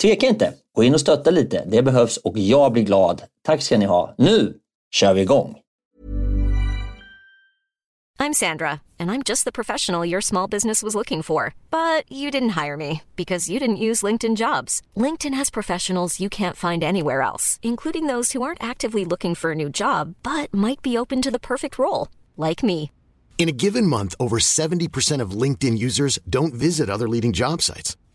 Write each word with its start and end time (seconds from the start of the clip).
tveka 0.00 0.26
inte. 0.26 0.54
Gå 0.74 0.84
in 0.84 0.94
och 0.94 1.00
stötta 1.00 1.30
lite. 1.30 1.64
Det 1.66 1.82
behövs 1.82 2.16
och 2.16 2.38
jag 2.38 2.72
blir 2.72 2.82
glad. 2.82 3.22
Tack 3.44 3.62
ska 3.62 3.78
ni 3.78 3.84
ha. 3.84 4.14
Nu 4.18 4.54
kör 4.90 5.14
vi 5.14 5.20
igång! 5.20 5.56
I'm 8.22 8.34
Sandra 8.34 8.82
and 8.98 9.10
I'm 9.10 9.22
just 9.22 9.44
the 9.44 9.52
professional 9.52 10.04
your 10.04 10.20
small 10.20 10.46
business 10.46 10.82
was 10.82 10.94
looking 10.94 11.22
for. 11.22 11.54
But 11.70 12.04
you 12.12 12.30
didn't 12.30 12.64
hire 12.64 12.76
me 12.76 13.00
because 13.16 13.52
you 13.52 13.58
didn't 13.58 13.86
use 13.88 14.02
LinkedIn 14.06 14.36
jobs. 14.36 14.82
LinkedIn 14.94 15.32
has 15.34 15.50
professionals 15.50 16.20
you 16.20 16.28
can't 16.28 16.56
find 16.56 16.84
anywhere 16.84 17.22
else, 17.22 17.58
including 17.62 18.08
those 18.08 18.32
who 18.32 18.42
aren't 18.42 18.62
actively 18.62 19.06
looking 19.06 19.34
for 19.34 19.52
a 19.52 19.54
new 19.54 19.70
job 19.70 20.16
but 20.22 20.52
might 20.52 20.82
be 20.82 20.98
open 20.98 21.22
to 21.22 21.30
the 21.30 21.38
perfect 21.38 21.78
role, 21.78 22.08
like 22.36 22.62
me. 22.62 22.90
In 23.38 23.48
a 23.48 23.56
given 23.56 23.86
month, 23.86 24.14
over 24.20 24.38
70% 24.38 25.22
of 25.22 25.30
LinkedIn 25.30 25.78
users 25.78 26.18
don't 26.28 26.52
visit 26.52 26.90
other 26.90 27.08
leading 27.08 27.32
job 27.32 27.62
sites. 27.62 27.96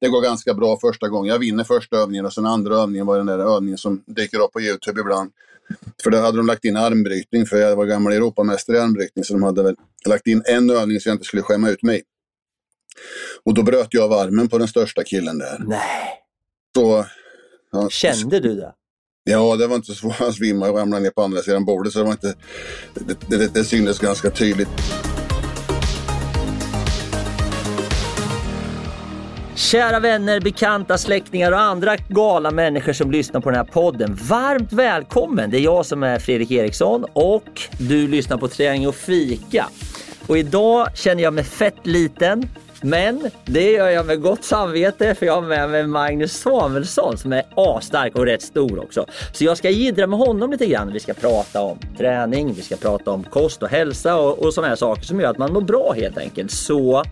Det 0.00 0.08
går 0.08 0.22
ganska 0.22 0.54
bra 0.54 0.78
första 0.80 1.08
gången. 1.08 1.32
Jag 1.32 1.38
vinner 1.38 1.64
första 1.64 1.96
övningen 1.96 2.26
och 2.26 2.32
sen 2.32 2.46
andra 2.46 2.74
övningen 2.74 3.06
var 3.06 3.16
den 3.16 3.26
där 3.26 3.38
övningen 3.38 3.78
som 3.78 4.02
dyker 4.06 4.38
upp 4.38 4.52
på 4.52 4.60
Youtube 4.60 5.00
ibland. 5.00 5.30
För 6.02 6.10
då 6.10 6.18
hade 6.18 6.36
de 6.36 6.46
lagt 6.46 6.64
in 6.64 6.76
armbrytning, 6.76 7.46
för 7.46 7.56
jag 7.56 7.76
var 7.76 7.86
gammal 7.86 8.12
Europamästare 8.12 8.76
i 8.76 8.80
armbrytning, 8.80 9.24
så 9.24 9.32
de 9.32 9.42
hade 9.42 9.62
väl 9.62 9.76
lagt 10.06 10.26
in 10.26 10.42
en 10.46 10.70
övning 10.70 11.00
så 11.00 11.08
jag 11.08 11.14
inte 11.14 11.24
skulle 11.24 11.42
skämma 11.42 11.70
ut 11.70 11.82
mig. 11.82 12.02
Och 13.44 13.54
då 13.54 13.62
bröt 13.62 13.88
jag 13.90 14.04
av 14.04 14.12
armen 14.12 14.48
på 14.48 14.58
den 14.58 14.68
största 14.68 15.04
killen 15.04 15.38
där. 15.38 15.56
Nej. 15.66 15.80
Så, 16.74 17.06
ja, 17.72 17.88
Kände 17.90 18.40
du 18.40 18.54
det? 18.54 18.74
Ja, 19.24 19.56
det 19.56 19.66
var 19.66 19.76
inte 19.76 19.86
så 19.86 19.94
svårt. 19.94 20.14
Han 20.14 20.32
svimmade 20.32 20.72
och 20.72 20.78
ramlade 20.78 21.02
ner 21.02 21.10
på 21.10 21.22
andra 21.22 21.42
sidan 21.42 21.64
bordet, 21.64 21.92
så 21.92 21.98
det 21.98 22.04
var 22.04 22.12
inte... 22.12 22.34
Det, 22.94 23.38
det, 23.38 23.54
det 23.54 23.64
syntes 23.64 23.98
ganska 23.98 24.30
tydligt. 24.30 24.68
Kära 29.58 30.00
vänner, 30.00 30.40
bekanta, 30.40 30.98
släktingar 30.98 31.52
och 31.52 31.60
andra 31.60 31.96
galna 31.96 32.50
människor 32.50 32.92
som 32.92 33.10
lyssnar 33.10 33.40
på 33.40 33.50
den 33.50 33.56
här 33.56 33.64
podden. 33.64 34.14
Varmt 34.14 34.72
välkommen! 34.72 35.50
Det 35.50 35.56
är 35.58 35.60
jag 35.60 35.86
som 35.86 36.02
är 36.02 36.18
Fredrik 36.18 36.50
Eriksson 36.50 37.04
och 37.12 37.60
du 37.78 38.08
lyssnar 38.08 38.36
på 38.36 38.48
Träning 38.48 38.88
och 38.88 38.94
fika. 38.94 39.66
Och 40.26 40.38
idag 40.38 40.88
känner 40.96 41.22
jag 41.22 41.34
mig 41.34 41.44
fett 41.44 41.86
liten. 41.86 42.48
Men 42.82 43.30
det 43.44 43.72
gör 43.72 43.88
jag 43.88 44.06
med 44.06 44.22
gott 44.22 44.44
samvete 44.44 45.14
för 45.14 45.26
jag 45.26 45.34
har 45.34 45.42
med 45.42 45.70
mig 45.70 45.86
Magnus 45.86 46.32
Samuelsson 46.32 47.18
som 47.18 47.32
är 47.32 47.42
asstark 47.54 48.16
och 48.16 48.26
rätt 48.26 48.42
stor 48.42 48.78
också. 48.78 49.06
Så 49.32 49.44
jag 49.44 49.58
ska 49.58 49.70
jiddra 49.70 50.06
med 50.06 50.18
honom 50.18 50.50
lite 50.50 50.66
grann. 50.66 50.92
Vi 50.92 51.00
ska 51.00 51.14
prata 51.14 51.62
om 51.62 51.78
träning, 51.98 52.52
vi 52.52 52.62
ska 52.62 52.76
prata 52.76 53.10
om 53.10 53.24
kost 53.24 53.62
och 53.62 53.68
hälsa 53.68 54.16
och, 54.16 54.38
och 54.38 54.54
sådana 54.54 54.68
här 54.68 54.76
saker 54.76 55.02
som 55.02 55.20
gör 55.20 55.30
att 55.30 55.38
man 55.38 55.52
mår 55.52 55.60
bra 55.60 55.92
helt 55.96 56.18
enkelt. 56.18 56.50
Så 56.50 57.04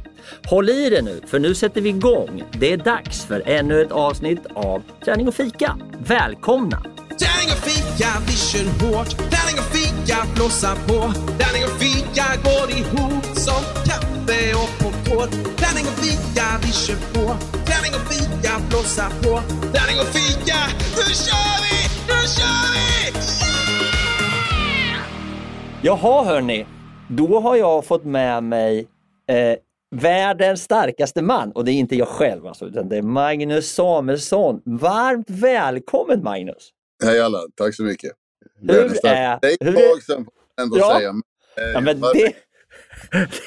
håll 0.45 0.71
i 0.71 0.91
det 0.91 1.03
nu 1.03 1.21
för 1.27 1.39
nu 1.39 1.55
sätter 1.55 1.81
vi 1.81 1.89
igång. 1.89 2.43
Det 2.53 2.73
är 2.73 2.77
dags 2.77 3.25
för 3.25 3.43
ännu 3.47 3.83
ett 3.83 3.93
avsnitt 3.93 4.47
av 4.55 4.83
Träning 5.05 5.29
och 5.29 5.35
fika. 5.35 5.79
Välkomna! 5.99 6.83
Träning 7.19 7.51
och 7.53 7.65
fika, 7.65 8.09
vi 8.27 8.33
kör 8.33 8.65
hårt. 8.65 9.09
Träning 9.09 9.59
och 9.59 9.77
fika, 9.77 9.86
blåsa 10.35 10.75
på. 10.89 11.13
Träning 11.39 11.65
och 11.69 11.77
fika 11.83 12.27
går 12.47 12.71
ihop 12.79 13.25
som 13.25 13.63
kaffe 13.89 14.55
och 14.63 14.71
popcorn. 14.81 15.31
Träning 15.57 15.87
och 15.91 15.99
fika, 16.05 16.47
vi 16.63 16.73
kör 16.73 16.97
på. 17.15 17.25
Träning 17.67 17.93
och 17.99 18.07
fika, 18.13 18.53
blåsa 18.69 19.07
på. 19.23 19.33
Träning 19.73 19.99
och 20.01 20.11
fika, 20.19 20.59
nu 20.97 21.15
kör 21.25 21.57
vi! 21.65 21.77
Nu 22.09 22.19
kör 22.37 22.67
vi! 22.75 22.87
Yeah! 24.91 25.03
Jaha 25.83 26.25
hörni, 26.25 26.67
då 27.09 27.41
har 27.41 27.57
jag 27.57 27.85
fått 27.85 28.05
med 28.05 28.43
mig 28.43 28.89
eh, 29.29 29.57
världens 29.97 30.63
starkaste 30.63 31.23
man 31.23 31.53
och 31.53 31.65
det 31.65 31.73
är 31.73 31.75
inte 31.75 31.97
jag 31.97 32.09
själv 32.09 32.47
alltså, 32.47 32.67
utan 32.67 32.89
det 32.89 32.97
är 32.97 33.03
Magnus 33.03 33.75
Samuelsson. 33.75 34.63
Varmt 34.65 35.31
välkommen 35.31 36.23
Magnus! 36.23 36.71
Hej 37.05 37.21
alla, 37.21 37.39
tack 37.57 37.75
så 37.75 37.83
mycket. 37.83 38.13
Hur 38.69 39.07
är... 39.07 39.39
Det 39.43 39.49
är 39.49 39.69
ett 39.69 39.75
tag 39.75 40.03
sedan, 40.03 40.27
ändå 40.61 40.79
ja. 40.79 40.99
säga. 40.99 41.13
Men, 41.13 41.23
eh, 41.57 41.73
ja, 41.73 41.81
men 41.81 42.01
det, 42.01 42.33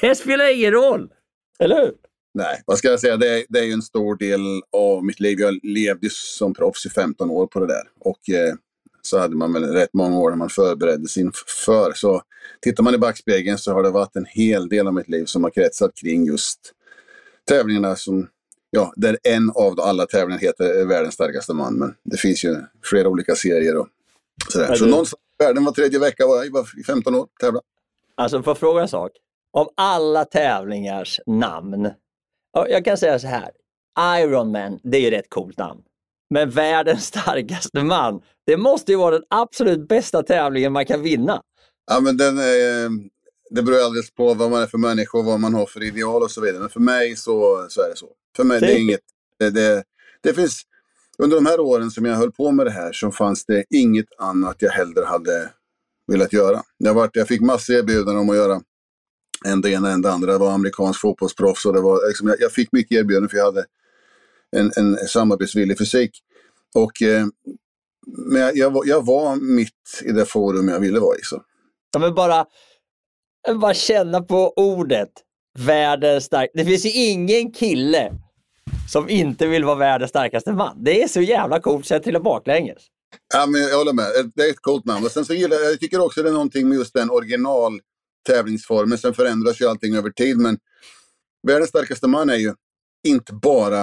det, 0.00 0.14
spelar 0.14 0.54
ingen 0.54 0.72
roll, 0.72 1.10
eller 1.58 1.76
hur? 1.76 1.92
Nej, 2.34 2.62
vad 2.66 2.78
ska 2.78 2.88
jag 2.88 3.00
säga? 3.00 3.16
Det 3.16 3.28
är, 3.28 3.44
det 3.48 3.58
är 3.58 3.72
en 3.72 3.82
stor 3.82 4.16
del 4.16 4.40
av 4.72 5.04
mitt 5.04 5.20
liv. 5.20 5.40
Jag 5.40 5.60
levde 5.62 6.08
som 6.10 6.54
proffs 6.54 6.86
i 6.86 6.90
15 6.90 7.30
år 7.30 7.46
på 7.46 7.60
det 7.60 7.66
där. 7.66 7.82
Och 8.00 8.30
eh, 8.30 8.54
så 9.02 9.18
hade 9.18 9.36
man 9.36 9.52
väl 9.52 9.64
rätt 9.64 9.90
många 9.92 10.18
år 10.18 10.30
när 10.30 10.36
man 10.36 10.50
förberedde 10.50 11.08
sig 11.08 11.22
inför. 11.22 11.92
Så 11.94 12.22
tittar 12.60 12.82
man 12.82 12.94
i 12.94 12.98
backspegeln 12.98 13.58
så 13.58 13.72
har 13.72 13.82
det 13.82 13.90
varit 13.90 14.16
en 14.16 14.26
hel 14.26 14.68
del 14.68 14.86
av 14.86 14.94
mitt 14.94 15.08
liv 15.08 15.24
som 15.24 15.44
har 15.44 15.50
kretsat 15.50 15.94
kring 15.94 16.26
just 16.26 16.60
tävlingarna 17.48 17.96
som 17.96 18.28
ja, 18.70 18.92
där 18.96 19.18
en 19.22 19.50
av 19.50 19.80
alla 19.80 20.06
tävlingar 20.06 20.40
heter 20.40 20.84
Världens 20.84 21.14
starkaste 21.14 21.54
man. 21.54 21.74
Men 21.74 21.94
det 22.02 22.16
finns 22.16 22.44
ju 22.44 22.56
flera 22.84 23.08
olika 23.08 23.34
serier 23.34 23.76
och 23.76 23.88
sådär. 24.48 24.74
Så 24.74 24.86
någonstans 24.86 25.20
i 25.40 25.44
världen 25.44 25.64
var 25.64 25.72
tredje 25.72 25.98
vecka 25.98 26.26
var 26.26 26.44
jag 26.44 26.66
i 26.80 26.84
15 26.84 27.14
år 27.14 27.26
tävla. 27.40 27.60
Alltså, 28.14 28.42
får 28.42 28.50
jag 28.50 28.58
fråga 28.58 28.82
en 28.82 28.88
sak? 28.88 29.12
Av 29.52 29.68
alla 29.74 30.24
tävlingars 30.24 31.20
namn. 31.26 31.90
Jag 32.52 32.84
kan 32.84 32.98
säga 32.98 33.18
så 33.18 33.26
här. 33.26 33.50
Ironman, 34.20 34.80
det 34.82 34.96
är 34.96 35.00
ju 35.00 35.10
rätt 35.10 35.30
coolt 35.30 35.58
namn. 35.58 35.80
Men 36.30 36.50
världens 36.50 37.04
starkaste 37.06 37.82
man, 37.82 38.22
det 38.46 38.56
måste 38.56 38.92
ju 38.92 38.98
vara 38.98 39.10
den 39.10 39.24
absolut 39.30 39.88
bästa 39.88 40.22
tävlingen 40.22 40.72
man 40.72 40.86
kan 40.86 41.02
vinna. 41.02 41.42
Ja, 41.90 42.00
men 42.00 42.16
den 42.16 42.38
är, 42.38 42.90
det 43.50 43.62
beror 43.62 43.84
alldeles 43.84 44.10
på 44.10 44.34
vad 44.34 44.50
man 44.50 44.62
är 44.62 44.66
för 44.66 44.78
människa 44.78 45.18
och 45.18 45.24
vad 45.24 45.40
man 45.40 45.54
har 45.54 45.66
för 45.66 45.82
ideal 45.82 46.22
och 46.22 46.30
så 46.30 46.40
vidare. 46.40 46.60
Men 46.60 46.68
för 46.68 46.80
mig 46.80 47.16
så, 47.16 47.66
så 47.70 47.82
är 47.82 47.88
det 47.88 47.96
så. 47.96 48.08
För 48.36 48.44
mig 48.44 48.60
det 48.60 48.72
är 48.72 48.78
inget... 48.78 49.00
Det, 49.38 49.50
det, 49.50 49.84
det 50.20 50.34
finns... 50.34 50.62
Under 51.22 51.36
de 51.36 51.46
här 51.46 51.60
åren 51.60 51.90
som 51.90 52.04
jag 52.04 52.16
höll 52.16 52.32
på 52.32 52.50
med 52.50 52.66
det 52.66 52.70
här 52.70 52.92
så 52.92 53.10
fanns 53.10 53.44
det 53.44 53.64
inget 53.70 54.06
annat 54.18 54.56
jag 54.58 54.70
hellre 54.70 55.04
hade 55.04 55.50
velat 56.06 56.32
göra. 56.32 56.62
Jag, 56.78 56.94
var, 56.94 57.10
jag 57.12 57.28
fick 57.28 57.40
massor 57.40 57.74
erbjudanden 57.74 58.16
om 58.16 58.30
att 58.30 58.36
göra 58.36 58.60
en 59.44 59.60
det 59.60 59.70
ena 59.70 59.90
än 59.90 60.02
det 60.02 60.12
andra. 60.12 60.32
Jag 60.32 60.38
var 60.38 60.52
amerikansk 60.52 61.00
fotbollsproffs 61.00 61.66
och 61.66 61.72
det 61.72 61.80
var, 61.80 62.08
liksom, 62.08 62.28
jag, 62.28 62.40
jag, 62.40 62.52
fick 62.52 62.72
mycket 62.72 62.98
erbjudanden 62.98 63.28
för 63.28 63.36
jag 63.36 63.44
hade 63.44 63.64
en, 64.56 64.72
en 64.76 64.96
samarbetsvillig 64.96 65.78
fysik. 65.78 66.10
Och, 66.74 67.02
eh, 67.02 67.26
men 68.06 68.40
jag, 68.40 68.56
jag, 68.56 68.70
var, 68.70 68.82
jag 68.86 69.06
var 69.06 69.36
mitt 69.36 70.02
i 70.04 70.12
det 70.12 70.26
forum 70.26 70.68
jag 70.68 70.80
ville 70.80 71.00
vara 71.00 71.16
i. 71.16 71.22
Så. 71.22 71.42
Ja, 71.92 72.00
men 72.00 72.14
bara, 72.14 72.46
bara 73.60 73.74
känna 73.74 74.20
på 74.20 74.52
ordet 74.56 75.10
världens 75.58 76.24
stark. 76.24 76.50
Det 76.54 76.64
finns 76.64 76.86
ju 76.86 76.90
ingen 76.90 77.52
kille 77.52 78.12
som 78.90 79.08
inte 79.08 79.46
vill 79.46 79.64
vara 79.64 79.74
världens 79.74 80.10
starkaste 80.10 80.52
man. 80.52 80.84
Det 80.84 81.02
är 81.02 81.08
så 81.08 81.20
jävla 81.20 81.60
coolt 81.60 81.86
så 81.86 81.94
jag 81.94 82.02
trillar 82.02 82.20
baklänges. 82.20 82.82
Ja, 83.34 83.46
men 83.46 83.60
jag 83.60 83.78
håller 83.78 83.92
med. 83.92 84.04
Eh, 84.04 84.24
det 84.34 84.42
är 84.42 84.50
ett 84.50 84.60
coolt 84.60 84.84
namn. 84.84 85.04
Och 85.04 85.10
sen 85.10 85.24
så 85.24 85.34
gillar 85.34 85.56
jag, 85.56 85.72
jag 85.72 85.80
tycker 85.80 86.00
också 86.00 86.22
det 86.22 86.28
är 86.28 86.32
någonting 86.32 86.68
med 86.68 86.78
just 86.78 86.94
den 86.94 87.10
original 87.10 87.80
tävlingsformen. 88.26 88.98
Sen 88.98 89.14
förändras 89.14 89.60
ju 89.60 89.68
allting 89.68 89.96
över 89.96 90.10
tid. 90.10 90.36
Men 90.36 90.58
världens 91.46 91.68
starkaste 91.68 92.08
man 92.08 92.30
är 92.30 92.36
ju 92.36 92.54
inte 93.08 93.32
bara 93.32 93.82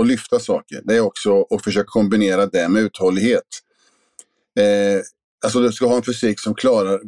att 0.00 0.06
lyfta 0.06 0.38
saker. 0.38 0.80
Det 0.84 0.96
är 0.96 1.00
också 1.00 1.46
att 1.50 1.64
försöka 1.64 1.86
kombinera 1.86 2.46
det 2.46 2.68
med 2.68 2.82
uthållighet. 2.82 3.42
Eh, 4.58 5.00
alltså 5.44 5.60
du 5.60 5.72
ska 5.72 5.86
ha 5.86 5.96
en 5.96 6.02
fysik 6.02 6.40
som 6.40 6.54
klarar 6.54 7.00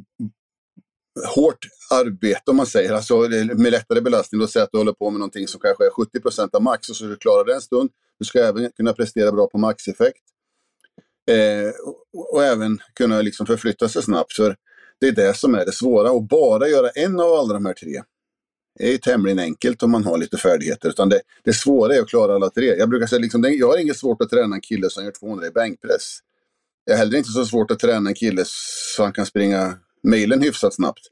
hårt 1.26 1.66
arbete 1.90 2.50
om 2.50 2.56
man 2.56 2.66
säger, 2.66 2.92
alltså 2.92 3.18
med 3.54 3.72
lättare 3.72 4.00
belastning. 4.00 4.40
Låt 4.40 4.50
säga 4.50 4.62
att 4.62 4.72
du 4.72 4.78
håller 4.78 4.92
på 4.92 5.10
med 5.10 5.18
någonting 5.18 5.48
som 5.48 5.60
kanske 5.60 5.86
är 5.86 5.90
70 5.90 6.20
procent 6.20 6.54
av 6.54 6.62
max 6.62 6.88
och 6.88 6.96
så 6.96 7.04
du 7.04 7.16
klarar 7.16 7.44
det 7.44 7.54
en 7.54 7.60
stund. 7.60 7.90
Du 8.18 8.24
ska 8.24 8.38
även 8.38 8.70
kunna 8.72 8.92
prestera 8.92 9.32
bra 9.32 9.46
på 9.46 9.58
maxeffekt. 9.58 10.22
Eh, 11.30 11.70
och, 12.12 12.34
och, 12.34 12.44
även 12.44 12.78
kunna 12.94 13.22
liksom 13.22 13.46
förflytta 13.46 13.88
sig 13.88 14.02
snabbt. 14.02 14.32
För 14.32 14.56
det 15.00 15.08
är 15.08 15.12
det 15.12 15.36
som 15.36 15.54
är 15.54 15.64
det 15.64 15.72
svåra. 15.72 16.10
Och 16.10 16.22
bara 16.22 16.68
göra 16.68 16.88
en 16.88 17.20
av 17.20 17.32
alla 17.32 17.54
de 17.54 17.66
här 17.66 17.74
tre 17.74 18.02
är 18.80 18.90
ju 18.90 18.98
tämligen 18.98 19.38
enkelt 19.38 19.82
om 19.82 19.90
man 19.90 20.04
har 20.04 20.18
lite 20.18 20.36
färdigheter. 20.36 20.88
Utan 20.88 21.08
det, 21.08 21.20
det 21.44 21.52
svåra 21.52 21.94
är 21.94 22.00
att 22.00 22.08
klara 22.08 22.34
alla 22.34 22.50
tre. 22.50 22.76
Jag 22.76 22.88
brukar 22.88 23.06
säga 23.06 23.20
liksom, 23.20 23.44
jag 23.44 23.66
har 23.66 23.78
inget 23.78 23.96
svårt 23.96 24.22
att 24.22 24.30
träna 24.30 24.54
en 24.56 24.60
kille 24.60 24.90
som 24.90 25.04
gör 25.04 25.12
200 25.12 25.46
i 25.46 25.50
bänkpress. 25.50 26.18
Jag 26.84 26.94
har 26.94 26.98
heller 26.98 27.18
inte 27.18 27.30
så 27.30 27.44
svårt 27.44 27.70
att 27.70 27.78
träna 27.78 28.10
en 28.10 28.14
kille 28.14 28.42
så 28.46 29.02
han 29.02 29.12
kan 29.12 29.26
springa 29.26 29.78
mejlen 30.02 30.42
hyfsat 30.42 30.74
snabbt. 30.74 31.06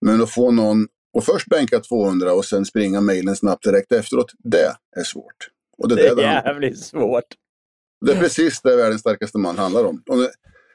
Men 0.00 0.22
att 0.22 0.30
få 0.30 0.50
någon 0.50 0.86
att 1.18 1.24
först 1.24 1.46
bänka 1.46 1.80
200 1.80 2.32
och 2.32 2.44
sen 2.44 2.64
springa 2.64 3.00
mejlen 3.00 3.36
snabbt 3.36 3.64
direkt 3.64 3.92
efteråt, 3.92 4.32
det 4.38 4.76
är 4.96 5.04
svårt. 5.04 5.48
Och 5.78 5.88
det, 5.88 5.94
det 5.94 6.08
är 6.08 6.16
det 6.16 6.22
jävligt 6.22 6.78
svårt. 6.78 7.24
Det 8.06 8.12
är 8.12 8.20
precis 8.20 8.60
det 8.60 8.76
världens 8.76 9.00
starkaste 9.00 9.38
man 9.38 9.58
handlar 9.58 9.84
om. 9.84 10.02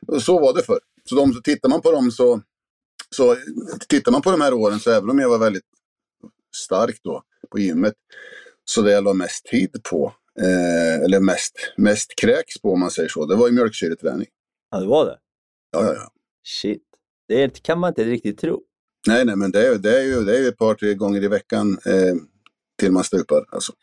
Och 0.07 0.23
så 0.23 0.39
var 0.39 0.53
det 0.53 0.63
för. 0.63 0.79
Så 1.09 1.15
de, 1.15 1.41
tittar 1.43 1.69
man 1.69 1.81
på 1.81 1.91
dem 1.91 2.11
så, 2.11 2.41
så 3.15 3.37
tittar 3.87 4.11
man 4.11 4.21
på 4.21 4.31
de 4.31 4.41
här 4.41 4.53
åren 4.53 4.79
så 4.79 4.91
även 4.91 5.09
om 5.09 5.19
jag 5.19 5.29
var 5.29 5.39
väldigt 5.39 5.63
stark 6.55 6.99
då 7.03 7.23
på 7.51 7.59
gymmet, 7.59 7.93
så 8.65 8.81
det 8.81 8.91
jag 8.91 9.03
la 9.03 9.13
mest 9.13 9.45
tid 9.45 9.83
på, 9.89 10.13
eh, 10.39 11.03
eller 11.03 11.19
mest, 11.19 11.53
mest 11.77 12.15
kräks 12.15 12.61
på 12.61 12.73
om 12.73 12.79
man 12.79 12.91
säger 12.91 13.09
så, 13.09 13.25
det 13.25 13.35
var 13.35 13.47
ju 13.47 13.53
mjölksyreträning. 13.53 14.27
Ja, 14.71 14.79
det 14.79 14.87
var 14.87 15.05
det? 15.05 15.19
Ja, 15.71 15.85
ja, 15.85 15.93
ja. 15.93 16.11
Shit. 16.43 16.83
Det 17.27 17.63
kan 17.63 17.79
man 17.79 17.87
inte 17.87 18.03
riktigt 18.03 18.39
tro. 18.39 18.61
Nej, 19.07 19.25
nej, 19.25 19.35
men 19.35 19.51
det 19.51 19.67
är, 19.67 19.75
det 19.75 19.99
är 19.99 20.03
ju 20.03 20.23
det 20.23 20.37
är 20.37 20.47
ett 20.47 20.57
par, 20.57 20.73
tre 20.73 20.93
gånger 20.93 21.23
i 21.23 21.27
veckan 21.27 21.77
eh, 21.85 22.15
till 22.79 22.91
man 22.91 23.03
stupar. 23.03 23.45
Alltså. 23.49 23.73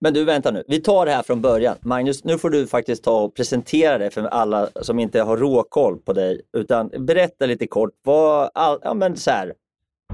Men 0.00 0.14
du, 0.14 0.24
vänta 0.24 0.50
nu. 0.50 0.64
Vi 0.68 0.80
tar 0.80 1.06
det 1.06 1.12
här 1.12 1.22
från 1.22 1.40
början. 1.40 1.76
Magnus, 1.80 2.24
nu 2.24 2.38
får 2.38 2.50
du 2.50 2.66
faktiskt 2.66 3.04
ta 3.04 3.20
och 3.20 3.34
presentera 3.34 3.98
dig 3.98 4.10
för 4.10 4.22
alla 4.22 4.68
som 4.82 4.98
inte 4.98 5.20
har 5.20 5.36
råkoll 5.36 5.98
på 5.98 6.12
dig. 6.12 6.42
Utan 6.56 6.90
berätta 6.98 7.46
lite 7.46 7.66
kort. 7.66 7.90
Vad, 8.02 8.50
all, 8.54 8.78
ja, 8.82 8.94
men 8.94 9.16
så 9.16 9.30
här. 9.30 9.52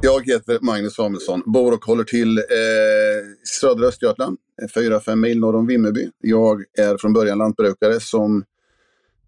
Jag 0.01 0.27
heter 0.27 0.59
Magnus 0.61 0.95
Samuelsson, 0.95 1.43
bor 1.47 1.73
och 1.73 1.85
håller 1.85 2.05
till 2.05 2.39
eh, 2.39 2.45
södra 3.61 3.87
Östergötland, 3.87 4.39
4-5 4.75 5.17
mil 5.17 5.41
norr 5.41 5.57
om 5.57 5.67
Vimmerby. 5.67 6.11
Jag 6.19 6.65
är 6.79 6.97
från 6.97 7.13
början 7.13 7.39
lantbrukare 7.39 8.01
som, 8.01 8.45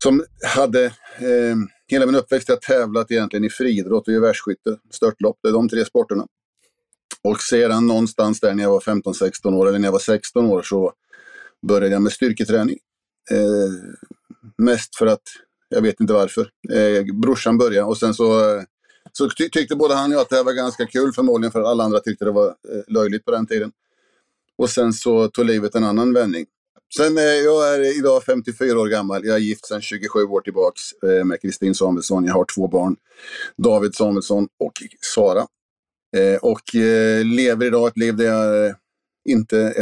som 0.02 0.24
hade 0.56 0.84
eh, 0.84 1.56
hela 1.90 2.06
min 2.06 2.14
uppväxt 2.14 2.48
har 2.48 2.54
jag 2.54 2.62
tävlat 2.62 3.10
egentligen 3.10 3.44
i 3.44 3.50
friidrott 3.50 4.08
och 4.08 4.14
gevärsskytte, 4.14 4.78
störtlopp. 4.90 5.38
Det 5.42 5.48
är 5.48 5.52
de 5.52 5.68
tre 5.68 5.84
sporterna. 5.84 6.26
Och 7.22 7.40
sedan 7.40 7.86
någonstans 7.86 8.40
där 8.40 8.54
när 8.54 8.62
jag 8.62 8.70
var 8.70 8.80
15-16 8.80 9.54
år, 9.54 9.68
eller 9.68 9.78
när 9.78 9.86
jag 9.86 9.92
var 9.92 9.98
16 9.98 10.46
år, 10.46 10.62
så 10.62 10.92
började 11.66 11.94
jag 11.94 12.02
med 12.02 12.12
styrketräning. 12.12 12.78
Eh, 13.30 13.70
mest 14.56 14.96
för 14.96 15.06
att, 15.06 15.22
jag 15.68 15.82
vet 15.82 16.00
inte 16.00 16.12
varför, 16.12 16.50
eh, 16.72 17.14
brorsan 17.14 17.58
började 17.58 17.86
och 17.86 17.98
sen 17.98 18.14
så, 18.14 18.56
eh, 18.56 18.62
så 19.12 19.28
ty 19.28 19.48
tyckte 19.48 19.76
både 19.76 19.94
han 19.94 20.10
och 20.10 20.14
jag 20.14 20.20
att 20.20 20.28
det 20.28 20.36
här 20.36 20.44
var 20.44 20.52
ganska 20.52 20.86
kul, 20.86 21.12
förmodligen 21.12 21.52
för 21.52 21.60
att 21.60 21.66
alla 21.66 21.84
andra 21.84 22.00
tyckte 22.00 22.24
det 22.24 22.30
var 22.30 22.46
eh, 22.46 22.82
löjligt 22.88 23.24
på 23.24 23.30
den 23.30 23.46
tiden. 23.46 23.72
Och 24.58 24.70
sen 24.70 24.92
så 24.92 25.28
tog 25.28 25.46
livet 25.46 25.74
en 25.74 25.84
annan 25.84 26.12
vändning. 26.12 26.46
Sen, 26.96 27.18
eh, 27.18 27.24
jag 27.24 27.74
är 27.74 27.98
idag 27.98 28.24
54 28.24 28.80
år 28.80 28.88
gammal. 28.88 29.24
Jag 29.24 29.36
är 29.36 29.40
gift 29.40 29.66
sedan 29.66 29.82
27 29.82 30.24
år 30.24 30.40
tillbaks 30.40 30.80
eh, 31.02 31.24
med 31.24 31.40
Kristin 31.40 31.74
Samuelsson. 31.74 32.24
Jag 32.24 32.34
har 32.34 32.46
två 32.54 32.68
barn, 32.68 32.96
David 33.56 33.94
Samuelsson 33.94 34.48
och 34.58 34.72
Sara. 35.14 35.46
Eh, 36.16 36.38
och 36.42 36.74
lever 37.24 37.66
idag 37.66 37.88
ett 37.88 37.96
liv 37.96 38.16
där 38.16 38.24
jag 38.24 38.74
inte, 39.28 39.74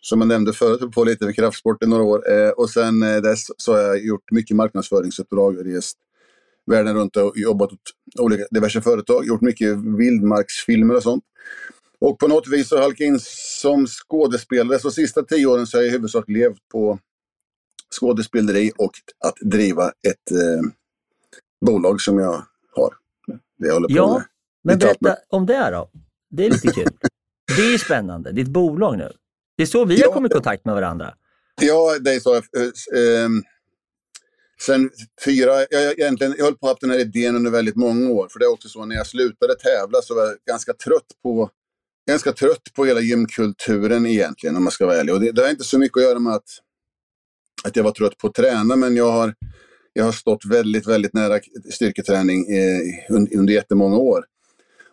som 0.00 0.20
jag 0.20 0.28
nämnde 0.28 0.52
förut, 0.52 0.92
på 0.92 1.04
lite 1.04 1.24
med 1.24 1.36
kraftsport 1.36 1.82
i 1.82 1.86
några 1.86 2.02
år. 2.02 2.22
Och 2.60 2.70
sen 2.70 3.00
dess 3.00 3.46
så 3.56 3.72
har 3.72 3.80
jag 3.80 4.04
gjort 4.04 4.30
mycket 4.30 4.56
marknadsföringsuppdrag, 4.56 5.66
rest 5.66 5.98
världen 6.66 6.96
runt 6.96 7.16
och 7.16 7.32
jobbat 7.36 7.72
åt 7.72 7.78
olika 8.18 8.44
diverse 8.50 8.80
företag, 8.80 9.26
gjort 9.26 9.40
mycket 9.40 9.76
vildmarksfilmer 9.98 10.96
och 10.96 11.02
sånt. 11.02 11.24
Och 12.00 12.18
på 12.18 12.28
något 12.28 12.48
vis 12.48 12.68
så 12.68 12.78
halkade 12.78 13.04
jag 13.04 13.14
in 13.14 13.20
som 13.60 13.86
skådespelare. 13.86 14.78
Så 14.78 14.90
sista 14.90 15.22
tio 15.22 15.46
åren 15.46 15.66
så 15.66 15.76
har 15.76 15.82
jag 15.82 15.88
i 15.88 15.92
huvudsak 15.92 16.24
levt 16.28 16.68
på 16.72 16.98
skådespeleri 17.90 18.72
och 18.78 18.92
att 19.24 19.34
driva 19.40 19.88
ett 19.88 20.30
eh, 20.30 20.60
bolag 21.66 22.00
som 22.00 22.18
jag 22.18 22.46
har. 22.76 22.94
Det 23.58 23.66
jag 23.66 23.74
håller 23.74 23.88
på 23.88 23.94
ja, 23.94 24.12
med. 24.14 24.24
men 24.62 24.78
berätta 24.78 25.16
om 25.28 25.46
det 25.46 25.70
då. 25.70 25.90
Det 26.30 26.46
är 26.46 26.50
lite 26.50 26.68
kul. 26.68 26.88
det 27.56 27.62
är 27.74 27.78
spännande. 27.78 28.32
Ditt 28.32 28.48
bolag 28.48 28.98
nu. 28.98 29.12
Det 29.56 29.62
är 29.62 29.66
så 29.66 29.84
vi 29.84 30.00
ja, 30.00 30.06
har 30.06 30.14
kommit 30.14 30.32
i 30.32 30.34
kontakt 30.34 30.64
med 30.64 30.74
varandra. 30.74 31.14
Ja, 31.60 31.98
det 32.00 32.14
är 32.14 32.20
så. 32.20 32.34
Äh, 32.34 32.40
äh, 32.42 33.28
sen 34.60 34.90
fyra, 35.24 35.50
jag, 35.70 35.98
egentligen, 35.98 36.34
jag 36.38 36.44
höll 36.44 36.56
på 36.56 36.68
att 36.68 36.82
ha 36.82 36.88
den 36.88 36.90
här 36.90 36.98
idén 36.98 37.36
under 37.36 37.50
väldigt 37.50 37.76
många 37.76 38.10
år. 38.10 38.28
För 38.28 38.38
det 38.38 38.44
är 38.44 38.52
också 38.52 38.68
så 38.68 38.84
när 38.84 38.96
jag 38.96 39.06
slutade 39.06 39.54
tävla 39.54 40.02
så 40.02 40.14
var 40.14 40.24
jag 40.24 40.36
ganska 40.46 40.72
trött 40.72 41.06
på 41.22 41.50
ganska 42.08 42.32
trött 42.32 42.72
på 42.74 42.84
hela 42.84 43.00
gymkulturen 43.00 44.06
egentligen 44.06 44.56
om 44.56 44.64
man 44.64 44.70
ska 44.70 44.86
vara 44.86 44.96
ärlig. 44.96 45.14
Och 45.14 45.20
det, 45.20 45.32
det 45.32 45.42
har 45.42 45.50
inte 45.50 45.64
så 45.64 45.78
mycket 45.78 45.96
att 45.96 46.02
göra 46.02 46.18
med 46.18 46.32
att, 46.32 46.48
att 47.64 47.76
jag 47.76 47.84
var 47.84 47.90
trött 47.90 48.18
på 48.18 48.26
att 48.26 48.34
träna 48.34 48.76
men 48.76 48.96
jag 48.96 49.10
har, 49.12 49.34
jag 49.92 50.04
har 50.04 50.12
stått 50.12 50.44
väldigt, 50.46 50.86
väldigt 50.86 51.14
nära 51.14 51.40
styrketräning 51.72 52.56
eh, 52.56 52.80
under, 53.08 53.36
under 53.36 53.54
jättemånga 53.54 53.96
år. 53.96 54.24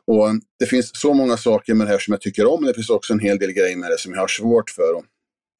Och 0.07 0.27
det 0.59 0.65
finns 0.65 0.91
så 0.93 1.13
många 1.13 1.37
saker 1.37 1.73
med 1.73 1.87
det 1.87 1.91
här 1.91 1.99
som 1.99 2.11
jag 2.11 2.21
tycker 2.21 2.45
om. 2.45 2.61
Men 2.61 2.67
det 2.67 2.73
finns 2.73 2.89
också 2.89 3.13
en 3.13 3.19
hel 3.19 3.37
del 3.37 3.51
grejer 3.51 3.77
med 3.77 3.91
det 3.91 3.99
som 3.99 4.13
jag 4.13 4.19
har 4.19 4.27
svårt 4.27 4.69
för. 4.69 4.93
Och 4.95 5.05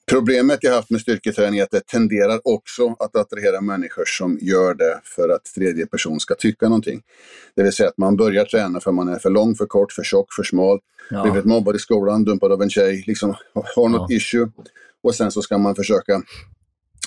Problemet 0.08 0.60
jag 0.62 0.74
haft 0.74 0.90
med 0.90 1.02
styrketräning 1.02 1.60
är 1.60 1.64
att 1.64 1.72
det 1.72 1.88
tenderar 1.88 2.42
också 2.44 2.96
att 3.00 3.16
attrahera 3.16 3.62
människor 3.62 4.04
som 4.06 4.38
gör 4.42 4.74
det 4.74 5.02
för 5.04 5.30
att 5.30 5.46
tredje 5.56 5.86
person 5.86 6.20
ska 6.20 6.36
tycka 6.36 6.66
någonting. 6.66 7.02
Det 7.56 7.64
vill 7.64 7.74
säga 7.74 7.90
att 7.90 7.98
man 7.98 8.18
börjar 8.18 8.46
träna 8.46 8.80
för 8.80 8.92
man 8.92 9.08
är 9.08 9.20
för 9.20 9.30
lång, 9.30 9.56
för 9.56 9.66
kort, 9.66 9.92
för 9.92 10.04
tjock, 10.04 10.34
för 10.34 10.44
smal, 10.44 10.80
ja. 11.10 11.24
blivit 11.24 11.46
mobbad 11.46 11.76
i 11.76 11.80
skolan, 11.80 12.24
dumpad 12.24 12.52
av 12.52 12.62
en 12.62 12.70
tjej, 12.70 13.04
liksom 13.08 13.36
har 13.76 13.90
något 13.90 14.10
ja. 14.10 14.16
issue. 14.16 14.52
Och 15.04 15.16
sen 15.16 15.32
så 15.32 15.42
ska 15.42 15.58
man 15.58 15.76
försöka 15.76 16.22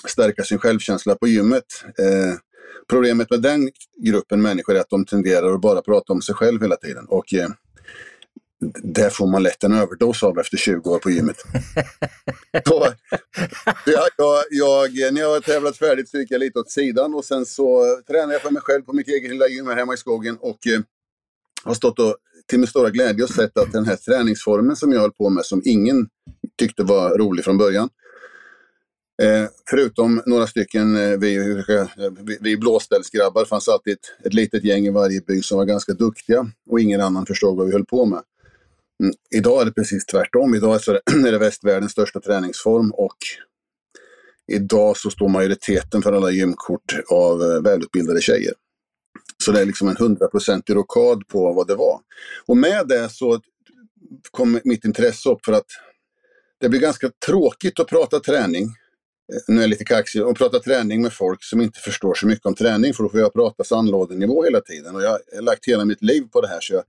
stärka 0.07 0.43
sin 0.43 0.57
självkänsla 0.57 1.15
på 1.15 1.27
gymmet. 1.27 1.65
Eh, 1.85 2.37
problemet 2.89 3.29
med 3.29 3.41
den 3.41 3.69
gruppen 3.97 4.41
människor 4.41 4.75
är 4.75 4.79
att 4.79 4.89
de 4.89 5.05
tenderar 5.05 5.53
att 5.53 5.61
bara 5.61 5.81
prata 5.81 6.13
om 6.13 6.21
sig 6.21 6.35
själv 6.35 6.61
hela 6.61 6.75
tiden. 6.75 7.05
Och 7.05 7.33
eh, 7.33 7.49
det 8.83 9.13
får 9.13 9.27
man 9.27 9.43
lätt 9.43 9.63
en 9.63 9.73
överdos 9.73 10.23
av 10.23 10.39
efter 10.39 10.57
20 10.57 10.89
år 10.89 10.99
på 10.99 11.11
gymmet. 11.11 11.37
så, 12.67 12.87
jag, 13.85 14.07
jag, 14.49 14.87
jag, 14.91 15.13
när 15.13 15.21
jag 15.21 15.29
har 15.29 15.39
tävlat 15.39 15.77
färdigt 15.77 16.09
så 16.09 16.17
gick 16.17 16.31
jag 16.31 16.39
lite 16.39 16.59
åt 16.59 16.71
sidan 16.71 17.13
och 17.13 17.25
sen 17.25 17.45
så 17.45 17.97
tränade 18.07 18.33
jag 18.33 18.41
för 18.41 18.51
mig 18.51 18.61
själv 18.61 18.81
på 18.81 18.93
mitt 18.93 19.07
eget 19.07 19.31
lilla 19.31 19.47
gym 19.47 19.67
här 19.67 19.75
hemma 19.75 19.93
i 19.93 19.97
skogen 19.97 20.37
och 20.39 20.67
eh, 20.67 20.81
har 21.63 21.73
stått 21.73 21.99
och 21.99 22.15
till 22.45 22.59
min 22.59 22.67
stora 22.67 22.89
glädje 22.89 23.23
och 23.23 23.29
sett 23.29 23.57
att 23.57 23.71
den 23.71 23.85
här 23.85 23.95
träningsformen 23.95 24.75
som 24.75 24.91
jag 24.91 24.99
höll 24.99 25.11
på 25.11 25.29
med, 25.29 25.45
som 25.45 25.61
ingen 25.65 26.07
tyckte 26.59 26.83
var 26.83 27.17
rolig 27.17 27.43
från 27.45 27.57
början, 27.57 27.89
Eh, 29.21 29.47
förutom 29.69 30.21
några 30.25 30.47
stycken, 30.47 30.95
eh, 30.95 31.17
vi, 31.17 31.63
vi, 32.21 32.37
vi 32.41 32.57
blåställsgrabbar, 32.57 33.45
fanns 33.45 33.67
alltid 33.67 33.93
ett, 33.93 34.25
ett 34.25 34.33
litet 34.33 34.63
gäng 34.63 34.85
i 34.85 34.89
varje 34.89 35.21
by 35.21 35.41
som 35.41 35.57
var 35.57 35.65
ganska 35.65 35.93
duktiga 35.93 36.51
och 36.69 36.79
ingen 36.79 37.01
annan 37.01 37.25
förstod 37.25 37.57
vad 37.57 37.65
vi 37.65 37.73
höll 37.73 37.85
på 37.85 38.05
med. 38.05 38.21
Mm, 39.03 39.13
idag 39.35 39.61
är 39.61 39.65
det 39.65 39.71
precis 39.71 40.05
tvärtom. 40.05 40.55
Idag 40.55 40.75
är 41.27 41.31
det, 41.31 41.37
västvärldens 41.37 41.91
största 41.91 42.19
träningsform 42.19 42.91
och 42.91 43.17
idag 44.47 44.97
så 44.97 45.09
står 45.09 45.29
majoriteten 45.29 46.01
för 46.01 46.13
alla 46.13 46.31
gymkort 46.31 46.99
av 47.11 47.41
eh, 47.41 47.61
välutbildade 47.61 48.21
tjejer. 48.21 48.53
Så 49.43 49.51
det 49.51 49.61
är 49.61 49.65
liksom 49.65 49.87
en 49.87 49.97
hundraprocentig 49.97 50.75
rockad 50.75 51.27
på 51.27 51.53
vad 51.53 51.67
det 51.67 51.75
var. 51.75 51.99
Och 52.45 52.57
med 52.57 52.87
det 52.87 53.09
så 53.09 53.41
kom 54.31 54.59
mitt 54.63 54.85
intresse 54.85 55.29
upp 55.29 55.45
för 55.45 55.53
att 55.53 55.65
det 56.59 56.69
blir 56.69 56.79
ganska 56.79 57.11
tråkigt 57.25 57.79
att 57.79 57.87
prata 57.87 58.19
träning. 58.19 58.63
Eh, 59.33 59.39
nu 59.47 59.57
är 59.57 59.61
jag 59.61 59.69
lite 59.69 59.85
kaxig, 59.85 60.21
Att 60.21 60.37
prata 60.37 60.59
träning 60.59 61.01
med 61.01 61.13
folk 61.13 61.43
som 61.43 61.61
inte 61.61 61.79
förstår 61.79 62.13
så 62.13 62.27
mycket 62.27 62.45
om 62.45 62.55
träning 62.55 62.93
för 62.93 63.03
då 63.03 63.09
får 63.09 63.19
jag 63.19 63.33
prata 63.33 63.63
sandlådenivå 63.63 64.43
hela 64.43 64.61
tiden. 64.61 64.95
Och 64.95 65.03
jag 65.03 65.09
har 65.09 65.41
lagt 65.41 65.67
hela 65.67 65.85
mitt 65.85 66.01
liv 66.01 66.23
på 66.31 66.41
det 66.41 66.47
här 66.47 66.59
så 66.61 66.73
jag, 66.73 66.83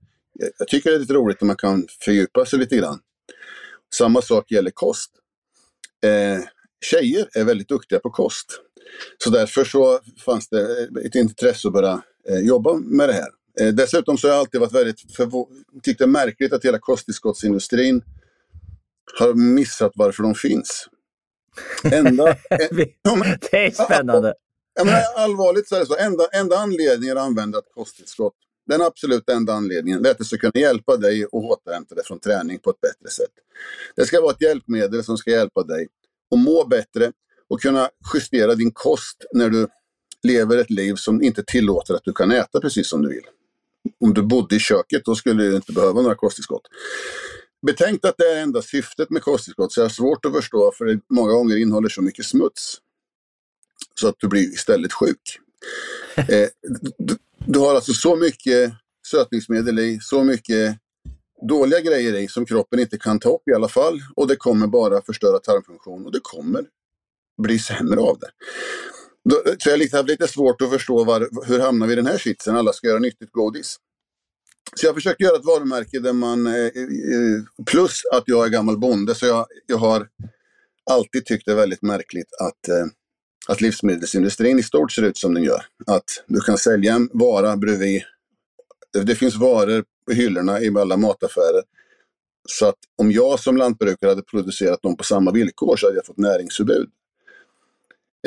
jag 0.59 0.67
tycker 0.67 0.89
det 0.89 0.95
är 0.95 0.99
lite 0.99 1.13
roligt 1.13 1.41
när 1.41 1.47
man 1.47 1.55
kan 1.55 1.87
fördjupa 1.99 2.45
sig 2.45 2.59
lite 2.59 2.77
grann. 2.77 2.99
Samma 3.93 4.21
sak 4.21 4.51
gäller 4.51 4.71
kost. 4.71 5.11
Eh, 6.05 6.43
tjejer 6.85 7.29
är 7.33 7.43
väldigt 7.43 7.69
duktiga 7.69 7.99
på 7.99 8.09
kost. 8.09 8.59
Så 9.23 9.29
därför 9.29 9.63
så 9.63 9.99
fanns 10.25 10.49
det 10.49 10.87
ett 11.05 11.15
intresse 11.15 11.67
att 11.67 11.73
börja 11.73 12.01
eh, 12.29 12.39
jobba 12.39 12.73
med 12.73 13.09
det 13.09 13.13
här. 13.13 13.29
Eh, 13.59 13.73
dessutom 13.73 14.17
så 14.17 14.27
har 14.27 14.33
jag 14.33 14.39
alltid 14.39 14.61
varit 14.61 14.73
väldigt 14.73 14.99
tyckt 15.83 15.97
det 15.97 16.05
är 16.05 16.07
märkligt 16.07 16.53
att 16.53 16.65
hela 16.65 16.79
kosttillskottsindustrin 16.79 18.03
har 19.19 19.33
missat 19.33 19.91
varför 19.95 20.23
de 20.23 20.35
finns. 20.35 20.87
Enda, 21.83 22.25
det 23.51 23.65
är 23.65 23.85
spännande. 23.85 24.33
Ja, 24.73 24.83
men 24.83 24.95
allvarligt 25.15 25.67
så 25.67 25.75
är 25.75 25.79
det 25.79 25.85
så. 25.85 25.97
Enda, 25.97 26.27
enda 26.33 26.57
anledningen 26.57 27.17
att 27.17 27.23
använda 27.23 27.59
ett 27.59 27.73
kosttillskott, 27.73 28.33
den 28.67 28.81
absolut 28.81 29.29
enda 29.29 29.53
anledningen, 29.53 30.05
är 30.05 30.11
att 30.11 30.17
det 30.17 30.25
ska 30.25 30.37
kunna 30.37 30.51
hjälpa 30.55 30.97
dig 30.97 31.23
att 31.23 31.33
återhämta 31.33 31.95
dig 31.95 32.03
från 32.05 32.19
träning 32.19 32.59
på 32.59 32.69
ett 32.69 32.81
bättre 32.81 33.09
sätt. 33.09 33.31
Det 33.95 34.05
ska 34.05 34.21
vara 34.21 34.31
ett 34.31 34.41
hjälpmedel 34.41 35.03
som 35.03 35.17
ska 35.17 35.31
hjälpa 35.31 35.63
dig 35.63 35.87
att 36.35 36.39
må 36.39 36.67
bättre 36.67 37.11
och 37.49 37.61
kunna 37.61 37.89
justera 38.13 38.55
din 38.55 38.71
kost 38.71 39.25
när 39.33 39.49
du 39.49 39.67
lever 40.23 40.57
ett 40.57 40.69
liv 40.69 40.95
som 40.95 41.21
inte 41.21 41.43
tillåter 41.43 41.93
att 41.93 42.03
du 42.03 42.13
kan 42.13 42.31
äta 42.31 42.61
precis 42.61 42.89
som 42.89 43.01
du 43.01 43.09
vill. 43.09 43.23
Om 43.99 44.13
du 44.13 44.21
bodde 44.21 44.55
i 44.55 44.59
köket 44.59 45.05
då 45.05 45.15
skulle 45.15 45.43
du 45.43 45.55
inte 45.55 45.73
behöva 45.73 46.01
några 46.01 46.15
kosttillskott. 46.15 46.61
Betänk 47.67 48.05
att 48.05 48.17
det 48.17 48.23
är 48.23 48.41
enda 48.41 48.61
syftet 48.61 49.09
med 49.09 49.21
kosttillskott, 49.21 49.73
så 49.73 49.79
jag 49.79 49.85
har 49.85 49.89
svårt 49.89 50.25
att 50.25 50.33
förstå 50.33 50.71
för 50.77 50.85
det 50.85 50.99
många 51.09 51.31
gånger 51.31 51.57
innehåller 51.57 51.89
så 51.89 52.01
mycket 52.01 52.25
smuts. 52.25 52.77
Så 53.99 54.07
att 54.07 54.15
du 54.17 54.27
blir 54.27 54.53
istället 54.53 54.93
sjuk. 54.93 55.39
Eh, 56.15 56.49
du, 56.97 57.15
du, 57.45 57.59
har 57.59 57.75
alltså 57.75 57.93
så 57.93 58.15
mycket 58.15 58.73
sötningsmedel 59.07 59.79
i, 59.79 59.99
så 60.01 60.23
mycket 60.23 60.77
dåliga 61.47 61.79
grejer 61.79 62.13
i 62.13 62.27
som 62.27 62.45
kroppen 62.45 62.79
inte 62.79 62.97
kan 62.97 63.19
ta 63.19 63.29
upp 63.29 63.47
i 63.51 63.53
alla 63.53 63.67
fall. 63.67 63.99
Och 64.15 64.27
det 64.27 64.35
kommer 64.35 64.67
bara 64.67 65.01
förstöra 65.01 65.39
tarmfunktion 65.39 66.05
och 66.05 66.11
det 66.11 66.19
kommer 66.23 66.65
bli 67.41 67.59
sämre 67.59 67.99
av 67.99 68.19
det. 68.19 68.29
Då, 69.29 69.35
eh, 69.35 69.55
så 69.59 69.69
jag 69.69 69.77
har 69.77 70.03
lite 70.03 70.27
svårt 70.27 70.61
att 70.61 70.69
förstå 70.69 71.03
var, 71.03 71.47
hur 71.47 71.59
hamnar 71.59 71.87
vi 71.87 71.93
i 71.93 71.95
den 71.95 72.07
här 72.07 72.17
sitsen, 72.17 72.55
alla 72.55 72.73
ska 72.73 72.87
göra 72.87 72.99
nyttigt 72.99 73.31
godis. 73.31 73.77
Så 74.75 74.85
jag 74.85 74.95
försöker 74.95 75.25
göra 75.25 75.35
ett 75.37 75.45
varumärke 75.45 75.99
där 75.99 76.13
man, 76.13 76.47
eh, 76.47 76.71
plus 77.65 78.01
att 78.13 78.23
jag 78.25 78.45
är 78.45 78.49
gammal 78.49 78.77
bonde, 78.77 79.15
så 79.15 79.25
jag, 79.25 79.45
jag 79.65 79.77
har 79.77 80.07
alltid 80.91 81.25
tyckt 81.25 81.45
det 81.45 81.51
är 81.51 81.55
väldigt 81.55 81.81
märkligt 81.81 82.33
att, 82.39 82.69
eh, 82.69 82.85
att 83.47 83.61
livsmedelsindustrin 83.61 84.59
i 84.59 84.63
stort 84.63 84.91
ser 84.91 85.03
ut 85.03 85.17
som 85.17 85.33
den 85.33 85.43
gör. 85.43 85.65
Att 85.87 86.23
du 86.27 86.41
kan 86.41 86.57
sälja 86.57 86.93
en 86.93 87.09
vara 87.13 87.57
bredvid, 87.57 88.03
det 89.03 89.15
finns 89.15 89.35
varor 89.35 89.83
på 90.05 90.13
hyllorna 90.13 90.61
i 90.61 90.69
alla 90.77 90.97
mataffärer. 90.97 91.63
Så 92.49 92.67
att 92.67 92.77
om 92.97 93.11
jag 93.11 93.39
som 93.39 93.57
lantbrukare 93.57 94.09
hade 94.09 94.21
producerat 94.21 94.81
dem 94.81 94.97
på 94.97 95.03
samma 95.03 95.31
villkor 95.31 95.77
så 95.77 95.87
hade 95.87 95.97
jag 95.97 96.05
fått 96.05 96.17
näringsförbud. 96.17 96.89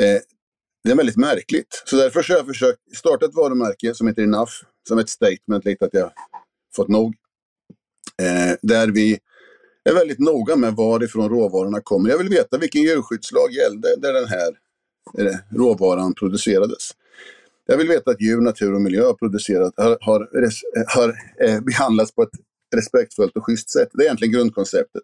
Eh, 0.01 0.21
det 0.83 0.91
är 0.91 0.95
väldigt 0.95 1.17
märkligt. 1.17 1.83
Så 1.85 1.95
därför 1.95 2.25
har 2.27 2.35
jag 2.35 2.45
försökt 2.45 2.79
starta 2.95 3.25
ett 3.25 3.35
varumärke 3.35 3.95
som 3.95 4.07
heter 4.07 4.23
Enough, 4.23 4.51
som 4.87 4.99
ett 4.99 5.09
statement, 5.09 5.65
lite 5.65 5.85
att 5.85 5.93
jag 5.93 6.11
fått 6.75 6.87
nog. 6.87 7.15
Eh, 8.21 8.57
där 8.61 8.87
vi 8.87 9.19
är 9.89 9.93
väldigt 9.93 10.19
noga 10.19 10.55
med 10.55 10.73
varifrån 10.73 11.29
råvarorna 11.29 11.81
kommer. 11.81 12.09
Jag 12.09 12.17
vill 12.17 12.29
veta 12.29 12.57
vilken 12.57 12.81
djurskyddslag 12.81 13.51
gällde 13.51 13.95
där 13.97 14.13
den 14.13 14.27
här 14.27 14.64
råvaran 15.49 16.13
producerades. 16.13 16.91
Jag 17.65 17.77
vill 17.77 17.87
veta 17.87 18.11
att 18.11 18.21
djur, 18.21 18.41
natur 18.41 18.73
och 18.73 18.81
miljö 18.81 19.05
har, 19.05 19.13
producerat, 19.13 19.73
har, 19.77 19.97
har, 20.01 20.29
har 20.87 21.15
eh, 21.47 21.61
behandlats 21.61 22.15
på 22.15 22.23
ett 22.23 22.29
respektfullt 22.75 23.37
och 23.37 23.45
schysst 23.45 23.69
sätt. 23.69 23.89
Det 23.93 24.03
är 24.03 24.05
egentligen 24.05 24.33
grundkonceptet. 24.33 25.03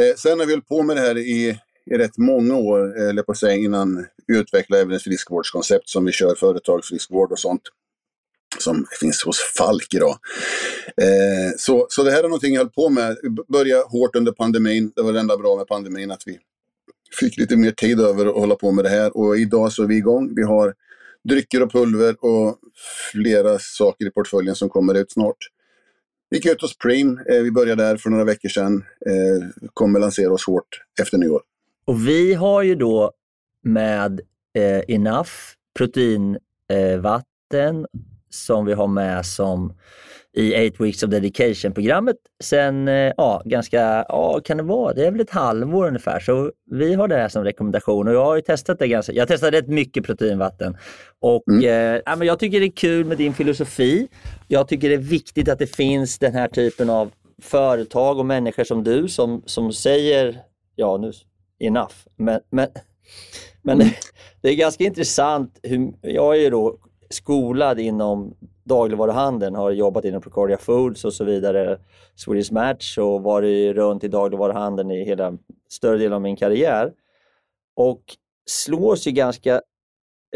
Eh, 0.00 0.16
sen 0.16 0.38
har 0.38 0.46
vi 0.46 0.52
hållit 0.52 0.68
på 0.68 0.82
med 0.82 0.96
det 0.96 1.00
här 1.00 1.18
i 1.18 1.58
i 1.90 1.94
rätt 1.98 2.18
många 2.18 2.56
år, 2.56 2.98
eh, 3.00 3.08
eller 3.08 3.22
på 3.22 3.32
att 3.32 3.38
säga, 3.38 3.56
innan 3.56 4.06
vi 4.26 4.36
utvecklade 4.38 4.82
även 4.82 4.96
ett 4.96 5.02
friskvårdskoncept 5.02 5.88
som 5.88 6.04
vi 6.04 6.12
kör 6.12 6.34
företagsfriskvård 6.34 7.32
och 7.32 7.38
sånt. 7.38 7.62
Som 8.58 8.86
finns 9.00 9.24
hos 9.24 9.38
Falk 9.58 9.94
idag. 9.94 10.18
Eh, 10.96 11.56
så, 11.58 11.86
så 11.90 12.02
det 12.02 12.10
här 12.10 12.18
är 12.18 12.22
någonting 12.22 12.54
jag 12.54 12.60
höll 12.60 12.70
på 12.70 12.88
med. 12.88 13.16
Började 13.48 13.82
hårt 13.88 14.16
under 14.16 14.32
pandemin. 14.32 14.92
Det 14.96 15.02
var 15.02 15.12
det 15.12 15.20
enda 15.20 15.36
bra 15.36 15.56
med 15.56 15.66
pandemin 15.66 16.10
att 16.10 16.22
vi 16.26 16.38
fick 17.20 17.38
lite 17.38 17.56
mer 17.56 17.70
tid 17.70 18.00
över 18.00 18.26
att 18.26 18.34
hålla 18.34 18.54
på 18.54 18.72
med 18.72 18.84
det 18.84 18.88
här. 18.88 19.16
Och 19.16 19.38
idag 19.38 19.72
så 19.72 19.82
är 19.82 19.86
vi 19.86 19.96
igång. 19.96 20.32
Vi 20.36 20.42
har 20.42 20.74
drycker 21.28 21.62
och 21.62 21.72
pulver 21.72 22.16
och 22.20 22.58
flera 23.12 23.58
saker 23.58 24.06
i 24.06 24.10
portföljen 24.10 24.54
som 24.54 24.68
kommer 24.68 24.94
ut 24.94 25.12
snart. 25.12 25.36
Vi 26.30 26.36
gick 26.36 26.46
ut 26.46 26.60
hos 26.60 26.78
Preem. 26.78 27.20
Eh, 27.30 27.42
vi 27.42 27.50
började 27.50 27.84
där 27.84 27.96
för 27.96 28.10
några 28.10 28.24
veckor 28.24 28.48
sedan. 28.48 28.84
Eh, 29.06 29.68
kommer 29.74 30.00
lansera 30.00 30.32
oss 30.32 30.46
hårt 30.46 30.80
efter 31.00 31.18
nyår. 31.18 31.42
Och 31.86 32.08
vi 32.08 32.34
har 32.34 32.62
ju 32.62 32.74
då 32.74 33.12
med 33.62 34.20
eh, 34.58 34.80
Enough 34.88 35.30
proteinvatten 35.78 37.78
eh, 37.78 37.86
som 38.30 38.64
vi 38.64 38.72
har 38.72 38.86
med 38.86 39.26
som 39.26 39.72
i 40.36 40.70
8 40.70 40.84
Weeks 40.84 41.02
of 41.02 41.10
Dedication-programmet 41.10 42.16
sen, 42.40 42.88
eh, 42.88 43.12
ja, 43.16 43.42
ganska, 43.44 44.04
ja, 44.08 44.40
kan 44.44 44.56
det 44.56 44.62
vara, 44.62 44.94
det 44.94 45.06
är 45.06 45.10
väl 45.10 45.20
ett 45.20 45.30
halvår 45.30 45.86
ungefär. 45.86 46.20
Så 46.20 46.52
vi 46.70 46.94
har 46.94 47.08
det 47.08 47.16
här 47.16 47.28
som 47.28 47.44
rekommendation 47.44 48.08
och 48.08 48.14
jag 48.14 48.24
har 48.24 48.36
ju 48.36 48.42
testat 48.42 48.78
det 48.78 48.88
ganska, 48.88 49.12
jag 49.12 49.22
har 49.22 49.26
testat 49.26 49.52
rätt 49.52 49.68
mycket 49.68 50.04
proteinvatten. 50.04 50.76
Och 51.20 51.48
mm. 51.48 51.64
eh, 51.64 52.02
ja, 52.06 52.16
men 52.16 52.26
jag 52.26 52.38
tycker 52.38 52.60
det 52.60 52.66
är 52.66 52.76
kul 52.76 53.04
med 53.04 53.18
din 53.18 53.34
filosofi. 53.34 54.08
Jag 54.48 54.68
tycker 54.68 54.88
det 54.88 54.94
är 54.94 54.98
viktigt 54.98 55.48
att 55.48 55.58
det 55.58 55.76
finns 55.76 56.18
den 56.18 56.32
här 56.32 56.48
typen 56.48 56.90
av 56.90 57.10
företag 57.42 58.18
och 58.18 58.26
människor 58.26 58.64
som 58.64 58.84
du 58.84 59.08
som, 59.08 59.42
som 59.46 59.72
säger, 59.72 60.38
ja 60.74 60.96
nu 60.96 61.12
enough. 61.58 61.94
Men, 62.16 62.40
men, 62.50 62.68
men 63.62 63.80
mm. 63.80 63.92
det 64.40 64.48
är 64.48 64.54
ganska 64.54 64.84
intressant. 64.84 65.60
Hur, 65.62 65.92
jag 66.02 66.36
är 66.36 66.40
ju 66.40 66.50
då 66.50 66.78
skolad 67.10 67.80
inom 67.80 68.34
dagligvaruhandeln, 68.64 69.54
har 69.54 69.70
jobbat 69.70 70.04
inom 70.04 70.20
Procordia 70.20 70.58
Foods 70.58 71.04
och 71.04 71.12
så 71.12 71.24
vidare, 71.24 71.78
Swedish 72.14 72.52
Match 72.52 72.98
och 72.98 73.22
varit 73.22 73.76
runt 73.76 74.04
i 74.04 74.08
dagligvaruhandeln 74.08 74.90
i 74.90 75.04
hela 75.04 75.38
större 75.68 75.98
delen 75.98 76.12
av 76.12 76.22
min 76.22 76.36
karriär. 76.36 76.92
Och 77.76 78.02
slås 78.46 79.06
ju 79.06 79.10
ganska 79.10 79.54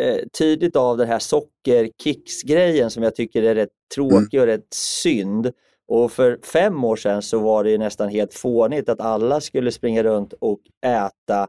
eh, 0.00 0.18
tydligt 0.38 0.76
av 0.76 0.96
den 0.96 1.08
här 1.08 1.18
sockerkicksgrejen 1.18 2.90
som 2.90 3.02
jag 3.02 3.14
tycker 3.14 3.42
är 3.42 3.54
rätt 3.54 3.72
tråkig 3.94 4.40
och 4.40 4.46
rätt 4.46 4.74
synd. 4.74 5.52
Och 5.88 6.12
för 6.12 6.38
fem 6.42 6.84
år 6.84 6.96
sedan 6.96 7.22
så 7.22 7.38
var 7.38 7.64
det 7.64 7.78
nästan 7.78 8.08
helt 8.08 8.34
fånigt 8.34 8.88
att 8.88 9.00
alla 9.00 9.40
skulle 9.40 9.72
springa 9.72 10.02
runt 10.02 10.32
och 10.32 10.60
äta 10.86 11.48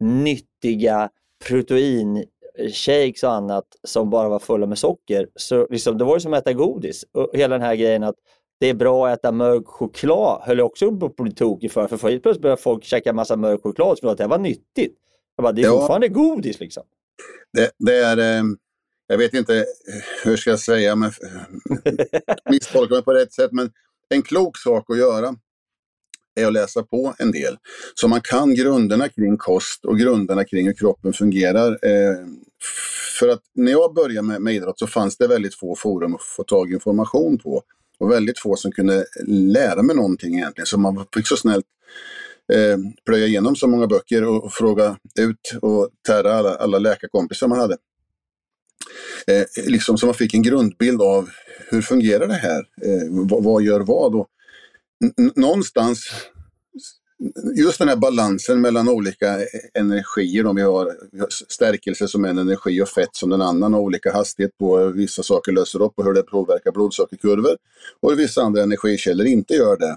nyttiga 0.00 1.10
protein 1.48 2.24
proteinshakes 2.60 3.22
och 3.22 3.32
annat 3.32 3.64
som 3.84 4.10
bara 4.10 4.28
var 4.28 4.38
fulla 4.38 4.66
med 4.66 4.78
socker. 4.78 5.28
Så 5.34 5.66
liksom, 5.70 5.98
det 5.98 6.04
var 6.04 6.16
ju 6.16 6.20
som 6.20 6.32
att 6.32 6.42
äta 6.42 6.52
godis. 6.52 7.04
Och 7.12 7.30
hela 7.32 7.58
den 7.58 7.66
här 7.66 7.74
grejen 7.74 8.02
att 8.02 8.16
det 8.60 8.66
är 8.66 8.74
bra 8.74 9.08
att 9.08 9.18
äta 9.18 9.32
mörk 9.32 9.66
choklad 9.66 10.42
höll 10.42 10.58
jag 10.58 10.66
också 10.66 10.96
på 10.96 11.06
att 11.06 11.16
bli 11.16 11.32
tokig 11.32 11.72
för. 11.72 11.88
För 11.88 12.10
helt 12.10 12.22
plötsligt 12.22 12.42
började 12.42 12.62
folk 12.62 12.84
käka 12.84 13.12
massa 13.12 13.36
mörk 13.36 13.62
choklad 13.62 13.98
och 14.02 14.12
att 14.12 14.18
det 14.18 14.26
var 14.26 14.38
nyttigt. 14.38 14.96
Jag 15.36 15.42
bara, 15.42 15.52
det 15.52 15.62
är 15.62 15.64
ja. 15.64 15.78
fortfarande 15.78 16.08
godis 16.08 16.60
liksom. 16.60 16.82
Det, 17.52 17.70
det 17.78 17.96
är... 17.96 18.38
Eh 18.38 18.44
jag 19.10 19.18
vet 19.18 19.34
inte 19.34 19.64
hur 20.24 20.36
ska 20.36 20.50
jag 20.50 20.60
säga, 20.60 20.96
men 20.96 21.12
misstolka 22.50 22.94
mig 22.94 23.02
på 23.02 23.12
rätt 23.12 23.32
sätt, 23.32 23.52
men 23.52 23.70
en 24.08 24.22
klok 24.22 24.58
sak 24.58 24.90
att 24.90 24.98
göra 24.98 25.34
är 26.34 26.46
att 26.46 26.52
läsa 26.52 26.82
på 26.82 27.14
en 27.18 27.32
del. 27.32 27.58
Så 27.94 28.08
man 28.08 28.20
kan 28.20 28.54
grunderna 28.54 29.08
kring 29.08 29.36
kost 29.36 29.84
och 29.84 29.98
grunderna 29.98 30.44
kring 30.44 30.66
hur 30.66 30.74
kroppen 30.74 31.12
fungerar. 31.12 31.78
Eh, 31.82 32.16
för 33.18 33.28
att 33.28 33.42
när 33.54 33.72
jag 33.72 33.94
började 33.94 34.26
med, 34.26 34.42
med 34.42 34.54
idrott 34.54 34.78
så 34.78 34.86
fanns 34.86 35.16
det 35.16 35.26
väldigt 35.26 35.54
få 35.54 35.76
forum 35.76 36.14
att 36.14 36.22
få 36.22 36.44
tag 36.44 36.70
i 36.70 36.74
information 36.74 37.38
på. 37.38 37.62
Och 37.98 38.10
väldigt 38.10 38.38
få 38.38 38.56
som 38.56 38.72
kunde 38.72 39.06
lära 39.26 39.82
mig 39.82 39.96
någonting 39.96 40.34
egentligen. 40.34 40.66
Så 40.66 40.78
man 40.78 41.06
fick 41.14 41.26
så 41.26 41.36
snällt 41.36 41.66
eh, 42.52 42.78
plöja 43.06 43.26
igenom 43.26 43.56
så 43.56 43.66
många 43.66 43.86
böcker 43.86 44.24
och, 44.24 44.44
och 44.44 44.52
fråga 44.52 44.96
ut 45.18 45.58
och 45.62 45.88
tära 46.06 46.34
alla, 46.34 46.54
alla 46.54 46.78
läkarkompisar 46.78 47.48
man 47.48 47.58
hade. 47.58 47.76
Eh, 49.26 49.44
liksom 49.66 49.98
så 49.98 50.06
man 50.06 50.14
fick 50.14 50.34
en 50.34 50.42
grundbild 50.42 51.02
av 51.02 51.30
hur 51.70 51.82
fungerar 51.82 52.26
det 52.26 52.34
här? 52.34 52.58
Eh, 52.60 53.08
vad, 53.10 53.44
vad, 53.44 53.62
gör 53.62 53.80
vad? 53.80 54.14
Och 54.14 54.28
någonstans 55.34 56.10
just 57.56 57.78
den 57.78 57.88
här 57.88 57.96
balansen 57.96 58.60
mellan 58.60 58.88
olika 58.88 59.38
energier. 59.74 60.46
Om 60.46 60.56
vi 60.56 60.62
har 60.62 60.96
stärkelse 61.48 62.08
som 62.08 62.24
en 62.24 62.38
energi 62.38 62.82
och 62.82 62.88
fett 62.88 63.16
som 63.16 63.30
den 63.30 63.42
annan 63.42 63.74
och 63.74 63.80
olika 63.80 64.12
hastighet 64.12 64.58
på 64.58 64.78
hur 64.78 64.92
vissa 64.92 65.22
saker 65.22 65.52
löser 65.52 65.82
upp 65.82 65.92
och 65.96 66.04
hur 66.04 66.12
det 66.12 66.22
påverkar 66.22 66.72
blodsockerkurvor. 66.72 67.56
Och 68.00 68.18
vissa 68.18 68.42
andra 68.42 68.62
energikällor 68.62 69.26
inte 69.26 69.54
gör 69.54 69.76
det. 69.76 69.96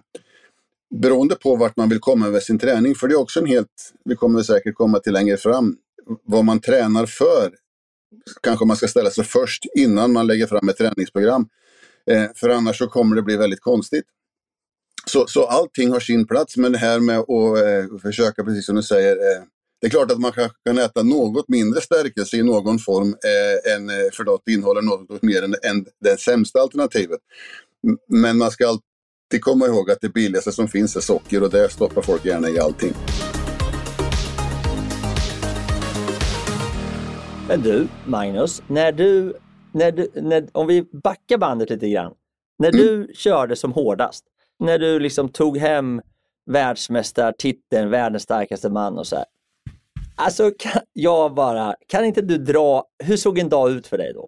Beroende 0.96 1.36
på 1.36 1.56
vart 1.56 1.78
man 1.78 1.90
vill 1.90 2.00
komma 2.00 2.30
med 2.30 2.44
sin 2.44 2.60
träning, 2.60 2.96
för 2.96 3.08
det 3.08 3.14
är 3.14 3.20
också 3.20 3.40
en 3.40 3.46
helt, 3.46 3.94
vi 4.06 4.16
kommer 4.16 4.44
säkert 4.44 4.76
komma 4.76 5.00
till 5.00 5.14
längre 5.14 5.38
fram, 5.38 5.76
vad 6.24 6.46
man 6.46 6.60
tränar 6.60 7.06
för. 7.06 7.52
Kanske 8.42 8.66
man 8.66 8.78
ska 8.78 8.88
ställa 8.88 9.10
sig 9.10 9.24
först 9.24 9.66
innan 9.76 10.14
man 10.14 10.28
lägger 10.28 10.48
fram 10.48 10.70
ett 10.70 10.78
träningsprogram. 10.78 11.48
Eh, 12.12 12.26
för 12.36 12.50
annars 12.50 12.78
så 12.78 12.88
kommer 12.88 13.16
det 13.16 13.22
bli 13.22 13.38
väldigt 13.38 13.62
konstigt. 13.62 14.06
Så, 15.06 15.28
så 15.28 15.46
allting 15.46 15.92
har 15.92 16.00
sin 16.00 16.28
plats, 16.28 16.58
men 16.58 16.72
det 16.72 16.78
här 16.78 17.00
med 17.00 17.20
att 17.20 17.30
eh, 17.30 18.00
försöka, 18.02 18.44
precis 18.44 18.66
som 18.66 18.76
du 18.76 18.84
säger, 18.84 19.12
eh, 19.12 19.44
det 19.82 19.88
är 19.88 19.92
klart 19.92 20.12
att 20.12 20.20
man 20.20 20.32
kan 20.66 20.78
äta 20.78 21.04
något 21.04 21.48
mindre 21.48 21.82
stärkelse 21.82 22.38
i 22.38 22.44
någon 22.44 22.80
form, 22.80 23.08
eh, 23.08 23.74
än, 23.76 23.90
eh, 23.90 24.12
för 24.14 24.36
att 24.36 24.42
det 24.46 24.52
innehåller 24.52 24.82
något 24.82 25.22
mer 25.22 25.44
än, 25.44 25.56
än 25.64 25.86
det 26.00 26.20
sämsta 26.20 26.60
alternativet. 26.60 27.20
Men 28.08 28.38
man 28.38 28.52
ska 28.52 28.68
alltid 28.68 29.42
komma 29.42 29.66
ihåg 29.66 29.92
att 29.92 30.02
det 30.02 30.10
billigaste 30.10 30.52
som 30.52 30.68
finns 30.68 30.96
är 30.96 31.02
socker 31.02 31.44
och 31.44 31.50
det 31.50 31.70
stoppar 31.70 32.02
folk 32.02 32.26
gärna 32.26 32.50
i 32.50 32.60
allting. 32.60 32.94
Men 37.48 37.62
du, 37.62 37.88
Magnus, 38.06 38.62
när 38.68 38.92
du, 38.92 39.34
när 39.72 39.92
du 39.92 40.08
när, 40.16 40.50
om 40.52 40.68
vi 40.68 40.84
backar 41.04 41.38
bandet 41.38 41.70
lite 41.70 41.90
grann. 41.90 42.14
När 42.60 42.70
mm. 42.70 42.82
du 42.82 43.14
körde 43.14 43.56
som 43.56 43.72
hårdast, 43.72 44.24
när 44.64 44.80
du 44.80 45.00
liksom 45.00 45.30
tog 45.30 45.58
hem 45.58 46.02
världsmästartiteln, 46.52 47.90
världens 47.90 48.24
starkaste 48.24 48.70
man 48.70 48.98
och 48.98 49.08
så 49.08 49.16
här. 49.16 49.26
Alltså, 50.16 50.52
kan, 50.60 50.82
jag 50.94 51.34
bara, 51.34 51.76
kan 51.88 52.06
inte 52.06 52.22
du 52.22 52.38
dra, 52.38 52.86
hur 53.04 53.18
såg 53.18 53.40
en 53.40 53.50
dag 53.50 53.72
ut 53.72 53.88
för 53.88 53.98
dig 53.98 54.14
då? 54.14 54.28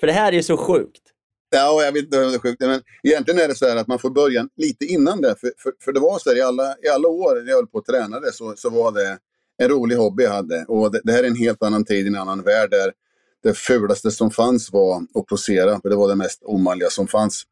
För 0.00 0.06
det 0.06 0.12
här 0.12 0.32
är 0.32 0.42
så 0.42 0.56
sjukt. 0.56 1.02
Ja, 1.50 1.82
jag 1.84 1.92
vet 1.92 2.04
inte 2.04 2.24
om 2.24 2.30
det 2.30 2.36
är 2.36 2.38
sjukt. 2.38 2.60
Men 2.60 2.82
egentligen 3.02 3.40
är 3.40 3.48
det 3.48 3.54
så 3.54 3.68
här 3.68 3.76
att 3.76 3.86
man 3.86 3.98
får 3.98 4.10
börja 4.10 4.48
lite 4.56 4.84
innan 4.84 5.20
det. 5.20 5.34
För, 5.40 5.52
för, 5.58 5.72
för 5.84 5.92
det 5.92 6.00
var 6.00 6.18
så 6.18 6.30
här 6.30 6.36
i 6.36 6.42
alla, 6.42 6.76
i 6.82 6.88
alla 6.88 7.08
år 7.08 7.42
när 7.42 7.50
jag 7.50 7.56
höll 7.56 7.66
på 7.66 7.78
och 7.78 7.84
tränade 7.84 8.32
så, 8.32 8.54
så 8.56 8.70
var 8.70 8.92
det 8.92 9.18
en 9.62 9.68
rolig 9.68 9.96
hobby 9.96 10.22
jag 10.22 10.30
hade. 10.30 10.64
Och 10.68 10.92
det, 10.92 11.00
det 11.04 11.12
här 11.12 11.22
är 11.22 11.28
en 11.28 11.36
helt 11.36 11.62
annan 11.62 11.84
tid, 11.84 12.06
en 12.06 12.16
annan 12.16 12.42
värld 12.42 12.70
där 12.70 12.92
det 13.42 13.54
fulaste 13.54 14.10
som 14.10 14.30
fanns 14.30 14.72
var 14.72 15.02
att 15.14 15.26
posera. 15.26 15.80
För 15.80 15.88
det 15.88 15.96
var 15.96 16.08
det 16.08 16.14
mest 16.14 16.42
omanliga 16.42 16.90
som 16.90 17.06
fanns. 17.06 17.44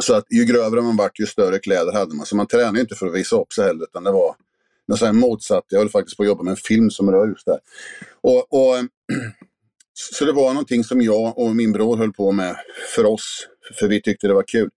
Så 0.00 0.14
att 0.14 0.24
ju 0.30 0.44
grövre 0.44 0.82
man 0.82 0.96
vart, 0.96 1.20
ju 1.20 1.26
större 1.26 1.58
kläder 1.58 1.92
hade 1.92 2.14
man. 2.14 2.26
Så 2.26 2.36
man 2.36 2.46
tränade 2.46 2.80
inte 2.80 2.94
för 2.94 3.06
att 3.06 3.14
visa 3.14 3.36
upp 3.36 3.52
sig 3.52 3.64
heller, 3.64 3.84
utan 3.84 4.04
det 4.04 4.10
var 4.10 4.34
något 4.88 5.14
motsatt. 5.14 5.64
Jag 5.68 5.78
höll 5.78 5.88
faktiskt 5.88 6.16
på 6.16 6.22
att 6.22 6.26
jobba 6.28 6.42
med 6.42 6.50
en 6.50 6.56
film 6.56 6.90
som 6.90 7.10
rör 7.10 7.28
just 7.28 7.46
det 7.46 7.58
och, 8.20 8.52
och 8.52 8.74
Så 10.00 10.24
det 10.24 10.32
var 10.32 10.48
någonting 10.48 10.84
som 10.84 11.02
jag 11.02 11.38
och 11.38 11.56
min 11.56 11.72
bror 11.72 11.96
höll 11.96 12.12
på 12.12 12.32
med 12.32 12.56
för 12.94 13.04
oss, 13.04 13.48
för 13.78 13.88
vi 13.88 14.02
tyckte 14.02 14.26
det 14.26 14.34
var 14.34 14.44
kul. 14.46 14.70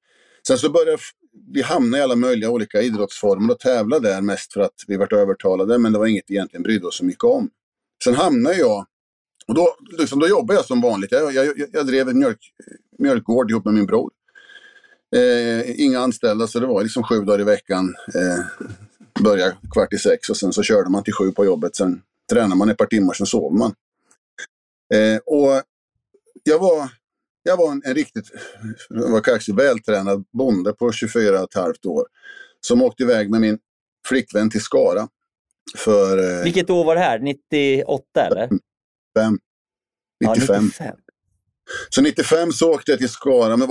Sen 0.47 0.57
så 0.57 0.69
började 0.69 0.97
vi 1.53 1.61
hamna 1.61 1.97
i 1.97 2.01
alla 2.01 2.15
möjliga 2.15 2.49
olika 2.49 2.81
idrottsformer 2.81 3.53
och 3.53 3.59
tävla 3.59 3.99
där 3.99 4.21
mest 4.21 4.53
för 4.53 4.61
att 4.61 4.73
vi 4.87 4.97
vart 4.97 5.13
övertalade, 5.13 5.77
men 5.77 5.93
det 5.93 5.99
var 5.99 6.05
inget 6.05 6.23
vi 6.27 6.35
egentligen 6.35 6.63
brydde 6.63 6.87
oss 6.87 6.97
så 6.97 7.05
mycket 7.05 7.23
om. 7.23 7.49
Sen 8.03 8.15
hamnade 8.15 8.55
jag, 8.55 8.85
och 9.47 9.55
då, 9.55 9.75
liksom, 9.97 10.19
då 10.19 10.27
jobbade 10.27 10.59
jag 10.59 10.65
som 10.65 10.81
vanligt. 10.81 11.11
Jag, 11.11 11.33
jag, 11.33 11.53
jag 11.73 11.87
drev 11.87 12.09
en 12.09 12.19
mjölk, 12.19 12.39
mjölkgård 12.99 13.51
ihop 13.51 13.65
med 13.65 13.73
min 13.73 13.85
bror. 13.85 14.11
Eh, 15.15 15.81
inga 15.81 15.99
anställda, 15.99 16.47
så 16.47 16.59
det 16.59 16.65
var 16.67 16.83
liksom 16.83 17.03
sju 17.03 17.19
dagar 17.21 17.41
i 17.41 17.43
veckan. 17.43 17.95
Eh, 18.15 18.45
börja 19.23 19.51
kvart 19.73 19.93
i 19.93 19.97
sex 19.97 20.29
och 20.29 20.37
sen 20.37 20.53
så 20.53 20.63
körde 20.63 20.89
man 20.89 21.03
till 21.03 21.13
sju 21.13 21.31
på 21.31 21.45
jobbet. 21.45 21.75
Sen 21.75 22.01
tränade 22.31 22.55
man 22.55 22.69
ett 22.69 22.77
par 22.77 22.85
timmar, 22.85 23.13
sen 23.13 23.27
sov 23.27 23.53
man. 23.53 23.73
Eh, 24.93 25.17
och 25.25 25.63
jag 26.43 26.59
var, 26.59 26.89
jag 27.43 27.57
var 27.57 27.71
en, 27.71 27.81
en 27.85 27.95
riktigt 27.95 28.31
var 28.89 29.21
kanske 29.21 29.53
vältränad 29.53 30.25
bonde 30.31 30.73
på 30.73 30.91
24 30.91 31.39
och 31.39 31.49
ett 31.49 31.55
halvt 31.55 31.85
år. 31.85 32.07
Som 32.61 32.81
åkte 32.81 33.03
iväg 33.03 33.29
med 33.29 33.41
min 33.41 33.59
flickvän 34.07 34.49
till 34.49 34.61
Skara. 34.61 35.07
För, 35.77 36.37
eh, 36.37 36.43
Vilket 36.43 36.69
år 36.69 36.83
var 36.85 36.95
det 36.95 37.01
här? 37.01 37.19
98 37.19 38.03
eller? 38.15 38.49
5. 38.49 38.59
95. 39.17 39.39
Ja, 40.19 40.33
95. 40.35 40.95
Så 41.89 42.01
95 42.01 42.51
så 42.51 42.73
åkte 42.73 42.91
jag 42.91 42.99
till 42.99 43.09
Skara. 43.09 43.57
Men 43.57 43.67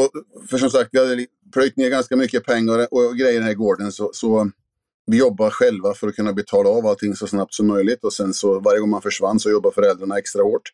för 0.51 0.59
som 0.59 0.71
sagt, 0.71 0.89
vi 0.93 0.99
hade 0.99 1.27
plöjt 1.53 1.77
ner 1.77 1.91
ganska 1.91 2.17
mycket 2.17 2.45
pengar 2.45 2.87
och 2.91 3.17
grejer 3.17 3.33
i 3.33 3.37
den 3.37 3.47
här 3.47 3.55
gården. 3.55 3.93
Så, 3.93 4.11
så 4.15 4.51
vi 5.07 5.17
jobbade 5.17 5.51
själva 5.51 5.95
för 5.95 6.09
att 6.09 6.17
kunna 6.17 6.33
betala 6.33 6.69
av 6.71 6.87
allting 6.87 7.17
så 7.17 7.27
snabbt 7.27 7.55
som 7.55 7.67
möjligt. 7.67 8.05
Och 8.05 8.13
sen 8.13 8.35
så 8.35 8.61
varje 8.61 8.81
gång 8.81 8.91
man 8.91 9.03
försvann 9.03 9.41
så 9.41 9.51
jobbade 9.51 9.75
föräldrarna 9.75 10.19
extra 10.19 10.43
hårt. 10.43 10.73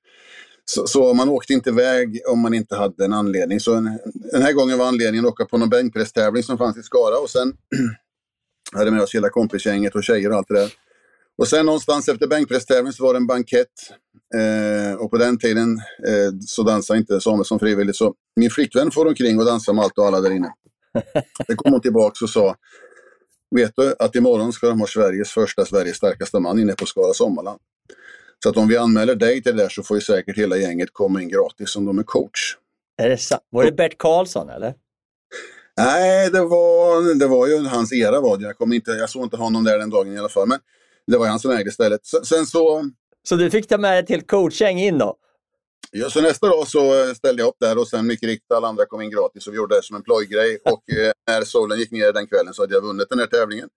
Så, 0.65 0.87
så, 0.87 1.15
man 1.15 1.29
åkte 1.29 1.53
inte 1.53 1.71
iväg 1.71 2.21
om 2.29 2.41
man 2.41 2.55
inte 2.55 2.77
hade 2.77 3.05
en 3.05 3.13
anledning. 3.13 3.61
Så 3.61 3.75
en, 3.75 3.99
den 4.33 4.43
här 4.43 4.53
gången 4.53 4.79
var 4.79 4.87
anledningen 4.87 5.27
att 5.27 5.33
åka 5.33 5.45
på 5.45 5.59
någon 5.59 5.69
bänkpresstävling 5.69 6.43
som 6.43 6.59
fanns 6.59 6.77
i 6.77 6.83
Skara. 6.83 7.19
Och 7.19 7.31
sen 7.31 7.57
hade 8.73 8.91
med 8.91 9.03
oss 9.03 9.15
hela 9.15 9.29
kompisgänget 9.29 9.95
och 9.95 10.05
tjejer 10.05 10.31
och 10.31 10.37
allt 10.37 10.49
det 10.49 10.55
där. 10.55 10.73
Och 11.39 11.49
sen 11.49 11.67
någonstans 11.67 12.09
efter 12.09 12.27
bänkpresstävlingen 12.27 12.93
så 12.93 13.03
var 13.03 13.13
det 13.13 13.17
en 13.17 13.27
bankett. 13.27 13.73
Eh, 14.35 14.95
och 14.95 15.11
på 15.11 15.19
den 15.19 15.39
tiden 15.39 15.79
eh, 16.09 16.33
så 16.47 16.63
dansade 16.63 16.99
inte 16.99 17.21
Samuelsson 17.21 17.59
frivilligt. 17.59 17.97
Så 17.97 18.15
min 18.37 18.51
flickvän 18.51 18.91
får 18.91 19.07
omkring 19.07 19.39
och 19.39 19.45
dansar 19.45 19.73
med 19.73 19.85
allt 19.85 19.99
och 19.99 20.07
alla 20.07 20.21
där 20.21 20.31
inne. 20.31 20.53
Sen 21.47 21.57
kom 21.57 21.73
hon 21.73 21.81
tillbaka 21.81 22.25
och 22.25 22.31
sa 22.31 22.57
Vet 23.51 23.73
du 23.77 23.95
att 23.99 24.15
imorgon 24.15 24.53
ska 24.53 24.69
de 24.69 24.81
ha 24.81 24.87
Sveriges 24.87 25.31
första, 25.31 25.65
Sveriges 25.65 25.97
starkaste 25.97 26.41
man 26.41 26.59
inne 26.59 26.73
på 26.73 26.87
Skara 26.87 27.15
Sommarland. 27.15 27.61
Så 28.43 28.49
att 28.49 28.57
om 28.57 28.69
vi 28.69 28.77
anmäler 28.77 29.15
dig 29.15 29.43
till 29.43 29.57
det 29.57 29.63
där 29.63 29.69
så 29.69 29.83
får 29.83 29.97
ju 29.97 30.01
säkert 30.01 30.39
hela 30.39 30.57
gänget 30.57 30.89
komma 30.93 31.23
in 31.23 31.29
gratis 31.29 31.77
om 31.77 31.85
de 31.85 31.99
är 31.99 32.03
coach. 32.03 32.57
Är 33.03 33.09
det 33.09 33.19
sant? 33.19 33.43
Var 33.51 33.65
det 33.65 33.73
Bert 33.73 33.99
Karlsson 33.99 34.49
eller? 34.49 34.75
Nej, 35.77 36.31
det 36.31 36.41
var, 36.41 37.15
det 37.19 37.27
var 37.27 37.47
ju 37.47 37.67
hans 37.67 37.93
era 37.93 38.21
var 38.21 38.37
det. 38.37 38.45
Jag, 38.45 38.59
kom 38.59 38.73
inte, 38.73 38.91
jag 38.91 39.11
såg 39.11 39.23
inte 39.23 39.37
honom 39.37 39.65
där 39.65 39.79
den 39.79 39.91
dagen 39.91 40.15
i 40.15 40.19
alla 40.19 40.29
fall. 40.29 40.49
Men 40.49 40.59
det 41.07 41.19
var 41.19 41.27
han 41.27 41.41
som 41.41 41.51
ägde 41.51 41.71
stället. 41.71 42.01
Sen 42.25 42.47
så... 42.47 42.91
Så 43.29 43.37
du 43.37 43.51
fick 43.51 43.69
ta 43.69 43.79
med 43.79 43.93
dig 43.93 44.07
till 44.07 44.27
coachgäng 44.27 44.79
in 44.79 44.99
då? 44.99 45.17
Ja, 45.91 46.11
så 46.11 46.21
nästa 46.21 46.49
dag 46.49 46.69
så 46.69 47.15
ställde 47.15 47.43
jag 47.43 47.49
upp 47.49 47.57
där 47.61 47.79
och 47.79 47.89
sen 47.89 48.07
mycket 48.07 48.27
riktigt 48.27 48.53
alla 48.53 48.69
andra 48.69 48.87
kom 48.87 49.03
in 49.03 49.11
gratis 49.11 49.47
och 49.47 49.53
vi 49.53 49.57
gjorde 49.57 49.77
det 49.77 49.83
som 49.83 49.97
en 49.97 50.03
plojgrej. 50.03 50.59
Och 50.65 50.93
eh, 50.93 51.13
när 51.27 51.45
solen 51.45 51.79
gick 51.79 51.91
ner 51.91 52.13
den 52.13 52.27
kvällen 52.27 52.55
så 52.55 52.63
hade 52.63 52.75
jag 52.75 52.83
vunnit 52.83 53.07
den 53.11 53.19
här 53.19 53.27
tävlingen. 53.27 53.69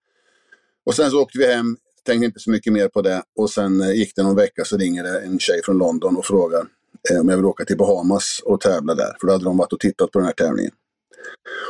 Och 0.85 0.95
sen 0.95 1.11
så 1.11 1.21
åkte 1.21 1.37
vi 1.37 1.53
hem, 1.53 1.77
tänkte 2.03 2.25
inte 2.25 2.39
så 2.39 2.51
mycket 2.51 2.73
mer 2.73 2.87
på 2.87 3.01
det. 3.01 3.23
Och 3.35 3.49
sen 3.49 3.81
eh, 3.81 3.91
gick 3.91 4.15
det 4.15 4.23
någon 4.23 4.35
vecka 4.35 4.65
så 4.65 4.77
ringer 4.77 5.03
det 5.03 5.19
en 5.19 5.39
tjej 5.39 5.61
från 5.63 5.77
London 5.77 6.17
och 6.17 6.25
frågar 6.25 6.65
eh, 7.11 7.19
om 7.19 7.29
jag 7.29 7.35
vill 7.35 7.45
åka 7.45 7.65
till 7.65 7.77
Bahamas 7.77 8.41
och 8.45 8.61
tävla 8.61 8.95
där. 8.95 9.15
För 9.19 9.27
då 9.27 9.33
hade 9.33 9.43
de 9.43 9.57
varit 9.57 9.73
och 9.73 9.79
tittat 9.79 10.11
på 10.11 10.19
den 10.19 10.25
här 10.25 10.33
tävlingen. 10.33 10.71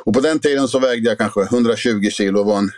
Och 0.06 0.14
på 0.14 0.20
den 0.20 0.40
tiden 0.40 0.68
så 0.68 0.80
vägde 0.80 1.10
jag 1.10 1.18
kanske 1.18 1.42
120 1.42 2.10
kilo 2.10 2.40
och 2.40 2.46
var 2.46 2.58
en 2.58 2.70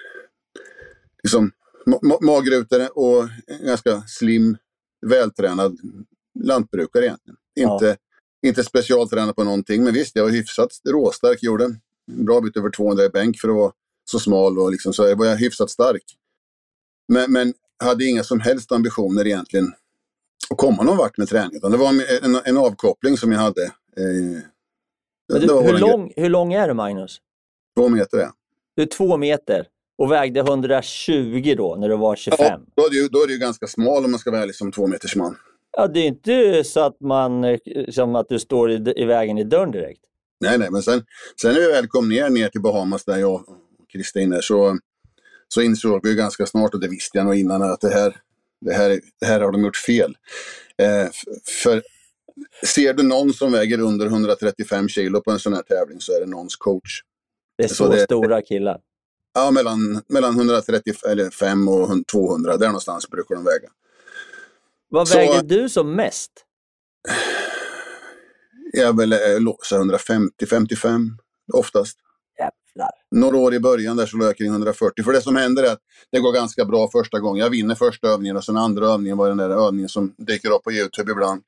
liksom, 1.23 1.51
ma 1.85 2.17
magrutare 2.21 2.87
och 2.87 3.27
ganska 3.65 4.03
slim, 4.07 4.57
vältränad 5.01 5.77
lantbrukare 6.39 7.05
egentligen. 7.05 7.37
Inte, 7.55 7.85
ja. 7.85 8.47
inte 8.47 8.63
specialtränad 8.63 9.35
på 9.35 9.43
någonting, 9.43 9.83
men 9.83 9.93
visst, 9.93 10.15
jag 10.15 10.23
var 10.23 10.31
hyfsat 10.31 10.69
råstark. 10.89 11.43
Gjorde 11.43 11.65
en 11.65 12.25
bra 12.25 12.41
bit 12.41 12.57
över 12.57 12.69
200 12.69 13.03
i 13.03 13.09
bänk 13.09 13.39
för 13.39 13.49
att 13.49 13.55
vara 13.55 13.71
så 14.05 14.19
smal 14.19 14.59
och 14.59 14.71
liksom, 14.71 14.93
så 14.93 15.15
var 15.15 15.25
jag 15.25 15.37
hyfsat 15.37 15.69
stark. 15.69 16.03
Men, 17.07 17.31
men 17.31 17.53
hade 17.83 18.05
inga 18.05 18.23
som 18.23 18.39
helst 18.39 18.71
ambitioner 18.71 19.27
egentligen 19.27 19.73
att 20.49 20.57
komma 20.57 20.83
någon 20.83 20.97
vart 20.97 21.17
med 21.17 21.29
träning. 21.29 21.59
det 21.61 21.77
var 21.77 21.89
en, 22.23 22.35
en 22.45 22.57
avkoppling 22.57 23.17
som 23.17 23.31
jag 23.31 23.39
hade. 23.39 23.63
Eh, 23.97 24.41
du, 25.27 25.53
hur, 25.53 25.77
lång, 25.77 26.13
hur 26.15 26.29
lång 26.29 26.53
är 26.53 26.67
du 26.67 26.73
Magnus? 26.73 27.17
Två 27.75 27.89
meter 27.89 28.17
är 28.17 28.29
Du 28.75 28.81
är 28.81 28.87
två 28.87 29.17
meter 29.17 29.67
och 29.97 30.11
vägde 30.11 30.39
120 30.39 31.53
då 31.57 31.75
när 31.75 31.89
du 31.89 31.97
var 31.97 32.15
25? 32.15 32.37
Ja, 32.39 32.59
då 32.75 32.83
är 32.83 32.89
du, 32.89 33.07
då 33.07 33.23
är 33.23 33.27
du 33.27 33.37
ganska 33.37 33.67
smal 33.67 34.05
om 34.05 34.11
man 34.11 34.19
ska 34.19 34.31
vara 34.31 34.41
ärlig 34.41 34.55
som 34.55 34.71
två 34.71 34.87
meters 34.87 35.15
man. 35.15 35.37
Ja, 35.77 35.87
det 35.87 35.99
är 35.99 36.07
inte 36.07 36.63
så 36.63 36.79
att, 36.79 36.99
man, 36.99 37.43
eh, 37.43 37.57
som 37.89 38.15
att 38.15 38.29
du 38.29 38.39
står 38.39 38.71
i, 38.71 38.93
i 38.95 39.05
vägen 39.05 39.37
i 39.37 39.43
dörren 39.43 39.71
direkt. 39.71 40.01
Nej, 40.39 40.57
nej, 40.57 40.71
men 40.71 40.83
sen, 40.83 41.03
sen 41.41 41.53
när 41.53 41.59
vi 41.59 41.67
väl 41.67 41.87
kom 41.87 42.09
ner, 42.09 42.29
ner 42.29 42.49
till 42.49 42.61
Bahamas 42.61 43.05
där 43.05 43.17
jag 43.17 43.33
och 43.33 43.45
Kristin 43.91 44.33
är, 44.33 44.41
så, 44.41 44.79
så 45.47 45.61
insåg 45.61 46.07
vi 46.07 46.15
ganska 46.15 46.45
snart, 46.45 46.73
och 46.73 46.79
det 46.79 46.87
visste 46.87 47.17
jag 47.17 47.25
nog 47.25 47.35
innan, 47.35 47.61
att 47.61 47.81
det 47.81 47.93
här, 47.93 48.15
det 48.61 48.73
här, 48.73 48.99
det 49.19 49.25
här 49.25 49.41
har 49.41 49.51
de 49.51 49.63
gjort 49.63 49.77
fel. 49.77 50.17
Eh, 50.77 51.09
för 51.63 51.81
ser 52.65 52.93
du 52.93 53.03
någon 53.03 53.33
som 53.33 53.51
väger 53.51 53.79
under 53.79 54.05
135 54.05 54.87
kilo 54.87 55.21
på 55.21 55.31
en 55.31 55.39
sån 55.39 55.53
här 55.53 55.61
tävling 55.61 55.99
så 55.99 56.15
är 56.15 56.19
det 56.19 56.25
någons 56.25 56.55
coach. 56.55 57.01
Det 57.57 57.63
är 57.63 57.67
så, 57.67 57.75
så 57.75 57.89
det, 57.89 57.99
stora 57.99 58.41
killar. 58.41 58.79
Ja, 59.33 59.51
mellan, 59.51 60.01
mellan 60.07 60.33
135 60.35 61.67
och 61.67 61.89
200. 62.11 62.57
Där 62.57 62.67
någonstans 62.67 63.09
brukar 63.09 63.35
de 63.35 63.43
väga. 63.43 63.69
Vad 64.89 65.07
Så- 65.07 65.17
väger 65.17 65.43
du 65.43 65.69
som 65.69 65.95
mest? 65.95 66.31
Jag 68.73 68.87
är 68.89 68.93
väl 68.93 69.13
eh, 69.13 69.17
lå- 69.39 69.57
så 69.63 69.75
150, 69.75 70.45
55 70.45 71.17
oftast. 71.53 71.97
Jävlar. 72.39 72.91
Några 73.11 73.37
år 73.37 73.53
i 73.53 73.59
början 73.59 73.97
där 73.97 74.05
så 74.05 74.17
låg 74.17 74.27
jag 74.27 74.37
kring 74.37 74.51
140. 74.51 75.03
För 75.03 75.11
det 75.13 75.21
som 75.21 75.35
händer 75.35 75.63
är 75.63 75.71
att 75.71 75.79
det 76.11 76.19
går 76.19 76.33
ganska 76.33 76.65
bra 76.65 76.89
första 76.91 77.19
gången. 77.19 77.43
Jag 77.43 77.49
vinner 77.49 77.75
första 77.75 78.07
övningen 78.07 78.37
och 78.37 78.43
sen 78.43 78.57
andra 78.57 78.85
övningen 78.87 79.17
var 79.17 79.27
den 79.29 79.37
där 79.37 79.49
övningen 79.49 79.89
som 79.89 80.13
dyker 80.17 80.51
upp 80.51 80.63
på 80.63 80.71
YouTube 80.71 81.11
ibland. 81.11 81.41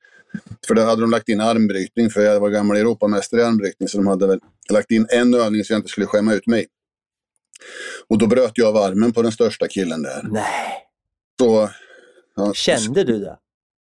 För 0.66 0.74
där 0.74 0.84
hade 0.86 1.00
de 1.00 1.10
lagt 1.10 1.28
in 1.28 1.40
armbrytning, 1.40 2.10
för 2.10 2.20
jag 2.20 2.40
var 2.40 2.50
gammal 2.50 2.76
Europamästare 2.76 3.40
i 3.40 3.44
armbrytning, 3.44 3.88
så 3.88 3.98
de 3.98 4.06
hade 4.06 4.26
väl 4.26 4.40
lagt 4.70 4.90
in 4.90 5.06
en 5.10 5.34
övning 5.34 5.64
så 5.64 5.72
jag 5.72 5.78
inte 5.78 5.88
skulle 5.88 6.06
skämma 6.06 6.34
ut 6.34 6.46
mig. 6.46 6.66
Och 8.08 8.18
då 8.18 8.26
bröt 8.26 8.52
jag 8.54 8.68
av 8.68 8.76
armen 8.76 9.12
på 9.12 9.22
den 9.22 9.32
största 9.32 9.68
killen 9.68 10.02
där. 10.02 10.20
Nej. 10.22 10.44
Så, 11.40 11.70
ja, 12.36 12.52
Kände 12.54 13.04
du 13.04 13.18
det? 13.18 13.36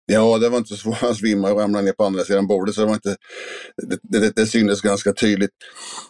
Ja, 0.06 0.38
det 0.38 0.48
var 0.48 0.58
inte 0.58 0.76
så 0.76 0.90
han 0.90 1.14
svimmade 1.14 1.54
och 1.54 1.60
ramlade 1.60 1.84
ner 1.84 1.92
på 1.92 2.04
andra 2.04 2.24
sidan 2.24 2.46
bordet, 2.46 2.74
så 2.74 2.80
det 2.80 2.86
var 2.86 2.94
inte... 2.94 3.16
Det, 3.76 3.98
det, 4.02 4.36
det 4.36 4.46
syntes 4.46 4.80
ganska 4.80 5.12
tydligt. 5.12 5.50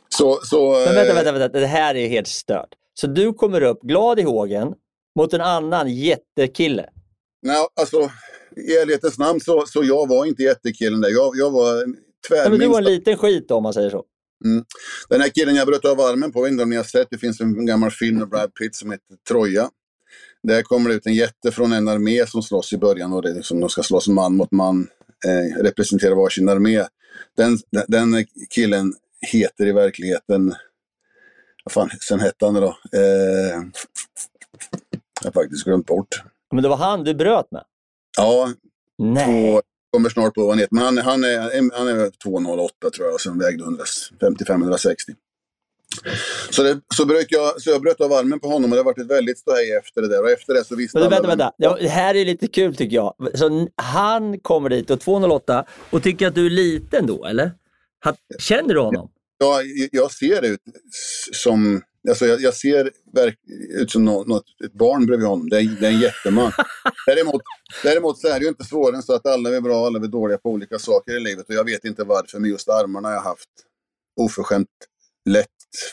Så, 0.08 0.40
så, 0.42 0.70
Men 0.72 0.94
vänta, 0.94 1.08
eh, 1.08 1.14
vänta, 1.14 1.32
vänta, 1.32 1.60
det 1.60 1.66
här 1.66 1.94
är 1.94 2.08
helt 2.08 2.28
stört. 2.28 2.68
Så 2.94 3.06
du 3.06 3.32
kommer 3.32 3.62
upp 3.62 3.80
glad 3.82 4.18
i 4.20 4.22
hågen 4.22 4.74
mot 5.18 5.32
en 5.34 5.40
annan 5.40 5.94
jättekille. 5.94 6.88
Nej, 7.42 7.66
alltså, 7.80 8.10
i 8.56 8.76
ärlighetens 8.76 9.18
namn 9.18 9.40
så, 9.40 9.66
så 9.66 9.84
jag 9.84 10.08
var 10.08 10.26
inte 10.26 10.42
jättekillen 10.42 11.00
där. 11.00 11.08
Jag, 11.10 11.32
jag 11.36 11.50
var 11.50 11.86
Nej, 12.30 12.50
men 12.50 12.58
du 12.58 12.66
var 12.66 12.78
en 12.78 12.84
tvärminst. 12.84 12.90
liten 12.90 13.16
skit 13.16 13.48
då, 13.48 13.54
om 13.54 13.62
man 13.62 13.74
säger 13.74 13.90
så. 13.90 14.04
Den 15.08 15.20
här 15.20 15.28
killen 15.28 15.54
jag 15.54 15.66
bröt 15.66 15.84
av 15.84 16.00
armen 16.00 16.32
på, 16.32 16.38
jag 16.38 16.42
vet 16.44 16.50
inte 16.52 16.62
om 16.62 16.70
ni 16.70 16.76
har 16.76 16.84
sett, 16.84 17.06
det 17.10 17.18
finns 17.18 17.40
en 17.40 17.66
gammal 17.66 17.90
film 17.90 18.18
med 18.18 18.28
Brad 18.28 18.54
Pitt 18.54 18.74
som 18.74 18.90
heter 18.90 19.16
Troja. 19.28 19.70
Där 20.42 20.62
kommer 20.62 20.90
det 20.90 20.96
ut 20.96 21.06
en 21.06 21.14
jätte 21.14 21.50
från 21.52 21.72
en 21.72 21.88
armé 21.88 22.26
som 22.26 22.42
slåss 22.42 22.72
i 22.72 22.78
början 22.78 23.12
och 23.12 23.22
det 23.22 23.34
liksom, 23.34 23.60
de 23.60 23.68
ska 23.68 23.82
slåss 23.82 24.08
man 24.08 24.36
mot 24.36 24.50
man, 24.52 24.88
eh, 25.26 25.62
representera 25.62 26.14
varsin 26.14 26.48
armé. 26.48 26.84
Den, 27.36 27.58
den- 27.88 28.26
killen 28.50 28.94
heter 29.32 29.66
i 29.66 29.72
verkligheten, 29.72 30.54
vad 31.64 31.72
fan 31.72 31.90
sen 32.08 32.20
hette 32.20 32.44
han 32.44 32.54
då? 32.54 32.76
Eh, 32.92 33.62
jag 35.20 35.24
har 35.24 35.32
faktiskt 35.32 35.64
glömt 35.64 35.86
bort. 35.86 36.22
Men 36.52 36.62
det 36.62 36.68
var 36.68 36.76
han 36.76 37.04
du 37.04 37.14
bröt 37.14 37.50
med? 37.50 37.64
Ja, 38.16 38.52
Nej. 38.98 39.24
två, 39.26 39.62
kommer 39.92 40.08
snart 40.08 40.34
på 40.34 40.40
vad 40.40 40.50
han 40.50 40.58
heter, 40.58 40.74
men 40.74 40.84
han, 40.84 40.98
han 40.98 41.24
är, 41.24 41.38
han 41.78 41.88
är 41.88 41.94
2,08 41.94 42.90
tror 42.90 43.06
jag 43.06 43.14
och 43.14 43.20
sen 43.20 43.38
vägde 43.38 43.64
155-160. 44.20 44.96
Så, 46.50 46.62
det, 46.62 46.80
så, 46.94 47.06
bröt 47.06 47.26
jag, 47.28 47.62
så 47.62 47.70
jag 47.70 47.80
bröt 47.82 48.00
av 48.00 48.12
armen 48.12 48.40
på 48.40 48.48
honom 48.48 48.64
och 48.72 48.76
det 48.76 48.80
har 48.80 48.84
varit 48.84 48.98
ett 48.98 49.06
väldigt 49.10 49.38
ståhej 49.38 49.72
efter 49.72 50.02
det 50.02 50.08
där. 50.08 50.22
Och 50.22 50.30
efter 50.30 50.54
det 50.54 50.64
så 50.64 50.76
visste 50.76 50.98
Men 50.98 51.06
alla 51.06 51.16
vänta, 51.16 51.28
vänta. 51.28 51.52
Ja, 51.56 51.76
det 51.80 51.88
här 51.88 52.14
är 52.14 52.24
lite 52.24 52.46
kul 52.48 52.76
tycker 52.76 52.96
jag. 52.96 53.14
Så 53.34 53.68
han 53.76 54.38
kommer 54.40 54.68
dit 54.70 54.90
och 54.90 55.00
208 55.00 55.64
och 55.90 56.02
tycker 56.02 56.26
att 56.26 56.34
du 56.34 56.46
är 56.46 56.50
liten 56.50 57.06
då, 57.06 57.24
eller? 57.24 57.52
Känner 58.38 58.74
du 58.74 58.80
honom? 58.80 59.10
Ja, 59.38 59.62
jag- 59.62 59.88
jag 59.92 60.10
ser 60.12 60.44
ut 60.44 60.60
som, 61.32 61.82
alltså 62.08 62.26
jag, 62.26 62.40
jag 62.40 62.54
ser 62.54 62.90
verk, 63.14 63.38
ut 63.70 63.90
som 63.90 64.04
något, 64.04 64.26
något, 64.26 64.44
ett 64.64 64.72
barn 64.72 65.06
bredvid 65.06 65.26
honom. 65.28 65.48
Det 65.48 65.56
är, 65.58 65.76
det 65.80 65.86
är 65.86 65.90
en 65.90 66.00
jätteman. 66.00 66.52
däremot, 67.06 67.42
däremot 67.82 68.18
så 68.18 68.28
är 68.28 68.38
det 68.38 68.44
ju 68.44 68.48
inte 68.48 68.64
svårare 68.64 68.96
än 68.96 69.02
så 69.02 69.14
att 69.14 69.26
alla 69.26 69.56
är 69.56 69.60
bra 69.60 69.80
och 69.80 69.86
alla 69.86 69.98
är 69.98 70.08
dåliga 70.08 70.38
på 70.38 70.50
olika 70.50 70.78
saker 70.78 71.16
i 71.16 71.20
livet. 71.20 71.48
Och 71.48 71.54
jag 71.54 71.64
vet 71.64 71.84
inte 71.84 72.04
varför, 72.04 72.38
men 72.38 72.50
just 72.50 72.68
armarna 72.68 73.08
har 73.08 73.14
jag 73.14 73.22
haft 73.22 73.48
oförskämt 74.20 74.68
lätt 75.30 75.46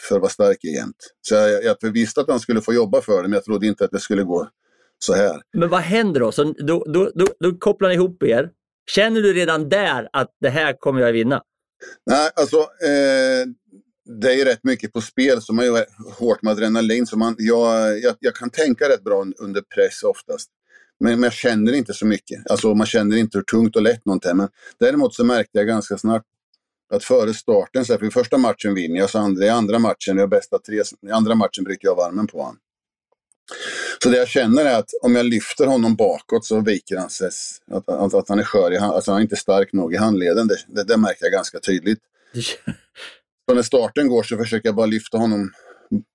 för 0.09 0.15
att 0.15 0.21
vara 0.21 0.31
stark 0.31 0.63
jämt. 0.63 1.13
Så 1.21 1.35
jag, 1.35 1.63
jag 1.63 1.91
visste 1.91 2.21
att 2.21 2.29
han 2.29 2.39
skulle 2.39 2.61
få 2.61 2.73
jobba 2.73 3.01
för 3.01 3.17
det, 3.23 3.29
men 3.29 3.33
jag 3.33 3.43
trodde 3.43 3.67
inte 3.67 3.85
att 3.85 3.91
det 3.91 3.99
skulle 3.99 4.23
gå 4.23 4.47
så 4.99 5.13
här. 5.13 5.41
Men 5.57 5.69
vad 5.69 5.81
händer 5.81 6.19
då? 6.19 6.31
Så 6.31 6.43
då, 6.43 6.83
då, 6.87 7.11
då, 7.15 7.27
då 7.39 7.57
kopplar 7.57 7.89
ni 7.89 7.95
ihop 7.95 8.23
er. 8.23 8.49
Känner 8.91 9.21
du 9.21 9.33
redan 9.33 9.69
där 9.69 10.09
att 10.13 10.29
det 10.41 10.49
här 10.49 10.79
kommer 10.79 11.01
jag 11.01 11.13
vinna? 11.13 11.43
Nej, 12.05 12.29
alltså 12.35 12.57
eh, 12.57 13.45
det 14.21 14.31
är 14.31 14.35
ju 14.35 14.45
rätt 14.45 14.63
mycket 14.63 14.93
på 14.93 15.01
spel, 15.01 15.41
så 15.41 15.53
man 15.53 15.65
är 15.65 15.85
hårt 16.19 16.41
med 16.41 16.51
adrenalin. 16.51 17.07
Så 17.07 17.17
man, 17.17 17.35
jag, 17.37 17.99
jag, 17.99 18.15
jag 18.19 18.35
kan 18.35 18.49
tänka 18.49 18.89
rätt 18.89 19.03
bra 19.03 19.25
under 19.37 19.61
press 19.61 20.03
oftast. 20.03 20.49
Men, 20.99 21.23
jag 21.23 21.33
känner 21.33 21.73
inte 21.73 21.93
så 21.93 22.05
mycket. 22.05 22.51
Alltså 22.51 22.73
man 22.75 22.87
känner 22.87 23.17
inte 23.17 23.37
hur 23.37 23.43
tungt 23.43 23.75
och 23.75 23.81
lätt 23.81 24.05
något 24.05 24.25
är. 24.25 24.33
Men 24.33 24.49
däremot 24.79 25.15
så 25.15 25.23
märkte 25.23 25.57
jag 25.57 25.67
ganska 25.67 25.97
snart 25.97 26.23
att 26.93 27.03
före 27.03 27.33
starten, 27.33 27.85
så 27.85 27.93
här, 27.93 27.99
för 27.99 28.09
första 28.09 28.37
matchen 28.37 28.73
vinner 28.73 28.99
jag, 28.99 29.09
så 29.09 29.19
andra, 29.19 29.45
i 29.45 29.49
andra 29.49 29.79
matchen, 29.79 30.17
jag 30.17 30.29
bästa 30.29 30.59
tre, 30.59 30.81
i 31.07 31.11
andra 31.11 31.35
matchen 31.35 31.63
bryter 31.63 31.85
jag 31.87 31.99
av 31.99 32.05
armen 32.05 32.27
på 32.27 32.39
honom. 32.39 32.57
Så 34.03 34.09
det 34.09 34.17
jag 34.17 34.27
känner 34.27 34.65
är 34.65 34.79
att 34.79 34.89
om 35.01 35.15
jag 35.15 35.25
lyfter 35.25 35.65
honom 35.65 35.95
bakåt 35.95 36.45
så 36.45 36.59
viker 36.59 36.97
han 36.97 37.09
sig, 37.09 37.29
att, 37.71 37.89
att, 37.89 38.13
att 38.13 38.29
han 38.29 38.39
är 38.39 38.43
skör, 38.43 38.71
i, 38.73 38.77
hand- 38.77 38.93
alltså 38.93 39.11
han 39.11 39.17
är 39.19 39.21
inte 39.23 39.35
stark 39.35 39.73
nog 39.73 39.93
i 39.93 39.97
handleden. 39.97 40.47
Det, 40.47 40.57
det, 40.67 40.83
det 40.83 40.97
märker 40.97 41.25
jag 41.25 41.31
ganska 41.31 41.59
tydligt. 41.59 41.99
Så 43.49 43.55
när 43.55 43.61
starten 43.61 44.07
går 44.07 44.23
så 44.23 44.37
försöker 44.37 44.67
jag 44.69 44.75
bara 44.75 44.85
lyfta 44.85 45.17
honom 45.17 45.51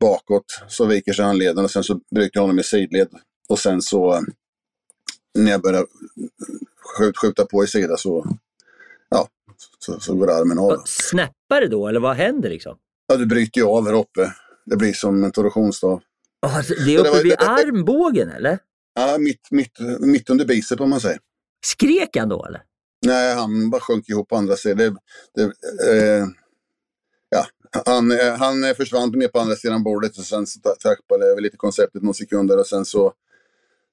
bakåt, 0.01 0.45
så 0.69 0.85
viker 0.87 1.13
sig 1.13 1.25
handleden 1.25 1.65
och 1.65 1.71
sen 1.71 1.85
så 1.85 2.01
bryter 2.15 2.31
jag 2.33 2.43
honom 2.43 2.59
i 2.59 2.63
sidled. 2.63 3.09
Och 3.49 3.59
sen 3.59 3.83
så, 3.83 4.25
när 5.35 5.51
jag 5.51 5.63
börjar 5.63 5.87
skjuta, 7.21 7.47
på 7.47 7.65
i 7.65 7.67
sida 7.67 7.97
så, 7.97 8.27
ja, 9.09 9.29
så, 9.79 10.01
så 10.01 10.15
går 10.15 10.31
armen 10.31 10.59
av. 10.59 10.83
Snappar 10.87 11.61
det 11.61 11.69
då, 11.69 11.89
eller 11.89 12.01
vad 12.01 12.17
händer 12.17 12.49
liksom? 12.49 12.77
Ja, 13.07 13.17
du 13.17 13.27
bryter 13.27 13.61
ju 13.61 13.67
av 13.67 13.87
här 13.87 13.95
uppe. 13.95 14.33
Det 14.67 14.77
blir 14.77 14.93
som 14.93 15.25
en 15.25 15.33
torsionsstav. 15.33 16.01
Ah, 16.47 16.63
det 16.69 16.75
är 16.75 16.87
det 16.87 16.99
uppe 16.99 17.11
var- 17.11 17.23
vid 17.23 17.33
det- 17.39 17.47
armbågen, 17.49 18.29
eller? 18.31 18.59
Ja, 18.95 19.19
mitt, 19.19 19.51
mitt, 19.51 19.79
mitt 20.01 20.31
under 20.31 20.45
bicep 20.45 20.81
om 20.81 20.91
man 20.91 21.01
säger. 21.01 21.19
Skrek 21.67 22.17
han 22.17 22.29
då, 22.29 22.45
eller? 22.47 22.63
Nej, 23.07 23.35
han 23.35 23.71
bara 23.71 23.81
sjönk 23.81 24.09
ihop 24.09 24.29
på 24.29 24.37
andra 24.37 24.57
sidan. 24.57 24.99
Det, 25.35 25.43
eh, 25.43 26.27
ja, 27.29 27.47
han, 27.87 28.13
eh, 28.13 28.35
han 28.37 28.75
försvann 28.77 29.11
ner 29.11 29.29
på 29.29 29.39
andra 29.39 29.57
sidan 29.57 29.83
bordet 29.83 30.19
och 30.19 30.25
sen 30.25 30.47
så 30.47 30.61
ta- 30.61 30.75
tappade 30.75 31.27
jag 31.27 31.41
lite 31.43 31.57
konceptet 31.57 32.03
några 32.03 32.15
sekunder 32.15 32.59
och 32.59 32.67
sen 32.67 32.85
så... 32.85 33.13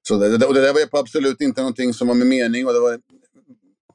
så 0.07 0.17
det, 0.17 0.45
och 0.45 0.53
det 0.53 0.61
där 0.61 0.73
var 0.73 0.99
absolut 0.99 1.41
inte 1.41 1.61
någonting 1.61 1.93
som 1.93 2.07
var 2.07 2.15
med 2.15 2.27
mening 2.27 2.67
och 2.67 2.73
det 2.73 2.79
var... 2.79 2.99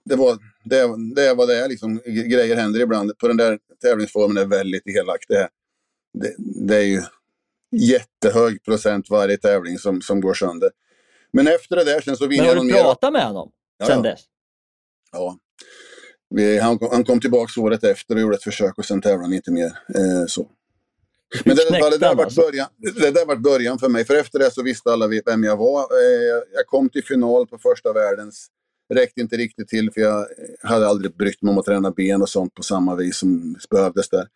Det 0.04 0.16
var 0.16 0.38
det, 0.64 1.14
det 1.14 1.34
var 1.34 1.46
det 1.46 1.56
är 1.56 1.68
liksom. 1.68 2.00
Grejer 2.06 2.56
händer 2.56 2.80
ibland. 2.80 3.18
På 3.18 3.28
den 3.28 3.36
där 3.36 3.58
tävlingsformen 3.82 4.36
är 4.36 4.46
väldigt 4.46 4.86
elak. 4.86 5.24
Det, 5.28 5.48
det, 6.18 6.34
det 6.38 6.76
är 6.76 6.82
ju 6.82 7.02
jättehög 7.76 8.64
procent 8.64 9.10
varje 9.10 9.36
tävling 9.36 9.78
som, 9.78 10.02
som 10.02 10.20
går 10.20 10.34
sönder. 10.34 10.70
Men 11.32 11.46
efter 11.46 11.76
det 11.76 11.84
där 11.84 12.00
sen 12.00 12.16
så 12.16 12.26
vinner 12.26 12.46
Men 12.46 12.56
har 12.56 12.64
du 12.64 12.72
pratat 12.72 13.12
med 13.12 13.26
honom 13.26 13.52
Ja, 13.78 13.86
sen 13.86 13.96
ja. 13.96 14.10
dess? 14.10 14.20
Ja. 15.12 15.38
Vi, 16.30 16.58
han, 16.58 16.78
kom, 16.78 16.88
han 16.92 17.04
kom 17.04 17.20
tillbaka 17.20 17.60
året 17.60 17.84
efter 17.84 18.14
och 18.14 18.20
gjorde 18.20 18.36
ett 18.36 18.42
försök 18.42 18.78
och 18.78 18.84
sen 18.84 19.00
tävlade 19.00 19.24
han 19.24 19.32
inte 19.32 19.50
mer. 19.50 19.78
Eh, 19.94 20.26
så. 20.28 20.48
Men 21.44 21.56
det, 21.56 21.62
Knäckte 21.68 21.90
det, 21.90 21.98
där 21.98 22.14
var 22.14 22.24
alltså? 22.24 22.40
början, 22.40 22.68
det 22.78 23.10
där 23.10 23.26
var 23.26 23.36
början 23.36 23.78
för 23.78 23.88
mig. 23.88 24.04
För 24.04 24.14
efter 24.14 24.38
det 24.38 24.50
så 24.50 24.62
visste 24.62 24.92
alla 24.92 25.08
vem 25.26 25.44
jag 25.44 25.56
var. 25.56 25.80
Eh, 25.80 26.42
jag 26.54 26.66
kom 26.66 26.88
till 26.88 27.04
final 27.04 27.46
på 27.46 27.58
första 27.58 27.92
världens. 27.92 28.46
Räckte 28.94 29.20
inte 29.20 29.36
riktigt 29.36 29.68
till 29.68 29.90
för 29.92 30.00
jag 30.00 30.26
hade 30.62 30.88
aldrig 30.88 31.16
brytt 31.16 31.42
mig 31.42 31.52
om 31.52 31.58
att 31.58 31.64
träna 31.64 31.90
ben 31.90 32.22
och 32.22 32.28
sånt 32.28 32.54
på 32.54 32.62
samma 32.62 32.94
vis 32.94 33.16
som 33.16 33.56
behövdes 33.70 34.08
där. 34.08 34.28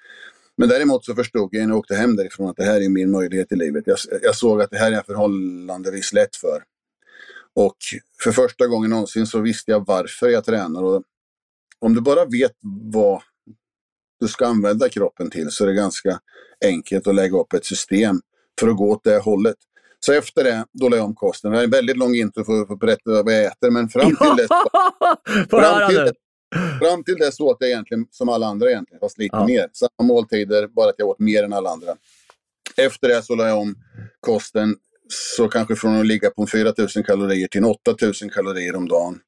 Men 0.57 0.69
däremot 0.69 1.05
så 1.05 1.15
förstod 1.15 1.49
jag 1.53 1.63
när 1.63 1.69
jag 1.69 1.79
åkte 1.79 1.95
hem 1.95 2.17
därifrån 2.17 2.51
att 2.51 2.57
det 2.57 2.65
här 2.65 2.81
är 2.81 2.89
min 2.89 3.11
möjlighet 3.11 3.53
i 3.53 3.57
livet. 3.57 3.85
Jag, 3.87 3.99
jag 4.23 4.37
såg 4.37 4.63
att 4.63 4.71
det 4.71 4.79
här 4.79 4.93
är 4.93 4.97
jag 4.97 5.07
förhållandevis 5.07 6.13
lätt 6.13 6.37
för. 6.37 6.63
Och 7.55 7.77
för 8.23 8.33
första 8.33 8.67
gången 8.67 8.91
någonsin 8.91 9.27
så 9.27 9.41
visste 9.41 9.71
jag 9.71 9.87
varför 9.87 10.29
jag 10.29 10.45
tränar. 10.45 10.83
Och 10.83 11.03
om 11.79 11.95
du 11.95 12.01
bara 12.01 12.25
vet 12.25 12.57
vad 12.93 13.23
du 14.21 14.29
ska 14.29 14.47
använda 14.47 14.89
kroppen 14.89 15.31
till 15.31 15.51
så 15.51 15.65
är 15.65 15.69
det 15.69 15.75
ganska 15.75 16.21
enkelt 16.65 17.07
att 17.07 17.15
lägga 17.15 17.39
upp 17.39 17.53
ett 17.53 17.65
system 17.67 18.21
för 18.61 18.69
att 18.69 18.77
gå 18.77 18.91
åt 18.91 19.05
det 19.05 19.19
hållet. 19.19 19.57
Så 20.01 20.13
efter 20.13 20.45
det, 20.45 20.65
då 20.73 20.89
la 20.89 20.97
jag 20.97 21.05
om 21.05 21.15
kosten. 21.15 21.51
Det 21.51 21.57
här 21.57 21.63
är 21.63 21.65
en 21.65 21.71
väldigt 21.71 21.97
lång 21.97 22.15
intro 22.15 22.45
för 22.45 22.73
att 22.73 22.79
berätta 22.79 23.23
vad 23.23 23.35
jag 23.35 23.45
äter, 23.45 23.71
men 23.71 23.89
fram 23.89 24.07
till 24.17 24.37
dess, 24.37 24.49
fram 25.51 25.89
till, 25.89 25.97
dess, 25.99 26.13
fram 26.81 27.05
till 27.05 27.15
dess 27.17 27.41
åt 27.41 27.57
jag 27.61 27.71
egentligen 27.71 28.07
som 28.11 28.29
alla 28.29 28.47
andra 28.47 28.71
egentligen, 28.71 29.01
fast 29.01 29.19
lite 29.19 29.37
Ja. 29.37 29.47
mer. 29.47 29.69
Samma 29.73 30.07
måltider, 30.09 30.67
bara 30.69 30.89
att 30.89 30.95
jag 30.99 31.09
åt 31.09 31.19
mer 31.19 31.43
än 31.45 31.53
alla 31.53 31.71
andra. 31.71 31.97
Efter 32.77 33.09
det 33.09 33.23
så 33.23 33.35
la 33.35 33.49
jag 33.49 33.59
om 33.59 33.75
kosten, 34.21 34.77
så 35.09 35.49
kanske 35.49 35.77
från 35.77 36.01
att 36.01 36.07
ligga 36.07 36.31
på 36.31 36.47
4000 36.47 37.03
kalorier 37.03 37.49
till 37.49 37.65
8000 37.65 38.31
kalorier 38.31 38.77
om 38.77 38.89
dagen. 38.89 39.21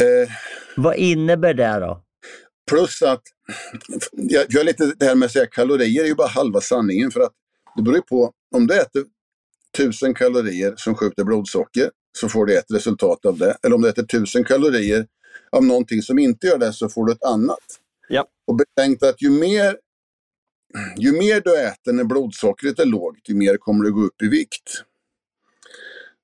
Eh, 0.00 0.30
Vad 0.76 0.96
innebär 0.96 1.54
det 1.54 1.78
då? 1.80 2.02
Plus 2.70 3.02
att, 3.02 3.22
jag, 4.12 4.54
är 4.54 4.64
lite 4.64 4.92
det 4.96 5.06
här 5.06 5.14
med 5.14 5.26
att 5.26 5.32
säga 5.32 5.46
kalorier 5.46 6.02
är 6.02 6.08
ju 6.08 6.14
bara 6.14 6.28
halva 6.28 6.60
sanningen. 6.60 7.10
För 7.10 7.20
att 7.20 7.32
det 7.76 7.82
beror 7.82 7.96
ju 7.96 8.02
på, 8.02 8.32
om 8.54 8.66
du 8.66 8.74
äter 8.74 9.04
1000 9.78 10.14
kalorier 10.14 10.74
som 10.76 10.94
skjuter 10.94 11.24
blodsocker 11.24 11.90
så 12.18 12.28
får 12.28 12.46
du 12.46 12.58
ett 12.58 12.70
resultat 12.70 13.26
av 13.26 13.38
det. 13.38 13.56
Eller 13.62 13.74
om 13.74 13.82
du 13.82 13.88
äter 13.88 14.02
1000 14.02 14.44
kalorier 14.44 15.06
av 15.50 15.64
någonting 15.64 16.02
som 16.02 16.18
inte 16.18 16.46
gör 16.46 16.58
det 16.58 16.72
så 16.72 16.88
får 16.88 17.06
du 17.06 17.12
ett 17.12 17.24
annat. 17.24 17.80
Ja. 18.08 18.26
Och 18.46 18.56
betänk 18.56 19.02
att 19.02 19.22
ju 19.22 19.30
mer 19.30 19.76
ju 20.96 21.12
mer 21.12 21.40
du 21.40 21.60
äter 21.60 21.92
när 21.92 22.04
blodsockret 22.04 22.78
är 22.78 22.84
lågt, 22.84 23.28
ju 23.28 23.34
mer 23.34 23.56
kommer 23.56 23.84
du 23.84 23.92
gå 23.92 24.02
upp 24.02 24.22
i 24.22 24.28
vikt. 24.28 24.82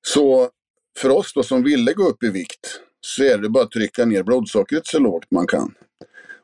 Så 0.07 0.50
för 0.98 1.11
oss 1.11 1.33
då 1.35 1.42
som 1.42 1.62
ville 1.62 1.92
gå 1.92 2.09
upp 2.09 2.22
i 2.22 2.31
vikt 2.31 2.81
så 3.00 3.22
är 3.22 3.38
det 3.38 3.48
bara 3.48 3.64
att 3.64 3.70
trycka 3.70 4.05
ner 4.05 4.22
blodsockret 4.22 4.87
så 4.87 4.98
lågt 4.98 5.31
man 5.31 5.46
kan. 5.46 5.74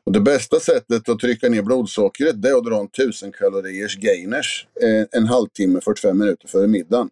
Och 0.03 0.11
det 0.11 0.19
bästa 0.19 0.59
sättet 0.59 1.09
att 1.09 1.19
trycka 1.19 1.49
ner 1.49 1.61
blodsockret 1.61 2.41
det 2.41 2.49
är 2.49 2.57
att 2.57 2.65
dra 2.65 2.79
en 2.79 2.85
1000 2.85 3.31
kaloriers 3.31 3.95
gainers 3.95 4.67
eh, 4.81 5.19
en 5.19 5.27
halvtimme, 5.27 5.81
45 5.81 6.17
minuter 6.17 6.47
före 6.47 6.67
middagen. 6.67 7.09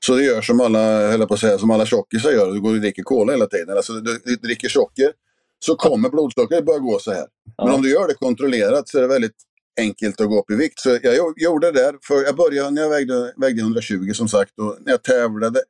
Så 0.00 0.14
det 0.16 0.24
gör 0.24 0.40
som 0.42 0.60
alla, 0.60 1.10
höll 1.10 1.26
på 1.26 1.34
att 1.34 1.40
säga, 1.40 1.58
som 1.58 1.70
alla 1.70 1.86
tjockisar 1.86 2.30
gör. 2.32 2.52
Du 2.52 2.60
går 2.60 2.70
och 2.74 2.80
dricker 2.80 3.02
cola 3.02 3.32
hela 3.32 3.46
tiden. 3.46 3.76
Alltså 3.76 3.92
du, 3.92 4.20
du 4.24 4.36
dricker 4.36 4.68
socker 4.68 5.12
så 5.58 5.76
kommer 5.76 6.08
blodsockret 6.10 6.64
börja 6.66 6.78
gå 6.78 6.98
så 6.98 7.10
här. 7.12 7.26
Men 7.58 7.66
Ja. 7.66 7.74
om 7.74 7.82
du 7.82 7.90
gör 7.90 8.08
det 8.08 8.14
kontrollerat 8.14 8.88
så 8.88 8.98
är 8.98 9.02
det 9.02 9.08
väldigt 9.08 9.36
enkelt 9.80 10.20
att 10.20 10.28
gå 10.28 10.40
upp 10.40 10.50
i 10.50 10.54
vikt. 10.54 10.78
Så 10.80 10.88
jag 11.02 11.14
gjo- 11.14 11.34
gjorde 11.36 11.72
det 11.72 11.82
där. 11.82 11.94
För 12.02 12.14
jag 12.24 12.36
började 12.36 12.70
när 12.70 12.82
jag 12.82 12.90
vägde, 12.90 13.32
vägde 13.36 13.60
120 13.62 14.12
som 14.14 14.28
sagt. 14.28 14.58
Och 14.58 14.76
när 14.80 14.92
jag 14.92 15.02
tävlade 15.02 15.62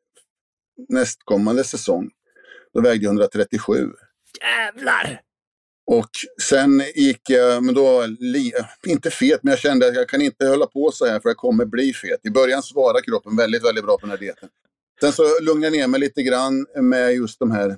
nästkommande 0.88 1.64
säsong, 1.64 2.10
då 2.74 2.80
vägde 2.80 3.04
jag 3.04 3.10
137. 3.10 3.90
Jävlar! 4.42 5.20
Och 5.86 6.10
sen 6.42 6.82
gick 6.94 7.30
jag, 7.30 7.62
men 7.62 7.74
då 7.74 8.04
inte 8.86 9.10
fet, 9.10 9.40
men 9.42 9.50
jag 9.50 9.58
kände 9.58 9.88
att 9.88 9.94
jag 9.94 10.08
kan 10.08 10.22
inte 10.22 10.46
hålla 10.46 10.66
på 10.66 10.90
så 10.92 11.06
här 11.06 11.20
för 11.20 11.28
jag 11.28 11.36
kommer 11.36 11.64
bli 11.64 11.92
fet. 11.92 12.20
I 12.22 12.30
början 12.30 12.62
svarade 12.62 13.02
kroppen 13.02 13.36
väldigt, 13.36 13.64
väldigt 13.64 13.84
bra 13.84 13.96
på 13.96 14.00
den 14.00 14.10
här 14.10 14.18
dieten. 14.18 14.48
Sen 15.00 15.12
så 15.12 15.22
lugnade 15.40 15.66
jag 15.66 15.72
ner 15.72 15.86
mig 15.86 16.00
lite 16.00 16.22
grann 16.22 16.66
med 16.80 17.14
just 17.14 17.38
de 17.38 17.50
här 17.50 17.76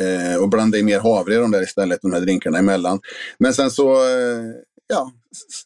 eh, 0.00 0.42
och 0.42 0.48
blandade 0.48 0.78
i 0.78 0.82
mer 0.82 1.00
havre 1.00 1.34
i 1.34 1.36
de 1.36 1.50
där 1.50 1.62
istället, 1.62 2.02
de 2.02 2.12
här 2.12 2.20
drinkarna 2.20 2.58
emellan. 2.58 3.00
Men 3.38 3.54
sen 3.54 3.70
så, 3.70 3.94
eh, 3.94 4.44
ja, 4.86 5.12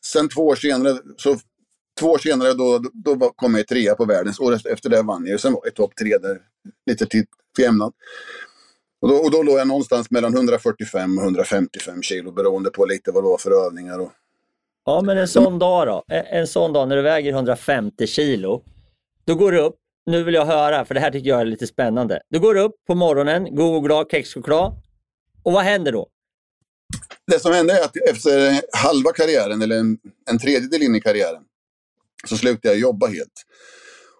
sen 0.02 0.28
två 0.28 0.46
år 0.46 0.56
senare, 0.56 0.98
så 1.16 1.38
två 2.00 2.06
år 2.06 2.18
senare 2.18 2.52
då, 2.52 2.82
då 2.92 3.32
kom 3.36 3.54
jag 3.54 3.66
trea 3.66 3.94
på 3.94 4.04
världens. 4.04 4.40
Året 4.40 4.66
efter 4.66 4.90
det 4.90 5.02
vann 5.02 5.26
jag. 5.26 5.40
Sen 5.40 5.52
var 5.52 5.60
jag 5.64 5.74
topp 5.74 5.96
tre 5.96 6.18
där, 6.18 6.38
lite 6.86 7.06
till 7.06 7.24
för. 7.56 7.92
Och 9.04 9.10
då, 9.10 9.16
och 9.16 9.30
då 9.30 9.42
låg 9.42 9.58
jag 9.58 9.68
någonstans 9.68 10.10
mellan 10.10 10.34
145 10.34 11.18
och 11.18 11.24
155 11.24 12.02
kilo 12.02 12.32
beroende 12.32 12.70
på 12.70 12.84
lite 12.84 13.12
vad 13.12 13.24
det 13.24 13.28
var 13.28 13.38
för 13.38 13.66
övningar. 13.66 13.98
Och, 13.98 14.12
Ja, 14.84 15.02
men 15.02 15.18
en 15.18 15.28
sån 15.28 15.58
dag 15.58 15.86
då? 15.86 16.04
En, 16.08 16.24
en 16.26 16.46
sån 16.46 16.72
dag 16.72 16.88
när 16.88 16.96
du 16.96 17.02
väger 17.02 17.32
150 17.32 18.06
kilo. 18.06 18.62
Då 19.24 19.34
går 19.34 19.52
du 19.52 19.60
upp. 19.60 19.76
Nu 20.06 20.22
vill 20.22 20.34
jag 20.34 20.46
höra, 20.46 20.84
för 20.84 20.94
det 20.94 21.00
här 21.00 21.10
tycker 21.10 21.28
jag 21.28 21.40
är 21.40 21.44
lite 21.44 21.66
spännande. 21.66 22.22
Du 22.28 22.38
går 22.38 22.54
upp 22.56 22.74
på 22.86 22.94
morgonen, 22.94 23.56
god 23.56 23.76
och 23.76 23.84
glad 23.84 24.06
kexchoklad. 24.10 24.72
Och 25.42 25.52
vad 25.52 25.62
händer 25.62 25.92
då? 25.92 26.08
det 27.26 27.40
som 27.40 27.52
hände 27.52 27.78
är 27.78 27.84
att 27.84 27.96
efter 28.10 28.60
halva 28.76 29.12
karriären, 29.12 29.62
eller 29.62 29.78
en, 29.78 29.98
en 30.30 30.38
tredjedel 30.38 30.82
in 30.82 30.94
i 30.94 31.00
karriären, 31.00 31.42
så 32.28 32.36
slutade 32.36 32.74
jag 32.74 32.78
jobba 32.78 33.06
helt. 33.06 33.44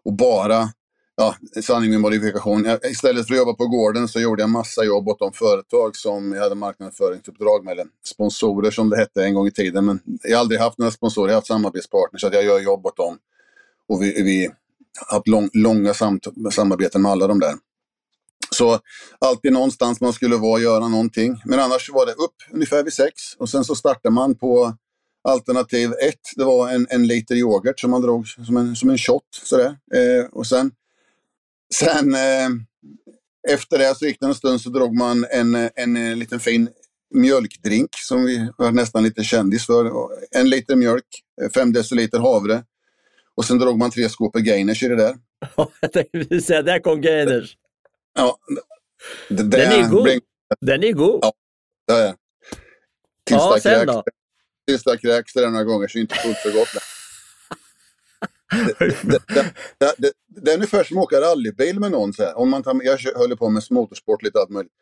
Och 0.05 0.13
bara, 0.13 0.69
ja, 1.17 1.35
sanning 1.63 1.91
med 1.91 2.01
modifikation. 2.01 2.65
Jag, 2.65 2.91
istället 2.91 3.27
för 3.27 3.35
att 3.35 3.39
jobba 3.39 3.55
på 3.55 3.67
gården 3.67 4.09
så 4.09 4.21
gjorde 4.21 4.43
jag 4.43 4.51
massa 4.51 4.85
jobb 4.85 5.09
åt 5.09 5.19
de 5.19 5.33
företag 5.33 5.97
som 5.97 6.33
jag 6.33 6.43
hade 6.43 6.55
marknadsföringsuppdrag 6.55 7.65
med, 7.65 7.73
eller 7.73 7.87
sponsorer 8.05 8.71
som 8.71 8.91
det 8.91 8.97
hette 8.97 9.25
en 9.25 9.35
gång 9.35 9.47
i 9.47 9.53
tiden. 9.53 9.85
Men 9.85 10.01
jag 10.23 10.37
har 10.37 10.41
aldrig 10.41 10.61
haft 10.61 10.79
några 10.79 10.91
sponsorer, 10.91 11.29
jag 11.29 11.35
har 11.35 11.39
haft 11.39 11.47
samarbetspartners, 11.47 12.21
så 12.21 12.27
att 12.27 12.35
jag 12.35 12.45
gör 12.45 12.61
jobb 12.61 12.87
åt 12.87 12.97
dem. 12.97 13.19
Och 13.89 14.03
vi, 14.03 14.23
vi 14.23 14.51
har 15.07 15.17
haft 15.17 15.29
lång, 15.29 15.51
långa 15.53 15.95
samt, 15.95 16.27
samarbeten 16.53 17.03
med 17.03 17.13
alla 17.13 17.27
de 17.27 17.41
där. 17.41 17.55
Så 18.51 18.79
alltid 19.19 19.53
någonstans 19.53 20.01
man 20.01 20.13
skulle 20.13 20.37
vara 20.37 20.53
och 20.53 20.61
göra 20.61 20.89
någonting. 20.89 21.41
Men 21.45 21.61
annars 21.61 21.91
var 21.91 22.07
det 22.07 22.13
upp 22.13 22.35
ungefär 22.53 22.83
vid 22.83 22.93
sex 22.93 23.13
och 23.39 23.49
sen 23.49 23.65
så 23.65 23.75
startar 23.75 24.11
man 24.11 24.35
på 24.35 24.75
alternativ 25.29 25.93
ett. 25.93 26.21
Det 26.37 26.45
var 26.45 26.71
en, 26.71 26.87
en 26.91 27.07
liter 27.07 27.35
yoghurt 27.35 27.81
som 27.81 27.91
man 27.91 28.03
drog 28.03 28.29
som 28.29 28.57
en, 28.57 28.77
som 28.77 28.91
en 28.91 28.99
shot. 28.99 29.23
Sådär. 29.43 29.77
Eh, 29.95 30.27
och 30.33 30.47
sen, 30.47 30.71
sen 31.75 32.15
eh, 32.15 32.49
efter 33.49 33.79
det 33.79 33.95
så 33.99 34.07
gick 34.07 34.21
det 34.21 34.27
en 34.27 34.35
stund 34.35 34.61
så 34.61 34.71
drog 34.71 34.95
man 34.97 35.27
en, 35.31 35.55
en, 35.55 35.97
en 35.97 36.19
liten 36.19 36.41
fin 36.41 36.69
mjölkdrink 37.15 37.91
som 37.95 38.25
vi 38.25 38.49
var 38.59 38.71
nästan 38.73 39.03
lite 39.03 39.25
kändis 39.25 39.67
för. 39.67 39.91
En 40.37 40.49
liter 40.51 40.77
mjölk, 40.77 41.07
eh, 41.43 41.51
fem 41.51 41.73
deciliter 41.73 42.19
havre 42.19 42.65
och 43.37 43.45
sen 43.45 43.59
drog 43.59 43.79
man 43.79 43.91
tre 43.91 44.09
skopor 44.09 44.41
gainers 44.41 44.83
i 44.83 44.89
det 44.89 44.97
där. 44.97 45.17
jag 45.81 45.93
tänkte 45.93 46.41
säga, 46.41 46.63
där 46.63 46.79
kom 46.79 47.01
Gainers. 47.01 47.57
Ja, 48.15 48.39
det, 49.29 49.43
Den 49.43 49.73
är 49.73 49.91
god. 49.91 50.03
bring- 50.03 50.21
Den 50.61 50.85
är 50.85 50.93
god. 50.93 51.19
Ja. 51.23 51.33
Ja, 51.87 51.99
ja. 52.01 52.15
Tills 53.27 53.41
Ja, 53.43 53.55
det 53.55 53.61
sen 53.61 53.87
då? 53.87 54.05
Tills 54.67 54.83
det 54.85 54.99
kräks 54.99 55.33
det 55.33 55.51
några 55.51 55.65
gånger 55.65 55.89
så 55.89 55.99
är 55.99 56.01
det 56.01 56.03
inte 56.03 56.15
fullt 56.15 56.39
så 56.39 56.51
gott. 56.59 56.69
Det, 58.51 58.75
det, 58.79 59.23
det, 59.29 59.45
det, 59.79 59.95
det, 59.99 60.13
det 60.27 60.51
är 60.51 60.55
ungefär 60.55 60.85
som 60.85 60.99
att 60.99 61.05
åka 61.05 61.21
rallybil 61.21 61.81
med 61.81 61.91
någon. 61.91 62.13
Så 62.13 62.23
här. 62.23 62.39
Om 62.39 62.51
man 62.51 62.63
tar, 62.63 62.81
jag 62.83 62.99
håller 63.17 63.37
på 63.37 63.49
med 63.49 63.63
motorsport 63.71 64.23
lite 64.23 64.39
allt 64.39 64.51
möjligt. 64.51 64.73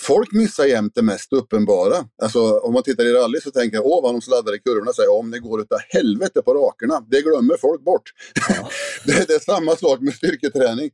Folk 0.00 0.32
missar 0.32 0.64
jämt 0.64 0.94
det 0.94 1.02
mest 1.02 1.32
uppenbara. 1.32 1.94
Alltså, 2.22 2.58
om 2.58 2.72
man 2.72 2.82
tittar 2.82 3.04
i 3.04 3.12
rally 3.12 3.40
så 3.40 3.50
tänker 3.50 3.76
jag, 3.76 3.86
åh 3.86 4.02
vad 4.02 4.14
de 4.14 4.20
sladdar 4.20 4.54
i 4.54 4.58
kurvorna. 4.58 4.92
Här, 4.98 5.18
om 5.18 5.30
det 5.30 5.38
går 5.38 5.60
utav 5.60 5.78
helvete 5.88 6.42
på 6.42 6.54
rakerna. 6.54 7.04
Det 7.10 7.22
glömmer 7.22 7.56
folk 7.60 7.84
bort. 7.84 8.12
det, 9.04 9.28
det 9.28 9.34
är 9.34 9.38
samma 9.38 9.76
sak 9.76 10.00
med 10.00 10.14
styrketräning. 10.14 10.90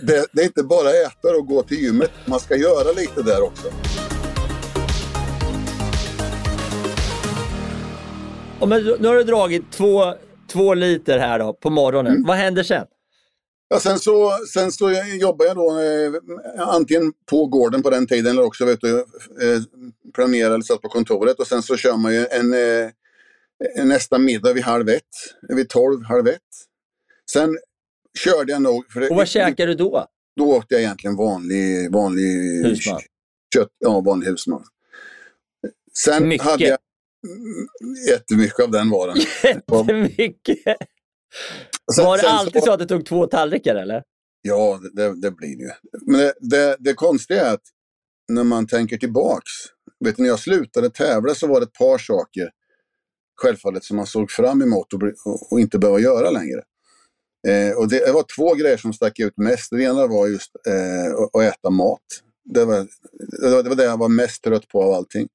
Det, 0.00 0.26
det, 0.32 0.42
är 0.42 0.44
inte 0.44 0.62
bara 0.62 0.90
äta 0.90 1.36
och 1.36 1.46
gå 1.46 1.62
till 1.62 1.78
gymmet. 1.78 2.10
Man 2.24 2.40
ska 2.40 2.56
göra 2.56 2.92
lite 2.92 3.22
där 3.22 3.42
också. 3.42 3.66
Ja, 8.60 8.66
nu 8.98 9.08
har 9.08 9.14
du 9.14 9.24
dragit 9.24 9.72
två, 9.72 10.14
två 10.48 10.74
liter 10.74 11.18
här 11.18 11.38
då, 11.38 11.52
på 11.52 11.70
morgonen. 11.70 12.12
Mm. 12.12 12.26
Vad 12.26 12.36
händer 12.36 12.62
sen? 12.62 12.86
Ja, 13.68 13.80
sen, 13.80 13.98
så, 13.98 14.30
sen 14.54 14.72
så 14.72 14.90
jobbar 15.20 15.46
jag 15.46 15.56
då 15.56 15.80
eh, 15.80 16.68
antingen 16.68 17.12
på 17.30 17.46
gården 17.46 17.82
på 17.82 17.90
den 17.90 18.06
tiden 18.06 18.32
eller 18.32 18.44
också 18.44 18.64
vet 18.64 18.80
du, 18.80 18.98
eh, 18.98 19.62
planerar 20.14 20.50
eller 20.50 20.64
satt 20.64 20.82
på 20.82 20.88
kontoret 20.88 21.38
och 21.40 21.46
sen 21.46 21.62
så 21.62 21.76
kör 21.76 21.96
man 21.96 22.14
ju 22.14 22.26
en, 22.26 22.54
eh, 22.54 23.84
nästa 23.84 24.18
middag 24.18 24.52
vid 24.52 24.64
halv 24.64 24.88
ett, 24.88 25.02
vid 25.48 25.68
tolv, 25.68 26.02
halv 26.04 26.28
ett. 26.28 26.40
Sen 27.30 27.58
körde 28.18 28.52
jag 28.52 28.62
nog... 28.62 28.92
För 28.92 29.10
Och 29.10 29.16
vad 29.16 29.28
käkar 29.28 29.66
du 29.66 29.74
då? 29.74 30.06
Då 30.36 30.52
åkte 30.56 30.74
jag 30.74 30.82
egentligen 30.82 31.16
vanlig, 31.16 31.92
vanlig 31.92 32.62
Husman. 32.64 33.00
kött, 33.54 33.68
ja 33.78 34.00
vanlig 34.00 34.26
husman. 34.26 34.64
Sen 35.94 36.28
Mycket. 36.28 36.46
hade 36.46 36.64
jag 36.64 36.78
jättemycket 38.10 38.60
av 38.60 38.70
den 38.70 38.90
varan. 38.90 39.16
Jättemycket. 39.44 40.58
Sen- 41.96 42.04
Var 42.04 42.16
det 42.16 42.22
sen 42.22 42.30
så- 42.30 42.36
alltid 42.36 42.62
så 42.62 42.72
att 42.72 42.78
du 42.78 42.84
tog 42.86 43.06
två 43.06 43.26
tallrikar 43.26 43.74
eller? 43.74 44.02
Ja, 44.42 44.80
det, 44.92 45.20
det 45.20 45.30
blir 45.30 45.56
det 45.56 45.62
ju. 45.64 45.70
Men 46.06 46.20
det, 46.20 46.32
det, 46.40 46.76
det 46.78 46.94
konstiga 46.94 47.46
är 47.46 47.54
att 47.54 47.62
när 48.28 48.44
man 48.44 48.66
tänker 48.66 48.96
tillbaks. 48.96 49.50
Vet 50.04 50.16
du, 50.16 50.22
när 50.22 50.28
jag 50.30 50.38
slutade 50.38 50.90
tävla 50.90 51.34
så 51.34 51.46
var 51.46 51.60
det 51.60 51.64
ett 51.66 51.72
par 51.72 51.98
saker 51.98 52.50
självfallet 53.42 53.84
som 53.84 53.96
man 53.96 54.06
såg 54.06 54.30
fram 54.30 54.62
emot 54.62 54.92
och, 54.92 55.02
och, 55.24 55.52
och 55.52 55.60
inte 55.60 55.78
behöva 55.78 55.98
göra 56.00 56.30
längre. 56.30 56.62
Eh, 57.48 57.76
och 57.76 57.88
det, 57.88 58.06
det 58.06 58.12
var 58.12 58.24
två 58.36 58.54
grejer 58.54 58.76
som 58.76 58.92
stack 58.92 59.18
ut 59.18 59.36
mest. 59.36 59.70
Det 59.70 59.82
ena 59.82 60.06
var 60.06 60.26
just 60.28 60.50
eh, 60.68 61.14
att, 61.22 61.36
att 61.36 61.42
äta 61.54 61.70
mat. 61.70 62.00
Det 62.44 62.64
var, 62.64 62.86
det, 63.42 63.50
var, 63.50 63.62
det 63.62 63.68
var 63.68 63.76
det 63.76 63.84
jag 63.84 63.96
var 63.98 64.08
mest 64.08 64.42
trött 64.44 64.68
på 64.68 64.82
av 64.82 64.92
allting. 64.92 65.28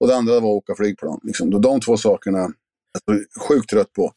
Och 0.00 0.08
det 0.08 0.16
andra 0.16 0.32
var 0.32 0.38
att 0.38 0.44
åka 0.62 0.74
flygplan. 0.74 1.20
Liksom. 1.22 1.60
De 1.60 1.80
två 1.80 1.96
sakerna 1.96 2.38
jag 2.38 3.14
var 3.14 3.24
sjukt 3.48 3.70
trött 3.70 3.92
på. 3.92 4.12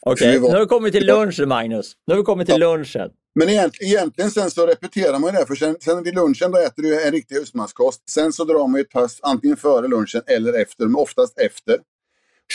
Okej, 0.00 0.32
vi 0.32 0.38
var- 0.38 0.48
nu 0.48 0.54
har 0.54 0.60
vi 0.60 0.66
kommit 0.66 0.92
till 0.92 1.06
lunchen 1.06 1.48
Magnus. 1.48 1.92
Nu 2.06 2.14
har 2.14 2.18
vi 2.18 2.24
kommit 2.24 2.46
till 2.48 2.60
lunchen. 2.60 3.10
Men 3.34 3.48
egent, 3.48 3.74
egentligen 3.80 4.30
sen 4.30 4.50
så 4.50 4.66
repeterar 4.66 5.18
man 5.18 5.32
ju 5.34 5.38
det. 5.40 5.46
För 5.46 5.54
sen, 5.54 5.76
sen 5.80 6.02
vid 6.02 6.14
lunchen 6.14 6.50
då 6.50 6.58
äter 6.58 6.82
du 6.82 7.02
en 7.06 7.12
riktig 7.12 7.34
husmanskost. 7.34 8.10
Sen 8.10 8.32
så 8.32 8.44
drar 8.44 8.66
man 8.68 8.74
ju 8.74 8.80
ett 8.80 8.90
pass 8.90 9.18
antingen 9.22 9.56
före 9.56 9.88
lunchen 9.88 10.22
eller 10.26 10.52
efter. 10.62 10.84
Men 10.84 10.96
oftast 10.96 11.38
efter. 11.38 11.78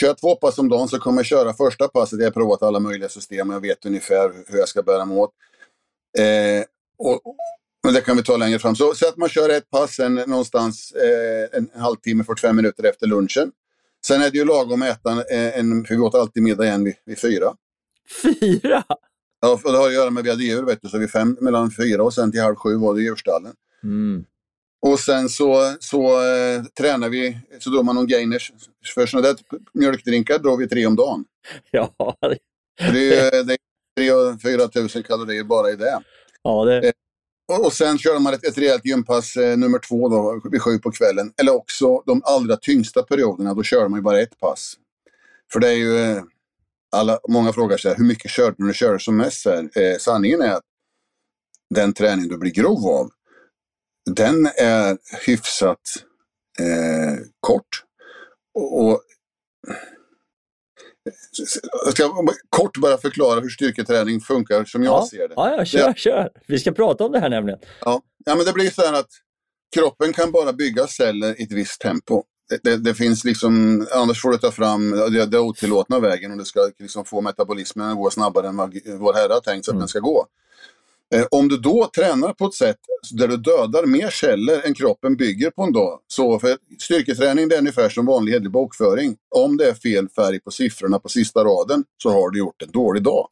Kör 0.00 0.06
jag 0.06 0.18
två 0.18 0.36
pass 0.36 0.58
om 0.58 0.68
dagen 0.68 0.88
så 0.88 0.98
kommer 0.98 1.18
jag 1.18 1.26
köra 1.26 1.52
första 1.54 1.88
passet. 1.88 2.18
Jag 2.18 2.26
har 2.26 2.30
provat 2.32 2.62
alla 2.62 2.80
möjliga 2.80 3.08
system. 3.08 3.50
Jag 3.50 3.60
vet 3.60 3.86
ungefär 3.86 4.32
hur 4.46 4.58
jag 4.58 4.68
ska 4.68 4.82
bära 4.82 5.04
mig 5.04 5.16
åt. 5.18 5.30
Eh, 6.18 6.64
och, 6.98 7.20
men 7.84 7.94
det 7.94 8.00
kan 8.00 8.16
vi 8.16 8.22
ta 8.22 8.36
längre 8.36 8.58
fram. 8.58 8.76
Så, 8.76 8.94
så 8.94 9.08
att 9.08 9.16
man 9.16 9.28
kör 9.28 9.48
ett 9.48 9.70
pass 9.70 9.94
sen 9.94 10.14
någonstans 10.14 10.92
eh, 10.92 11.58
en 11.58 11.70
halvtimme, 11.82 12.24
45 12.24 12.56
minuter 12.56 12.84
efter 12.84 13.06
lunchen. 13.06 13.52
Sen 14.06 14.22
är 14.22 14.30
det 14.30 14.38
ju 14.38 14.44
lagom 14.44 14.82
att 14.82 14.88
äta 14.88 15.24
en, 15.30 15.52
en 15.52 15.84
för 15.84 15.94
vi 15.94 16.00
åt 16.00 16.14
alltid 16.14 16.42
middag 16.42 16.64
igen 16.64 16.84
vid, 16.84 16.94
vid 17.06 17.20
fyra. 17.20 17.54
Fyra? 18.22 18.84
Ja, 19.40 19.58
för 19.58 19.72
det 19.72 19.78
har 19.78 19.86
att 19.86 19.94
göra 19.94 20.10
med 20.10 20.24
vi 20.24 20.30
hade 20.30 20.44
djur, 20.44 20.62
vet 20.62 20.82
du, 20.82 20.88
så 20.88 20.98
vid 20.98 21.10
fem, 21.10 21.36
mellan 21.40 21.70
fyra 21.70 22.02
och 22.02 22.14
sen 22.14 22.32
till 22.32 22.40
halv 22.40 22.54
sju 22.54 22.76
var 22.76 22.94
det 22.94 23.02
djurstallen. 23.02 23.52
Mm. 23.82 24.24
Och 24.86 25.00
sen 25.00 25.28
så, 25.28 25.74
så 25.80 26.02
eh, 26.26 26.62
tränar 26.78 27.08
vi, 27.08 27.38
så 27.58 27.70
drog 27.70 27.84
man 27.84 27.94
någon 27.94 28.06
gainers. 28.06 28.52
För 28.94 29.06
sådana 29.06 29.28
där 29.28 29.36
mjölkdrinkar 29.74 30.38
drog 30.38 30.58
vi 30.58 30.68
tre 30.68 30.86
om 30.86 30.96
dagen. 30.96 31.24
Ja, 31.70 31.94
Det 32.92 33.18
är, 33.18 33.44
det 33.44 33.52
är 33.52 34.38
3 34.38 34.50
4 34.50 34.68
tusen 34.68 35.02
kalorier 35.02 35.44
bara 35.44 35.70
i 35.70 35.76
det. 35.76 36.00
ja 36.42 36.64
det, 36.64 36.92
och, 37.50 37.66
och 37.66 37.72
sen 37.72 37.98
kör 37.98 38.18
man 38.18 38.34
ett, 38.34 38.44
ett 38.44 38.58
rejält 38.58 38.84
gympass 38.84 39.36
eh, 39.36 39.56
nummer 39.56 39.78
två 39.78 40.08
då, 40.08 40.40
vid 40.50 40.62
sju 40.62 40.78
på 40.78 40.90
kvällen. 40.90 41.32
Eller 41.40 41.54
också 41.54 42.02
de 42.06 42.22
allra 42.24 42.56
tyngsta 42.56 43.02
perioderna, 43.02 43.54
då 43.54 43.62
körde 43.62 43.88
man 43.88 43.98
ju 43.98 44.02
bara 44.02 44.20
ett 44.20 44.38
pass. 44.38 44.74
För 45.52 45.60
det 45.60 45.68
är 45.68 45.76
ju, 45.76 45.98
eh, 45.98 46.22
alla, 46.92 47.18
många 47.28 47.52
frågar 47.52 47.76
sig, 47.76 47.94
hur 47.96 48.04
mycket 48.04 48.30
körde 48.30 48.54
du 48.58 48.62
när 48.64 48.68
du 48.68 48.74
körde 48.74 48.98
som 48.98 49.16
mest? 49.16 49.44
Här? 49.44 49.70
Eh, 49.82 49.98
sanningen 49.98 50.42
är 50.42 50.52
att 50.52 50.64
den 51.74 51.92
träning 51.92 52.28
du 52.28 52.38
blir 52.38 52.50
grov 52.50 52.86
av, 52.86 53.10
den 54.10 54.46
är 54.46 54.98
hyfsat 55.26 55.80
eh, 56.60 57.18
kort. 57.40 57.84
Och, 58.54 58.84
och 58.84 59.00
jag 61.84 61.92
ska 61.92 62.26
kort 62.48 62.76
bara 62.76 62.98
förklara 62.98 63.40
hur 63.40 63.48
styrketräning 63.48 64.20
funkar 64.20 64.64
som 64.64 64.82
jag 64.82 64.92
ja. 64.92 65.08
ser 65.10 65.28
det. 65.28 65.34
Ja, 65.36 65.54
ja, 65.56 65.64
kör, 65.64 65.88
det, 65.88 65.98
kör. 65.98 66.30
Vi 66.46 66.58
ska 66.58 66.72
prata 66.72 67.04
om 67.04 67.12
det 67.12 67.20
här 67.20 67.28
nämligen. 67.30 67.58
Ja, 67.80 68.02
ja 68.24 68.34
men 68.36 68.46
det 68.46 68.52
blir 68.52 68.70
så 68.70 68.82
här 68.82 68.92
att 68.92 69.10
kroppen 69.74 70.12
kan 70.12 70.32
bara 70.32 70.52
bygga 70.52 70.86
celler 70.86 71.40
i 71.40 71.44
ett 71.44 71.52
visst 71.52 71.80
tempo. 71.80 72.22
Det, 72.48 72.60
det, 72.62 72.76
det 72.76 72.94
finns 72.94 73.24
liksom, 73.24 73.86
annars 73.94 74.22
får 74.22 74.30
du 74.30 74.38
ta 74.38 74.50
fram 74.50 74.90
det, 74.90 75.26
det 75.26 75.38
otillåtna 75.38 76.00
vägen 76.00 76.32
om 76.32 76.38
du 76.38 76.44
ska 76.44 76.60
liksom 76.78 77.04
få 77.04 77.20
metabolismen 77.20 77.90
att 77.90 77.96
gå 77.96 78.10
snabbare 78.10 78.48
än 78.48 78.56
vad 78.56 78.74
vår 78.98 79.14
Herre 79.14 79.32
har 79.32 79.40
tänkt 79.40 79.64
sig 79.64 79.72
att 79.72 79.74
Mm. 79.74 79.80
den 79.80 79.88
ska 79.88 79.98
gå. 79.98 80.26
Eh, 81.14 81.26
om 81.30 81.48
du 81.48 81.56
då 81.56 81.90
tränar 81.96 82.32
på 82.32 82.46
ett 82.46 82.54
sätt 82.54 82.76
där 83.12 83.28
du 83.28 83.36
dödar 83.36 83.86
mer 83.86 84.10
celler 84.10 84.66
än 84.66 84.74
kroppen 84.74 85.16
bygger 85.16 85.50
på 85.50 85.62
en 85.62 85.72
dag. 85.72 86.00
Så 86.08 86.38
för 86.38 86.56
styrketräning 86.82 87.48
det 87.48 87.54
är 87.54 87.58
ungefär 87.58 87.88
som 87.88 88.06
vanlig 88.06 88.32
hederlig 88.32 88.52
bokföring. 88.52 89.16
Om 89.36 89.56
det 89.56 89.68
är 89.68 89.74
fel 89.74 90.08
färg 90.08 90.40
på 90.40 90.50
siffrorna 90.50 90.98
på 90.98 91.08
sista 91.08 91.44
raden 91.44 91.84
så 92.02 92.10
har 92.10 92.30
du 92.30 92.38
gjort 92.38 92.62
en 92.62 92.70
dålig 92.70 93.02
dag. 93.02 93.28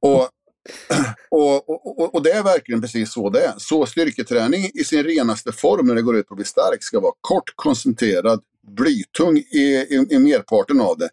och, 1.30 1.68
och, 1.70 2.00
och, 2.00 2.14
och, 2.14 2.22
det 2.22 2.30
är 2.30 2.42
verkligen 2.42 2.80
precis 2.80 3.12
så 3.12 3.30
det 3.30 3.40
är. 3.40 3.54
Så 3.56 3.86
styrketräning 3.86 4.70
i 4.74 4.84
sin 4.84 5.04
renaste 5.04 5.52
form 5.52 5.86
när 5.86 5.94
det 5.94 6.02
går 6.02 6.16
ut 6.16 6.28
på 6.28 6.34
att 6.34 6.36
bli 6.36 6.44
stark 6.44 6.82
ska 6.82 7.00
vara 7.00 7.12
kort, 7.20 7.52
koncentrerad, 7.56 8.40
blytung 8.76 9.36
i, 9.36 9.86
i, 9.90 10.06
i 10.10 10.18
merparten 10.18 10.80
av 10.80 10.98
det. 10.98 11.08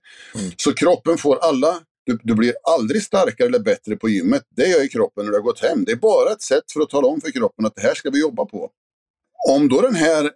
Så 0.57 0.73
kroppen 0.73 1.17
får 1.17 1.37
alla 1.37 1.79
du, 2.09 2.19
du, 2.23 2.35
blir 2.35 2.53
aldrig 2.63 3.03
starkare 3.03 3.47
eller 3.47 3.59
bättre 3.59 3.95
på 3.95 4.09
gymmet. 4.09 4.43
Det 4.55 4.67
gör 4.67 4.81
ju 4.81 4.87
kroppen 4.87 5.25
när 5.25 5.31
du 5.31 5.37
har 5.37 5.43
gått 5.43 5.59
hem. 5.59 5.85
Det 5.85 5.91
är 5.91 5.95
bara 5.95 6.31
ett 6.31 6.41
sätt 6.41 6.71
för 6.73 6.81
att 6.81 6.89
tala 6.89 7.07
om 7.07 7.21
för 7.21 7.31
kroppen 7.31 7.65
att 7.65 7.75
det 7.75 7.81
här 7.81 7.93
ska 7.93 8.09
vi 8.09 8.21
jobba 8.21 8.45
på. 8.45 8.69
Om 9.49 9.69
då 9.69 9.81
den 9.81 9.95
här, 9.95 10.31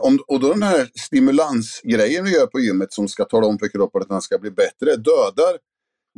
om, 0.00 0.18
och 0.26 0.40
då 0.40 0.52
den 0.52 0.62
här 0.62 0.88
stimulansgrejen 0.94 2.24
vi 2.24 2.30
gör 2.30 2.46
på 2.46 2.60
gymmet 2.60 2.92
som 2.92 3.08
ska 3.08 3.24
tala 3.24 3.46
om 3.46 3.58
för 3.58 3.68
kroppen 3.68 4.02
att 4.02 4.08
den 4.08 4.22
ska 4.22 4.38
bli 4.38 4.50
bättre 4.50 4.96
dödar 4.96 5.58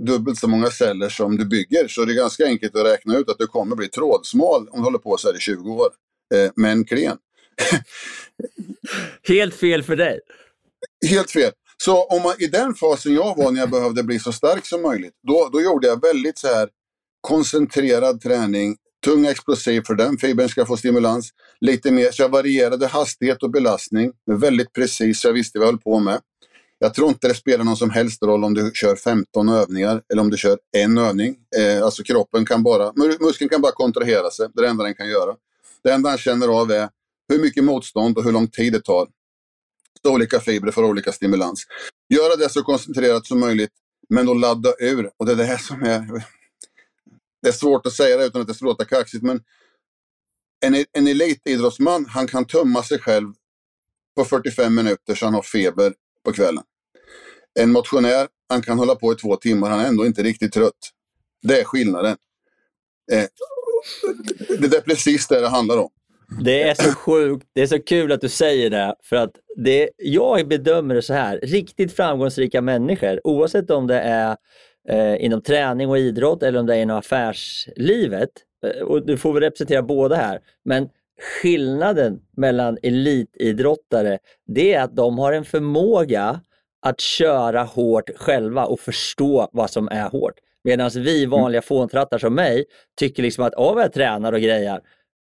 dubbelt 0.07 0.39
så 0.39 0.49
många 0.49 0.71
celler 0.71 1.09
som 1.09 1.37
du 1.37 1.45
bygger 1.45 1.89
så 1.89 2.03
är 2.03 2.07
det 2.07 2.15
ganska 2.15 2.45
enkelt 2.45 2.77
att 2.77 2.87
räkna 2.87 3.17
ut 3.17 3.31
att 3.31 3.39
du 3.39 3.47
kommer 3.47 3.77
bli 3.77 3.89
trådsmal 3.89 4.69
om 4.69 4.81
du 4.81 4.85
håller 4.85 4.99
på 4.99 5.17
så 5.17 5.29
här 5.29 5.37
i 5.37 5.41
20 5.41 5.71
år. 5.71 5.89
Eh, 6.35 6.51
men 6.57 6.85
klen. 6.85 7.17
Helt 9.29 9.55
fel 9.55 9.83
för 9.83 9.97
dig. 9.97 10.21
Helt 11.07 11.31
fel. 11.31 11.53
Så 11.83 12.05
om 12.05 12.23
man, 12.23 12.35
i 12.39 12.47
den 12.47 12.75
fasen 12.75 13.15
jag 13.15 13.37
var 13.37 13.51
när 13.51 13.61
jag 13.61 13.71
behövde 13.71 14.03
bli 14.03 14.19
så 14.19 14.33
stark 14.33 14.67
som 14.67 14.83
möjligt, 14.83 15.15
då, 15.29 15.49
då 15.53 15.61
gjorde 15.61 15.87
jag 15.87 16.03
väldigt 16.03 16.39
så 16.39 16.47
här 16.47 16.69
koncentrerad 17.21 18.21
träning, 18.21 18.77
tung 19.05 19.27
explosiv 19.27 19.83
för 19.87 19.95
den 19.95 20.19
fibern 20.19 20.49
ska 20.49 20.67
få 20.67 20.77
stimulans. 20.77 21.31
Lite 21.61 21.91
mer, 21.91 22.11
så 22.11 22.23
jag 22.23 22.29
varierade 22.29 22.87
hastighet 22.87 23.43
och 23.43 23.51
belastning. 23.51 24.13
Väldigt 24.31 24.73
precis, 24.73 25.21
så 25.21 25.29
jag 25.29 25.33
visste 25.33 25.59
vad 25.59 25.69
jag 25.69 25.73
höll 25.73 25.81
på 25.81 25.99
med. 25.99 26.21
Jag 26.79 26.95
tror 26.95 27.09
inte 27.09 27.29
det 27.29 27.35
spelar 27.35 27.65
någon 27.65 27.77
som 27.77 27.91
helst 27.91 28.23
roll 28.23 28.45
om 28.45 28.55
du 28.55 28.71
kör 28.75 28.97
15 28.97 29.49
övningar 29.49 30.03
eller 30.13 30.23
om 30.23 30.31
du 30.31 30.37
kör 30.37 30.59
en 30.77 30.99
övning. 30.99 31.37
Eh, 31.59 31.85
alltså 31.85 32.03
kroppen 32.03 32.47
kan 32.47 32.63
bara, 32.63 32.93
muskeln 33.21 33.49
kan 33.49 33.61
bara 33.61 33.73
kontrahera 33.73 34.31
sig, 34.31 34.49
det 34.55 34.61
är 34.61 34.63
det 34.63 34.69
enda 34.69 34.85
den 34.85 34.95
kan 34.95 35.09
göra. 35.09 35.35
Det 35.85 35.93
enda 35.93 36.09
han 36.09 36.19
känner 36.19 36.49
av 36.49 36.71
är 36.71 36.89
hur 37.29 37.39
mycket 37.39 37.65
motstånd 37.65 38.19
och 38.19 38.25
hur 38.25 38.33
lång 38.33 38.49
tid 38.49 38.73
det 38.73 38.81
tar 38.81 39.07
olika 40.09 40.41
fibrer 40.41 40.73
för 40.73 40.85
olika 40.85 41.13
stimulans. 41.13 41.67
Göra 42.15 42.37
det 42.37 42.49
så 42.49 42.63
koncentrerat 42.63 43.27
som 43.27 43.41
möjligt, 43.41 43.73
men 44.09 44.27
då 44.27 44.35
ladda 44.35 44.75
ur. 44.79 45.11
Och 45.17 45.27
det 45.27 45.33
är 45.33 45.37
det 45.37 45.45
här 45.45 45.59
som 45.59 45.83
är... 45.83 46.25
Det 47.43 47.49
är 47.49 47.53
svårt 47.53 47.87
att 47.87 47.93
säga 47.93 48.17
det 48.17 48.25
utan 48.25 48.41
att 48.41 48.47
det 48.47 48.55
ska 48.55 48.65
låta 48.65 48.85
kaxigt, 48.85 49.23
men 49.23 49.41
en, 50.61 50.85
en 50.93 51.07
elitidrottsman, 51.07 52.07
han 52.07 52.27
kan 52.27 52.45
tömma 52.45 52.83
sig 52.83 52.99
själv 52.99 53.33
på 54.17 54.25
45 54.25 54.75
minuter 54.75 55.15
så 55.15 55.25
han 55.25 55.35
har 55.35 55.43
feber 55.43 55.95
på 56.25 56.33
kvällen. 56.33 56.65
En 57.61 57.73
motionär, 57.73 58.29
han 58.49 58.63
kan 58.63 58.79
hålla 58.79 58.95
på 58.95 59.13
i 59.13 59.17
två 59.17 59.37
timmar, 59.37 59.71
han 59.71 59.81
är 59.81 59.89
ändå 59.89 60.07
inte 60.07 60.23
riktigt 60.23 60.53
trött. 60.53 60.91
Det 61.43 61.61
är 61.61 61.65
skillnaden. 61.65 62.17
Eh, 63.13 63.25
det 64.59 64.77
är 64.77 64.81
precis 64.81 65.27
det 65.27 65.41
det 65.41 65.49
handlar 65.49 65.77
om. 65.77 65.91
Det 66.29 66.63
är 66.63 66.75
så 66.75 66.95
sjukt, 66.95 67.47
det 67.55 67.63
är 67.63 67.67
så 67.67 67.83
kul 67.83 68.13
att 68.13 68.21
du 68.21 68.29
säger 68.29 68.71
det. 68.71 68.95
För 69.03 69.17
att 69.17 69.31
det, 69.57 69.91
jag 69.97 70.49
bedömer 70.49 70.95
det 70.95 71.03
så 71.03 71.15
här, 71.15 71.41
riktigt 71.43 71.93
framgångsrika 71.93 72.61
människor, 72.61 73.21
oavsett 73.25 73.71
om 73.71 73.87
det 73.87 74.01
är 74.01 74.37
eh, 74.89 75.25
inom 75.25 75.43
träning 75.43 75.89
och 75.89 75.99
idrott 75.99 76.43
eller 76.43 76.59
om 76.59 76.67
det 76.67 76.77
är 76.77 76.83
inom 76.83 76.99
affärslivet, 76.99 78.31
eh, 78.67 78.83
och 78.83 79.07
du 79.07 79.17
får 79.17 79.33
väl 79.33 79.43
representera 79.43 79.83
båda 79.83 80.17
här, 80.17 80.41
men 80.65 80.89
skillnaden 81.43 82.21
mellan 82.37 82.79
elitidrottare, 82.83 84.19
det 84.47 84.75
är 84.75 84.83
att 84.83 84.97
de 84.97 85.19
har 85.19 85.33
en 85.33 85.45
förmåga 85.45 86.41
att 86.83 87.01
köra 87.01 87.63
hårt 87.63 88.11
själva 88.17 88.65
och 88.65 88.81
förstå 88.81 89.49
vad 89.53 89.71
som 89.71 89.89
är 89.89 90.09
hårt. 90.09 90.35
Medan 90.65 90.91
vi 90.95 91.27
vanliga 91.27 91.63
fåntrattar 91.63 92.19
som 92.19 92.35
mig 92.35 92.65
tycker 92.99 93.23
liksom 93.23 93.45
att, 93.45 93.53
ja, 93.57 93.81
jag 93.83 93.93
tränar 93.93 94.33
och 94.33 94.41
grejar, 94.41 94.81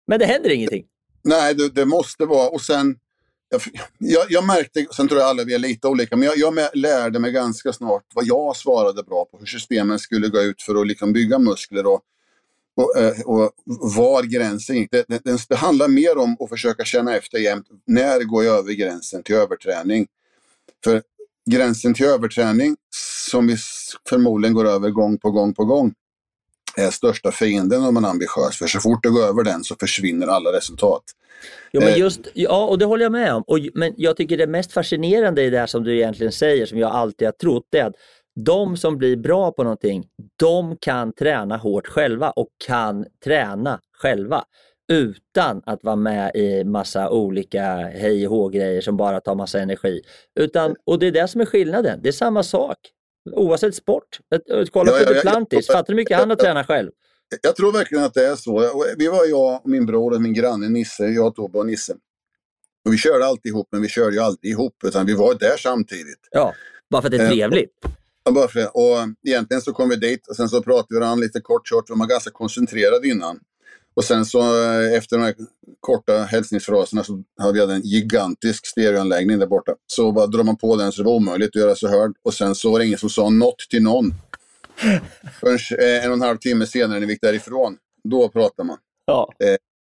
men 0.08 0.18
det 0.18 0.26
händer 0.26 0.50
ingenting. 0.50 0.84
Nej, 1.22 1.54
det, 1.54 1.68
det 1.68 1.84
måste 1.84 2.26
vara. 2.26 2.48
Och 2.48 2.60
sen, 2.60 2.96
jag, 3.48 3.60
jag, 3.98 4.26
jag, 4.28 4.44
märkte, 4.44 4.86
sen 4.96 5.08
tror 5.08 5.20
jag 5.20 5.28
alla 5.28 5.44
vi 5.44 5.54
är 5.54 5.58
lite 5.58 5.88
olika, 5.88 6.16
men 6.16 6.28
jag, 6.28 6.36
jag, 6.36 6.68
lärde 6.74 7.18
mig 7.18 7.32
ganska 7.32 7.72
snart 7.72 8.04
vad 8.14 8.26
jag 8.26 8.56
svarade 8.56 9.02
bra 9.02 9.24
på. 9.24 9.38
Hur 9.38 9.46
systemen 9.46 9.98
skulle 9.98 10.28
gå 10.28 10.42
ut 10.42 10.62
för 10.62 10.80
att 10.80 10.86
liksom 10.86 11.12
bygga 11.12 11.38
muskler 11.38 11.86
och, 11.86 12.00
och, 12.76 12.96
eh, 12.96 13.20
och 13.20 13.50
var 13.94 14.22
gränsen 14.22 14.76
gick. 14.76 14.90
Det, 14.90 15.04
det, 15.08 15.48
det, 15.48 15.56
handlar 15.56 15.88
mer 15.88 16.18
om 16.18 16.36
att 16.40 16.48
försöka 16.48 16.84
känna 16.84 17.16
efter 17.16 17.38
jämt. 17.38 17.66
När 17.86 18.20
går 18.20 18.44
jag 18.44 18.58
över 18.58 18.72
gränsen 18.72 19.22
till 19.22 19.34
överträning? 19.34 20.06
För 20.84 21.02
gränsen 21.50 21.94
till 21.94 22.06
överträning, 22.06 22.76
som 23.30 23.46
vi 23.46 23.56
förmodligen 24.08 24.54
går 24.54 24.68
över 24.68 24.90
gång 24.90 25.18
på 25.18 25.30
gång 25.30 25.54
på 25.54 25.64
gång, 25.64 25.94
är 26.78 26.90
största 26.90 27.32
fienden 27.32 27.84
om 27.84 27.94
man 27.94 28.04
är 28.04 28.08
ambitiös. 28.08 28.56
För 28.58 28.66
så 28.66 28.80
fort 28.80 29.02
du 29.02 29.12
går 29.12 29.22
över 29.22 29.44
den 29.44 29.64
så 29.64 29.76
försvinner 29.80 30.26
alla 30.26 30.52
resultat. 30.52 31.02
Jo, 31.72 31.80
men 31.80 31.98
just, 31.98 32.20
ja, 32.34 32.66
och 32.66 32.78
det 32.78 32.84
håller 32.84 33.04
jag 33.04 33.12
med 33.12 33.34
om. 33.34 33.42
Och, 33.46 33.58
men 33.74 33.94
jag 33.96 34.16
tycker 34.16 34.36
det 34.36 34.46
mest 34.46 34.72
fascinerande 34.72 35.42
i 35.42 35.50
det 35.50 35.58
här 35.58 35.66
som 35.66 35.84
du 35.84 35.96
egentligen 35.96 36.32
säger, 36.32 36.66
som 36.66 36.78
jag 36.78 36.90
alltid 36.90 37.28
har 37.28 37.32
trott, 37.32 37.74
är 37.74 37.84
att 37.84 37.94
de 38.44 38.76
som 38.76 38.98
blir 38.98 39.16
bra 39.16 39.52
på 39.52 39.62
någonting, 39.62 40.06
de 40.36 40.76
kan 40.76 41.12
träna 41.12 41.56
hårt 41.56 41.86
själva 41.86 42.30
och 42.30 42.48
kan 42.66 43.06
träna 43.24 43.80
själva 43.98 44.44
utan 44.92 45.62
att 45.66 45.84
vara 45.84 45.96
med 45.96 46.34
i 46.34 46.64
massa 46.64 47.10
olika 47.10 47.76
hej 47.76 48.28
och 48.28 48.52
grejer 48.52 48.80
som 48.80 48.96
bara 48.96 49.20
tar 49.20 49.34
massa 49.34 49.60
energi. 49.60 50.02
Utan, 50.40 50.76
och 50.86 50.98
det 50.98 51.06
är 51.06 51.12
det 51.12 51.28
som 51.28 51.40
är 51.40 51.44
skillnaden. 51.44 52.00
Det 52.02 52.08
är 52.08 52.12
samma 52.12 52.42
sak. 52.42 52.76
Oavsett 53.34 53.74
sport. 53.74 54.20
Kolla 54.72 54.92
på 54.92 55.12
Duplantis. 55.12 55.66
Fattar 55.66 55.84
du 55.86 55.92
hur 55.92 55.96
mycket 55.96 56.18
han 56.18 56.30
har 56.30 56.36
tränat 56.36 56.66
själv? 56.66 56.90
Jag 57.42 57.56
tror 57.56 57.72
verkligen 57.72 58.04
att 58.04 58.14
det 58.14 58.26
är 58.26 58.36
så. 58.36 58.84
Vi 58.98 59.08
var 59.08 59.26
jag, 59.26 59.60
min 59.64 59.86
bror 59.86 60.14
och 60.14 60.22
min 60.22 60.34
granne 60.34 60.68
Nisse, 60.68 61.06
jag, 61.06 61.34
Tobbe 61.34 61.58
och 61.58 61.66
Nisse. 61.66 61.94
Och 62.84 62.92
vi 62.92 62.98
körde 62.98 63.26
alltid 63.26 63.50
ihop, 63.50 63.68
men 63.72 63.82
vi 63.82 63.88
körde 63.88 64.16
ju 64.16 64.22
aldrig 64.22 64.52
ihop, 64.52 64.74
utan 64.84 65.06
vi 65.06 65.14
var 65.14 65.34
där 65.34 65.56
samtidigt. 65.58 66.28
Ja, 66.30 66.54
bara 66.90 67.02
för 67.02 67.08
att 67.08 67.12
det 67.12 67.24
är 67.24 67.28
trevligt. 67.28 67.72
Ja, 68.24 68.32
bara 68.32 68.48
för 68.48 68.60
det. 68.60 68.68
Och 68.68 68.96
egentligen 69.26 69.60
så 69.60 69.72
kom 69.72 69.88
vi 69.88 69.96
dit 69.96 70.28
och 70.28 70.36
sen 70.36 70.48
så 70.48 70.62
pratade 70.62 70.86
vi 70.90 71.00
varandra 71.00 71.22
lite 71.22 71.40
kort, 71.40 71.68
kort. 71.70 71.90
Vi 71.90 71.94
var 71.98 72.06
ganska 72.06 72.30
koncentrerade 72.30 73.08
innan. 73.08 73.40
Och 73.98 74.04
sen 74.04 74.24
så 74.24 74.40
efter 74.96 75.16
de 75.16 75.22
här 75.22 75.34
korta 75.80 76.12
hälsningsfraserna 76.22 77.04
så 77.04 77.22
hade 77.38 77.66
vi 77.66 77.72
en 77.72 77.80
gigantisk 77.80 78.66
stereoanläggning 78.66 79.38
där 79.38 79.46
borta. 79.46 79.72
Så 79.86 80.12
bara 80.12 80.26
drog 80.26 80.46
man 80.46 80.56
på 80.56 80.76
den 80.76 80.92
så 80.92 81.02
det 81.02 81.06
var 81.06 81.14
omöjligt 81.14 81.48
att 81.48 81.62
göra 81.62 81.74
sig 81.74 81.90
hörd. 81.90 82.12
Och 82.24 82.34
sen 82.34 82.54
så 82.54 82.70
var 82.72 82.78
det 82.78 82.86
ingen 82.86 82.98
som 82.98 83.10
sa 83.10 83.30
något 83.30 83.58
till 83.70 83.82
någon. 83.82 84.14
Först 85.40 85.72
en 85.72 86.10
och 86.10 86.16
en 86.16 86.22
halv 86.22 86.36
timme 86.36 86.66
senare 86.66 87.00
när 87.00 87.06
vi 87.06 87.12
gick 87.12 87.22
därifrån, 87.22 87.76
då 88.04 88.28
pratar 88.28 88.64
man. 88.64 88.78
Ja. 89.06 89.32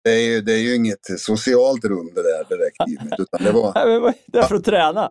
Det 0.03 0.11
är, 0.11 0.21
ju, 0.21 0.41
det 0.41 0.53
är 0.53 0.61
ju 0.61 0.75
inget 0.75 1.19
socialt 1.19 1.85
rum 1.85 2.11
det 2.15 2.23
där 2.23 2.57
direkt 2.57 2.77
gymmet, 2.87 3.19
utan 3.19 3.43
det 3.43 3.51
var... 3.51 3.71
Nej, 3.85 3.99
men 3.99 4.13
det 4.27 4.39
är 4.39 4.43
för 4.43 4.55
att 4.55 4.65
träna. 4.65 5.09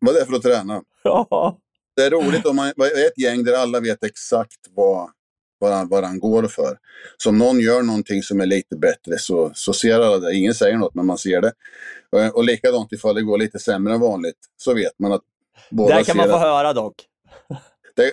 Var 0.00 0.12
det 0.12 0.26
för 0.26 0.34
att 0.36 0.42
träna. 0.42 0.82
Ja. 1.02 1.58
Det 1.96 2.02
är 2.02 2.10
roligt 2.10 2.46
om 2.46 2.56
man 2.56 2.66
är 2.66 3.06
ett 3.06 3.18
gäng 3.18 3.44
där 3.44 3.56
alla 3.56 3.80
vet 3.80 4.04
exakt 4.04 4.60
vad, 4.74 5.10
vad, 5.64 5.72
han, 5.72 5.88
vad 5.88 6.04
han 6.04 6.18
går 6.18 6.42
för. 6.48 6.78
Så 7.16 7.28
om 7.28 7.38
någon 7.38 7.60
gör 7.60 7.82
någonting 7.82 8.22
som 8.22 8.40
är 8.40 8.46
lite 8.46 8.76
bättre 8.76 9.18
så, 9.18 9.50
så 9.54 9.72
ser 9.72 10.00
alla 10.00 10.18
det. 10.18 10.34
Ingen 10.34 10.54
säger 10.54 10.76
något, 10.76 10.94
men 10.94 11.06
man 11.06 11.18
ser 11.18 11.40
det. 11.40 11.52
Och, 12.10 12.36
och 12.36 12.44
likadant 12.44 12.92
ifall 12.92 13.14
det 13.14 13.22
går 13.22 13.38
lite 13.38 13.58
sämre 13.58 13.94
än 13.94 14.00
vanligt 14.00 14.38
så 14.56 14.74
vet 14.74 14.98
man 14.98 15.12
att 15.12 15.22
båda 15.70 15.94
Där 15.94 16.04
kan 16.04 16.16
man 16.16 16.28
få 16.28 16.34
att, 16.34 16.40
höra 16.40 16.72
dock. 16.72 16.94
Det, 17.96 18.12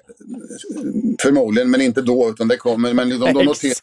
förmodligen, 1.22 1.72
men 1.72 1.82
inte 1.82 2.02
då. 2.02 2.30
Utan 2.30 2.48
det 2.48 2.58
kommer, 2.58 2.94
men 2.94 3.10
de, 3.10 3.18
de, 3.18 3.46
noterar, 3.46 3.76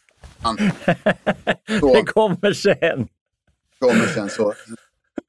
Så 1.79 1.93
Det 1.93 2.03
kommer 2.03 2.53
sen. 2.53 3.07
kommer 3.79 4.07
sen 4.07 4.29
så. 4.29 4.53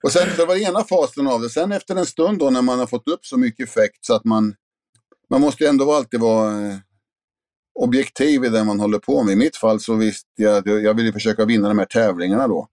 Och 0.02 0.12
sen 0.12 0.28
det 0.36 0.44
var 0.44 0.54
det 0.54 0.60
ena 0.60 0.84
fasen 0.84 1.26
av 1.26 1.40
det. 1.40 1.50
Sen 1.50 1.72
efter 1.72 1.96
en 1.96 2.06
stund 2.06 2.38
då 2.38 2.50
när 2.50 2.62
man 2.62 2.78
har 2.78 2.86
fått 2.86 3.08
upp 3.08 3.26
så 3.26 3.36
mycket 3.36 3.68
effekt 3.68 4.04
så 4.04 4.14
att 4.14 4.24
man, 4.24 4.54
man 5.30 5.40
måste 5.40 5.64
ju 5.64 5.68
ändå 5.68 5.92
alltid 5.92 6.20
vara 6.20 6.66
eh, 6.66 6.76
objektiv 7.74 8.44
i 8.44 8.48
det 8.48 8.64
man 8.64 8.80
håller 8.80 8.98
på 8.98 9.22
med. 9.22 9.32
I 9.32 9.36
mitt 9.36 9.56
fall 9.56 9.80
så 9.80 9.94
visste 9.94 10.28
jag 10.36 10.56
att 10.56 10.82
jag 10.82 10.94
ville 10.94 11.12
försöka 11.12 11.44
vinna 11.44 11.68
de 11.68 11.78
här 11.78 11.86
tävlingarna 11.86 12.48
då. 12.48 12.68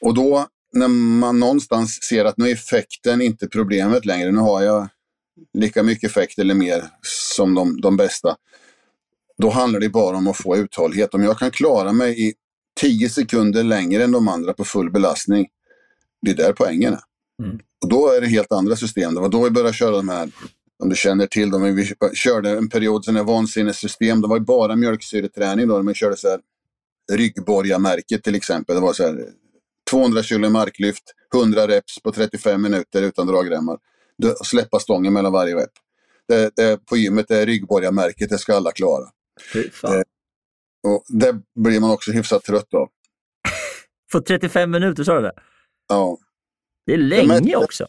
Och 0.00 0.14
då 0.14 0.46
när 0.72 0.88
man 0.88 1.40
någonstans 1.40 2.02
ser 2.02 2.24
att 2.24 2.38
nu 2.38 2.48
är 2.48 2.52
effekten 2.52 3.22
inte 3.22 3.48
problemet 3.48 4.04
längre. 4.04 4.32
Nu 4.32 4.38
har 4.38 4.62
jag 4.62 4.88
lika 5.54 5.82
mycket 5.82 6.10
effekt 6.10 6.38
eller 6.38 6.54
mer 6.54 6.84
som 7.36 7.54
de, 7.54 7.80
de 7.80 7.96
bästa. 7.96 8.36
Då 9.38 9.50
handlar 9.50 9.80
det 9.80 9.88
bara 9.88 10.16
om 10.16 10.26
att 10.26 10.36
få 10.36 10.56
uthållighet. 10.56 11.14
Om 11.14 11.22
jag 11.22 11.38
kan 11.38 11.50
klara 11.50 11.92
mig 11.92 12.28
i 12.28 12.34
10 12.80 13.08
sekunder 13.08 13.64
längre 13.64 14.04
än 14.04 14.12
de 14.12 14.28
andra 14.28 14.52
på 14.52 14.64
full 14.64 14.90
belastning, 14.90 15.46
det 16.22 16.30
är 16.30 16.36
där 16.36 16.52
poängen 16.52 16.92
är. 16.92 17.00
Mm. 17.44 17.58
Och 17.82 17.88
då 17.88 18.08
är 18.08 18.20
det 18.20 18.26
helt 18.26 18.52
andra 18.52 18.76
system. 18.76 19.14
Det 19.14 19.20
var 19.20 19.28
då 19.28 19.44
vi 19.44 19.50
började 19.50 19.72
köra 19.72 19.96
de 19.96 20.08
här, 20.08 20.30
om 20.82 20.88
du 20.88 20.96
känner 20.96 21.26
till 21.26 21.50
dem, 21.50 21.74
vi 21.74 21.94
körde 22.14 22.50
en 22.50 22.68
period 22.68 23.04
sen 23.04 23.26
vansinnessystem. 23.26 24.20
Det 24.20 24.28
var 24.28 24.38
bara 24.38 24.76
mjölksyreträning 24.76 25.68
då, 25.68 25.82
vi 25.82 25.94
körde 25.94 26.16
så 26.16 26.28
här 26.28 26.40
ryggborgarmärket 27.12 28.22
till 28.24 28.34
exempel. 28.34 28.74
Det 28.74 28.82
var 28.82 28.92
så 28.92 29.02
här 29.02 29.28
200 29.90 30.22
kilo 30.22 30.50
marklyft, 30.50 31.04
100 31.34 31.68
reps 31.68 32.02
på 32.02 32.12
35 32.12 32.62
minuter 32.62 33.02
utan 33.02 33.26
dragremmar. 33.26 33.78
Släppa 34.44 34.78
stången 34.80 35.12
mellan 35.12 35.32
varje 35.32 35.56
rep. 35.56 35.70
Det, 36.28 36.50
det, 36.56 36.86
på 36.86 36.96
gymmet 36.96 37.28
det 37.28 37.36
är 37.36 37.46
ryggborgarmärket, 37.46 38.30
det 38.30 38.38
ska 38.38 38.56
alla 38.56 38.72
klara. 38.72 39.04
Fan. 39.72 40.04
Och 40.86 41.04
det 41.08 41.34
blir 41.54 41.80
man 41.80 41.90
också 41.90 42.12
hyfsat 42.12 42.44
trött 42.44 42.74
av. 42.74 42.88
På 44.12 44.20
35 44.20 44.70
minuter 44.70 45.04
sa 45.04 45.14
du 45.14 45.22
det? 45.22 45.32
Ja. 45.88 46.18
Det 46.86 46.92
är 46.92 46.98
länge 46.98 47.26
men- 47.28 47.56
också. 47.56 47.86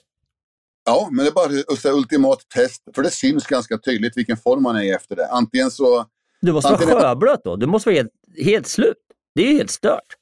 Ja, 0.89 1.09
men 1.11 1.25
det 1.25 1.31
är 1.31 1.33
bara 1.33 1.59
ett 1.73 1.85
ultimat 1.85 2.39
test. 2.55 2.81
För 2.95 3.03
det 3.03 3.09
syns 3.11 3.47
ganska 3.47 3.77
tydligt 3.77 4.17
vilken 4.17 4.37
form 4.37 4.63
man 4.63 4.75
är 4.75 4.83
i 4.83 4.89
efter 4.91 5.15
det. 5.15 5.27
Antingen 5.27 5.71
så... 5.71 6.05
Du 6.41 6.51
måste 6.53 6.67
vara 6.71 6.77
Antingen- 6.81 7.01
sjöblöt 7.01 7.41
då. 7.43 7.55
Du 7.55 7.65
måste 7.65 7.89
vara 7.89 7.95
helt, 7.97 8.11
helt 8.45 8.67
slut. 8.67 8.97
Det 9.35 9.41
är 9.41 9.47
ju 9.51 9.57
helt 9.57 9.71
stört. 9.71 10.15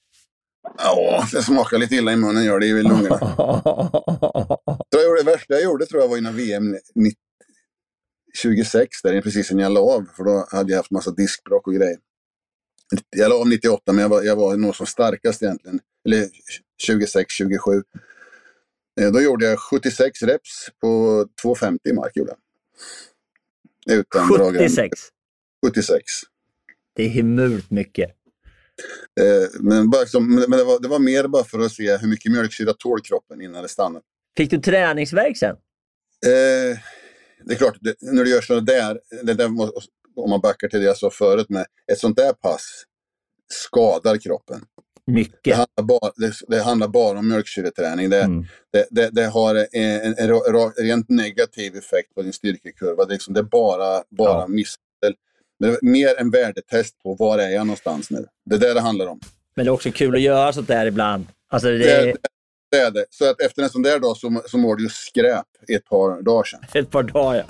Ja, 0.78 1.28
det 1.32 1.44
smakar 1.44 1.78
lite 1.78 1.96
illa 1.96 2.14
i 2.14 2.16
munnen 2.16 2.44
gör 2.44 2.60
det 2.60 2.66
i 2.68 2.84
lungorna. 2.84 3.20
Jag 4.90 5.04
gjorde, 5.06 5.20
det 5.24 5.32
värsta 5.32 5.54
jag 5.54 5.64
gjorde 5.64 5.86
tror 5.86 6.02
jag 6.02 6.10
var 6.10 6.18
innan 6.18 6.36
VM 6.36 6.78
90 6.96 7.18
26, 8.38 9.02
där 9.04 9.22
precis 9.22 9.52
innan 9.52 9.64
jag 9.64 9.72
la 9.72 9.80
av. 9.82 10.06
För 10.16 10.24
då 10.24 10.48
hade 10.52 10.72
jag 10.72 10.78
haft 10.78 10.92
massa 10.92 11.12
diskbråck 11.12 11.68
och 11.68 11.74
grejer. 11.74 11.98
Jag 13.16 13.30
la 13.30 13.36
av 13.36 13.48
98, 13.48 13.94
men 13.94 14.02
jag 14.02 14.10
var, 14.10 14.24
jag 14.24 14.36
var 14.36 14.58
nog 14.58 14.76
som 14.76 14.86
starkast 14.86 15.44
egentligen. 15.44 15.80
Eller 16.06 16.28
26, 16.86 17.32
27. 17.34 17.84
Eh, 19.00 19.12
Då 19.12 19.22
gjorde 19.22 19.46
jag 19.46 19.60
76 19.60 20.24
reps 20.24 20.70
på 20.82 20.88
2,50 21.44 21.78
i 21.90 21.94
mark. 21.94 22.12
Gjorde 22.16 22.32
jag. 22.32 23.98
Utan 23.98 24.28
dragrem. 24.28 24.64
76. 24.64 25.00
76. 25.66 26.04
Det 26.96 27.04
är 27.04 27.10
himult 27.10 27.72
mycket. 27.72 28.12
Eh, 29.22 29.50
men 29.60 29.90
bara 29.90 30.06
som, 30.06 30.36
men 30.36 30.52
det, 30.52 30.64
var, 30.64 30.80
det 30.80 30.88
var 30.88 31.00
mer 31.00 31.28
bara 31.28 31.44
för 31.44 31.60
att 31.60 31.72
se 31.72 31.98
hur 31.98 32.08
mycket 32.08 32.32
mjölksyra 32.32 32.74
tål 32.74 33.02
kroppen 33.02 33.42
innan 33.42 33.64
det 33.64 33.70
stannar. 33.70 34.02
Fick 34.38 34.52
du 34.52 34.58
träningsvärk 34.58 35.38
sen? 35.38 35.56
Eh, 36.26 36.78
det 37.46 37.54
är 37.54 37.58
klart, 37.58 37.78
det, 37.82 37.96
när 38.02 38.24
du 38.24 38.30
gör 38.30 38.42
sådana 38.42 38.66
där, 38.66 39.00
det 39.24 39.34
där, 39.34 39.46
om 40.16 40.30
man 40.30 40.42
backar 40.42 40.68
till 40.68 40.80
det 40.80 40.86
jag 40.86 40.98
sa 40.98 41.10
förut 41.10 41.50
med 41.50 41.66
ett 41.92 42.00
sånt 42.00 42.18
där 42.18 42.34
pass 42.34 42.84
skadar 43.48 44.18
kroppen. 44.18 44.62
Det 45.08 45.14
Mycket. 45.14 45.56
handlar 45.56 45.84
bara, 45.84 46.12
det, 46.16 46.34
det 46.48 46.62
handlar 46.64 46.88
bara 46.88 47.20
om 47.20 47.28
mjölksyreträning. 47.28 48.10
Det, 48.10 48.22
Mm. 48.24 48.46
det, 48.74 48.88
det, 48.92 49.10
det 49.12 49.26
har 49.26 49.56
en, 49.56 49.68
en, 49.72 50.16
en 50.18 50.72
rent 50.78 51.10
negativ 51.10 51.76
effekt 51.76 52.16
på 52.16 52.22
din 52.22 52.34
styrkekurva. 52.34 53.06
Det 53.06 53.14
liksom, 53.14 53.34
det 53.34 53.40
är 53.40 53.44
bara, 53.44 54.04
bara 54.10 54.30
Ja. 54.40 54.48
misshandel. 54.48 55.20
Det 55.60 55.82
mer 55.82 56.20
en 56.20 56.32
värdetest 56.32 57.04
på 57.04 57.16
var 57.16 57.38
är 57.40 57.50
jag 57.50 57.68
någonstans 57.68 58.12
nu. 58.12 58.26
Det 58.50 58.56
är 58.56 58.60
det 58.60 58.74
det 58.74 58.82
handlar 58.82 59.08
om. 59.08 59.20
Men 59.56 59.66
det 59.66 59.70
är 59.70 59.74
också 59.74 59.92
kul 59.92 60.16
att 60.16 60.22
göra 60.22 60.54
sånt 60.54 60.68
där 60.68 60.86
ibland. 60.86 61.28
Alltså 61.50 61.68
det 61.68 61.78
Det, 61.78 61.92
är 61.92 62.06
det, 62.06 62.16
det 62.72 62.90
det. 62.90 63.06
Så 63.10 63.30
att 63.30 63.42
efter 63.42 63.64
en 63.64 63.70
sån 63.70 63.82
där 63.82 64.00
dag 64.00 64.18
så, 64.18 64.42
så 64.48 64.58
mår 64.58 64.76
du 64.76 64.90
skräp 64.90 65.46
ett 65.68 65.86
par 65.86 66.22
dagar 66.22 66.44
sedan. 66.44 66.60
ett 66.74 66.92
par 66.92 67.04
dagar. 67.04 67.36
ja. 67.38 67.44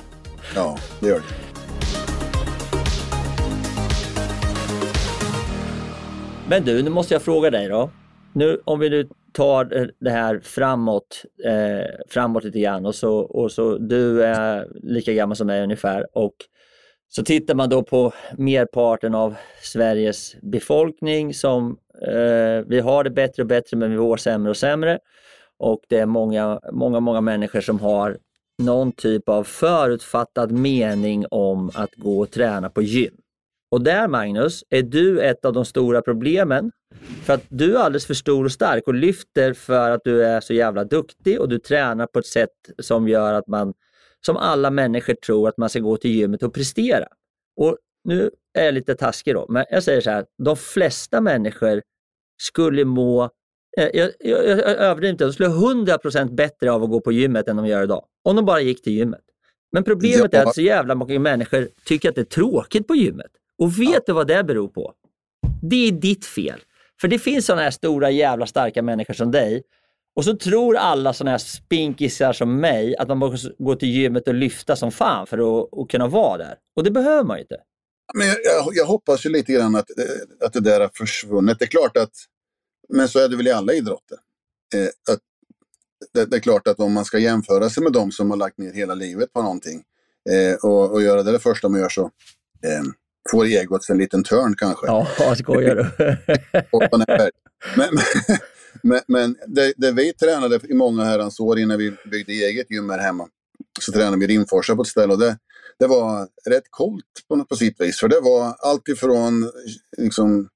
Ja, 0.56 0.78
det 1.00 1.08
gör 1.08 1.16
det. 1.20 1.24
Men 6.50 6.64
du, 6.64 6.84
nu 6.84 6.90
måste 6.90 7.14
jag 7.14 7.22
fråga 7.22 7.50
dig 7.50 7.68
då. 7.68 7.90
Nu, 8.34 8.62
om 8.66 8.80
vi 8.80 8.90
nu 8.90 9.10
tar 9.34 9.92
det 10.00 10.10
här 10.10 10.40
framåt, 10.40 11.24
eh, 11.46 11.86
framåt 12.10 12.44
lite 12.44 12.60
grann 12.60 12.86
och 12.86 12.96
så, 12.96 13.18
och 13.18 13.52
så 13.52 13.78
du 13.78 14.24
är 14.24 14.68
lika 14.84 15.14
gammal 15.14 15.36
som 15.36 15.48
mig 15.48 15.64
ungefär 15.64 16.18
och 16.18 16.36
så 17.10 17.24
tittar 17.24 17.56
man 17.56 17.70
då 17.70 17.84
på 17.84 18.14
merparten 18.38 19.16
av 19.16 19.36
Sveriges 19.62 20.36
befolkning 20.42 21.34
som 21.34 21.78
eh, 22.08 22.66
vi 22.68 22.80
har 22.80 23.04
det 23.04 23.10
bättre 23.10 23.44
och 23.44 23.48
bättre 23.48 23.78
men 23.78 23.92
vi 23.92 23.98
mår 23.98 24.18
sämre 24.18 24.50
och 24.50 24.58
sämre. 24.58 25.00
Och 25.58 25.82
det 25.90 26.00
är 26.00 26.06
många, 26.06 26.60
många, 26.72 27.00
många 27.00 27.22
människor 27.22 27.62
som 27.62 27.80
har 27.80 28.18
någon 28.64 28.92
typ 28.92 29.30
av 29.30 29.44
förutfattad 29.44 30.52
mening 30.52 31.26
om 31.32 31.72
att 31.74 31.96
gå 31.96 32.20
och 32.20 32.32
träna 32.32 32.70
på 32.70 32.82
gym. 32.82 33.14
Och 33.70 33.82
där 33.82 34.08
Magnus, 34.08 34.64
är 34.70 34.82
du 34.82 35.22
ett 35.22 35.46
av 35.46 35.54
de 35.54 35.66
stora 35.66 36.02
problemen. 36.02 36.72
För 37.24 37.34
att 37.34 37.44
du 37.50 37.76
är 37.76 37.80
alldeles 37.80 38.06
för 38.06 38.14
stor 38.14 38.46
och 38.46 38.52
stark 38.52 38.88
och 38.88 38.94
lyfter 38.94 39.54
för 39.54 39.92
att 39.92 40.02
du 40.04 40.24
är 40.24 40.42
så 40.42 40.54
jävla 40.54 40.84
duktig 40.84 41.40
och 41.42 41.50
du 41.50 41.60
tränar 41.60 42.08
på 42.08 42.20
ett 42.20 42.26
sätt 42.26 42.50
som 42.80 43.08
gör 43.08 43.34
att 43.34 43.48
man, 43.48 43.74
som 44.26 44.38
alla 44.38 44.70
människor 44.72 45.14
tror 45.14 45.50
att 45.50 45.58
man 45.58 45.70
ska 45.70 45.80
gå 45.80 45.98
till 45.98 46.12
gymmet 46.12 46.44
och 46.44 46.54
prestera. 46.54 47.08
Och 47.58 47.78
nu 48.04 48.32
är 48.54 48.66
jag 48.66 48.74
lite 48.74 48.96
taskig 48.96 49.34
då, 49.34 49.46
men 49.50 49.66
jag 49.70 49.84
säger 49.84 50.02
så 50.02 50.10
här, 50.10 50.26
de 50.44 50.58
flesta 50.58 51.22
människor 51.22 51.82
skulle 52.42 52.86
må, 52.86 53.24
eh, 53.78 53.90
jag, 53.94 54.12
jag, 54.20 54.48
jag 54.48 54.60
överdriver 54.60 55.12
inte, 55.12 55.24
de 55.26 55.34
skulle 55.34 55.50
100% 55.50 56.36
bättre 56.36 56.72
av 56.72 56.84
att 56.84 56.90
gå 56.90 57.02
på 57.02 57.12
gymmet 57.12 57.48
än 57.48 57.56
de 57.56 57.68
gör 57.68 57.84
idag. 57.84 58.06
Om 58.24 58.36
de 58.36 58.46
bara 58.46 58.62
gick 58.62 58.84
till 58.84 58.94
gymmet. 58.94 59.22
Men 59.72 59.84
problemet 59.84 60.34
Ja. 60.34 60.40
är 60.40 60.46
att 60.46 60.56
så 60.56 60.62
jävla 60.62 60.96
många 60.96 61.20
människor 61.20 61.70
tycker 61.86 62.10
att 62.10 62.16
det 62.16 62.22
är 62.22 62.26
tråkigt 62.26 62.88
på 62.88 62.96
gymmet. 62.96 63.32
Och 63.58 63.80
vet 63.82 64.06
du 64.06 64.14
vad 64.14 64.28
det 64.28 64.44
beror 64.44 64.68
på? 64.68 64.94
Det 65.62 65.88
är 65.88 65.92
ditt 65.92 66.26
fel. 66.26 66.60
För 67.02 67.08
det 67.08 67.20
finns 67.20 67.46
sådana 67.46 67.62
här 67.62 67.72
stora 67.72 68.12
jävla 68.12 68.48
starka 68.48 68.82
människor 68.82 69.14
som 69.14 69.32
dig. 69.32 69.64
Och 70.16 70.26
så 70.26 70.38
tror 70.38 70.76
alla 70.76 71.14
sådana 71.14 71.32
här 71.32 71.38
spinkisar 71.38 72.34
som 72.34 72.60
mig 72.60 72.96
att 72.98 73.08
man 73.08 73.18
måste 73.18 73.54
gå 73.60 73.76
till 73.76 73.90
gymmet 73.90 74.28
och 74.28 74.34
lyfta 74.34 74.76
som 74.76 74.92
fan 74.92 75.28
för 75.28 75.38
att, 75.38 75.80
att 75.80 75.90
kunna 75.90 76.08
vara 76.08 76.38
där. 76.38 76.56
Och 76.76 76.84
det 76.84 76.92
behöver 76.92 77.24
man 77.24 77.38
ju 77.38 77.42
inte. 77.42 77.58
Men 78.14 78.28
jag, 78.28 78.38
jag, 78.44 78.68
jag 78.72 78.86
hoppas 78.86 79.26
ju 79.26 79.30
lite 79.30 79.54
grann 79.54 79.76
att, 79.76 79.90
eh, 80.00 80.46
att 80.46 80.54
det 80.54 80.60
där 80.60 80.80
har 80.80 80.90
försvunnit. 80.94 81.60
Det 81.60 81.66
är 81.66 81.70
klart 81.70 81.98
att, 81.98 82.12
men 82.90 83.08
så 83.08 83.20
är 83.20 83.30
det 83.30 83.38
väl 83.38 83.48
i 83.48 83.52
alla 83.52 83.74
idrotter. 83.74 84.18
Eh, 84.76 85.14
att, 85.14 85.20
det, 86.14 86.26
det 86.26 86.36
är 86.36 86.40
klart 86.40 86.68
att 86.68 86.80
om 86.80 86.94
man 86.94 87.06
ska 87.06 87.20
jämföra 87.20 87.70
sig 87.70 87.84
med 87.84 87.92
de 87.92 88.12
som 88.12 88.30
har 88.30 88.38
lagt 88.38 88.58
ner 88.58 88.74
hela 88.74 88.94
livet 88.94 89.34
på 89.34 89.42
någonting 89.42 89.84
eh, 90.30 90.56
och, 90.56 90.92
och 90.92 91.02
göra 91.02 91.24
det 91.24 91.32
det 91.32 91.40
första 91.40 91.70
man 91.70 91.80
gör 91.80 91.90
så 91.90 92.12
eh, 92.64 92.84
får 93.32 93.46
egot 93.46 93.84
sig 93.84 93.94
en 93.94 94.00
liten 94.00 94.24
törn 94.24 94.56
kanske. 94.58 94.88
Ja, 94.88 95.08
skojar 95.36 95.76
du? 95.76 96.18
Och 96.72 96.84
men 97.76 97.90
men, 98.84 99.02
men, 99.08 99.36
det, 99.48 99.74
det 99.78 99.92
vi 99.92 100.14
tränade 100.14 100.60
i 100.70 100.74
många 100.74 101.04
herrans 101.04 101.40
år 101.40 101.60
innan 101.60 101.78
vi 101.78 101.94
byggde 102.12 102.34
eget 102.34 102.72
gym 102.72 102.90
här 102.90 103.00
hemma. 103.00 103.28
Så 103.80 103.92
tränade 103.92 104.18
vi 104.18 104.28
Rimforsa 104.28 104.76
på 104.76 104.82
ett 104.82 104.88
ställe 104.88 105.14
och 105.14 105.20
det, 105.20 105.38
det 105.80 105.88
var 105.88 106.28
rätt 106.50 106.68
coolt 106.70 107.06
på, 107.28 107.46
på 107.46 107.56
sitt 107.56 107.82
vis. 107.82 108.00
För 108.00 108.08
det 108.08 108.20
var 108.22 108.56
allt 108.60 108.88
ifrån 108.88 109.52
liksom, 109.98 110.50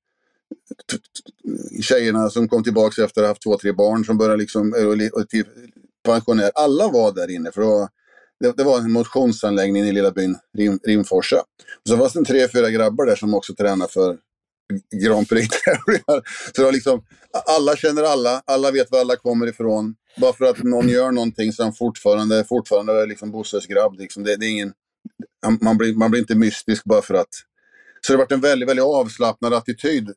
tjejerna 1.81 2.29
som 2.29 2.47
kom 2.47 2.63
tillbaka 2.63 3.03
efter 3.03 3.21
att 3.21 3.25
ha 3.25 3.31
haft 3.31 3.43
två, 3.43 3.57
tre 3.57 3.71
barn 3.71 4.05
som 4.05 4.17
började 4.17 4.37
liksom, 4.37 4.73
och 4.85 4.97
li- 4.97 5.09
och 5.13 5.29
till 5.29 5.45
pensionär. 6.03 6.51
Alla 6.55 6.87
var 6.87 7.11
där 7.11 7.31
inne. 7.31 7.51
För 7.51 7.61
det 7.61 7.67
var, 7.67 7.89
det, 8.41 8.53
det 8.57 8.63
var 8.63 8.77
en 8.79 8.91
motionsanläggning 8.91 9.83
i 9.83 9.91
lilla 9.91 10.11
byn 10.11 10.37
Rim, 10.57 10.79
Rimforsa. 10.83 11.39
Och 11.83 11.89
så 11.89 11.97
fanns 11.97 12.13
det 12.13 12.25
tre, 12.25 12.47
fyra 12.47 12.69
grabbar 12.69 13.05
där 13.05 13.15
som 13.15 13.33
också 13.33 13.55
tränade 13.55 13.91
för 13.91 14.17
Grand 15.03 15.29
Prix-tävlingar. 15.29 16.21
Så 16.45 16.61
det 16.61 16.63
var 16.63 16.71
liksom, 16.71 17.03
alla 17.45 17.75
känner 17.75 18.03
alla, 18.03 18.41
alla 18.45 18.71
vet 18.71 18.91
var 18.91 18.99
alla 18.99 19.15
kommer 19.15 19.47
ifrån. 19.47 19.95
Bara 20.17 20.33
för 20.33 20.45
att 20.45 20.63
någon 20.63 20.89
gör 20.89 21.11
någonting 21.11 21.53
så 21.53 21.61
är 21.61 21.65
han 21.65 21.73
fortfarande, 21.73 22.43
fortfarande 22.43 23.05
liksom 23.05 23.31
Bosses 23.31 23.65
grabb. 23.65 23.99
Liksom. 23.99 24.23
Det, 24.23 24.35
det 24.35 24.45
är 24.45 24.49
ingen, 24.49 24.73
man, 25.61 25.77
blir, 25.77 25.93
man 25.93 26.11
blir 26.11 26.21
inte 26.21 26.35
mystisk 26.35 26.83
bara 26.83 27.01
för 27.01 27.13
att... 27.13 27.33
Så 28.01 28.13
det 28.13 28.17
har 28.17 28.23
varit 28.23 28.31
en 28.31 28.41
väldigt, 28.41 28.69
väldigt 28.69 28.85
avslappnad 28.85 29.53
attityd 29.53 30.09
eh, 30.09 30.13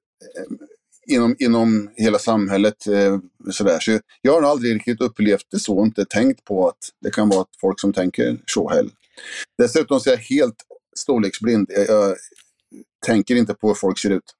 inom, 1.06 1.36
inom 1.38 1.90
hela 1.96 2.18
samhället. 2.18 2.86
Eh, 2.86 3.18
sådär. 3.50 3.80
Så 3.80 4.00
jag 4.22 4.32
har 4.32 4.40
nog 4.40 4.50
aldrig 4.50 4.74
riktigt 4.74 5.00
upplevt 5.00 5.46
det 5.50 5.58
så, 5.58 5.84
inte 5.84 6.04
tänkt 6.04 6.44
på 6.44 6.68
att 6.68 6.78
det 7.00 7.10
kan 7.10 7.28
vara 7.28 7.46
folk 7.60 7.80
som 7.80 7.92
tänker 7.92 8.38
så 8.46 8.70
heller. 8.70 8.92
Dessutom 9.58 10.00
så 10.00 10.10
är 10.10 10.14
jag 10.14 10.36
helt 10.36 10.56
storleksblind. 10.96 11.70
Jag, 11.70 11.88
jag 11.88 12.16
tänker 13.06 13.36
inte 13.36 13.54
på 13.54 13.68
hur 13.68 13.74
folk 13.74 13.98
ser 13.98 14.10
ut. 14.10 14.34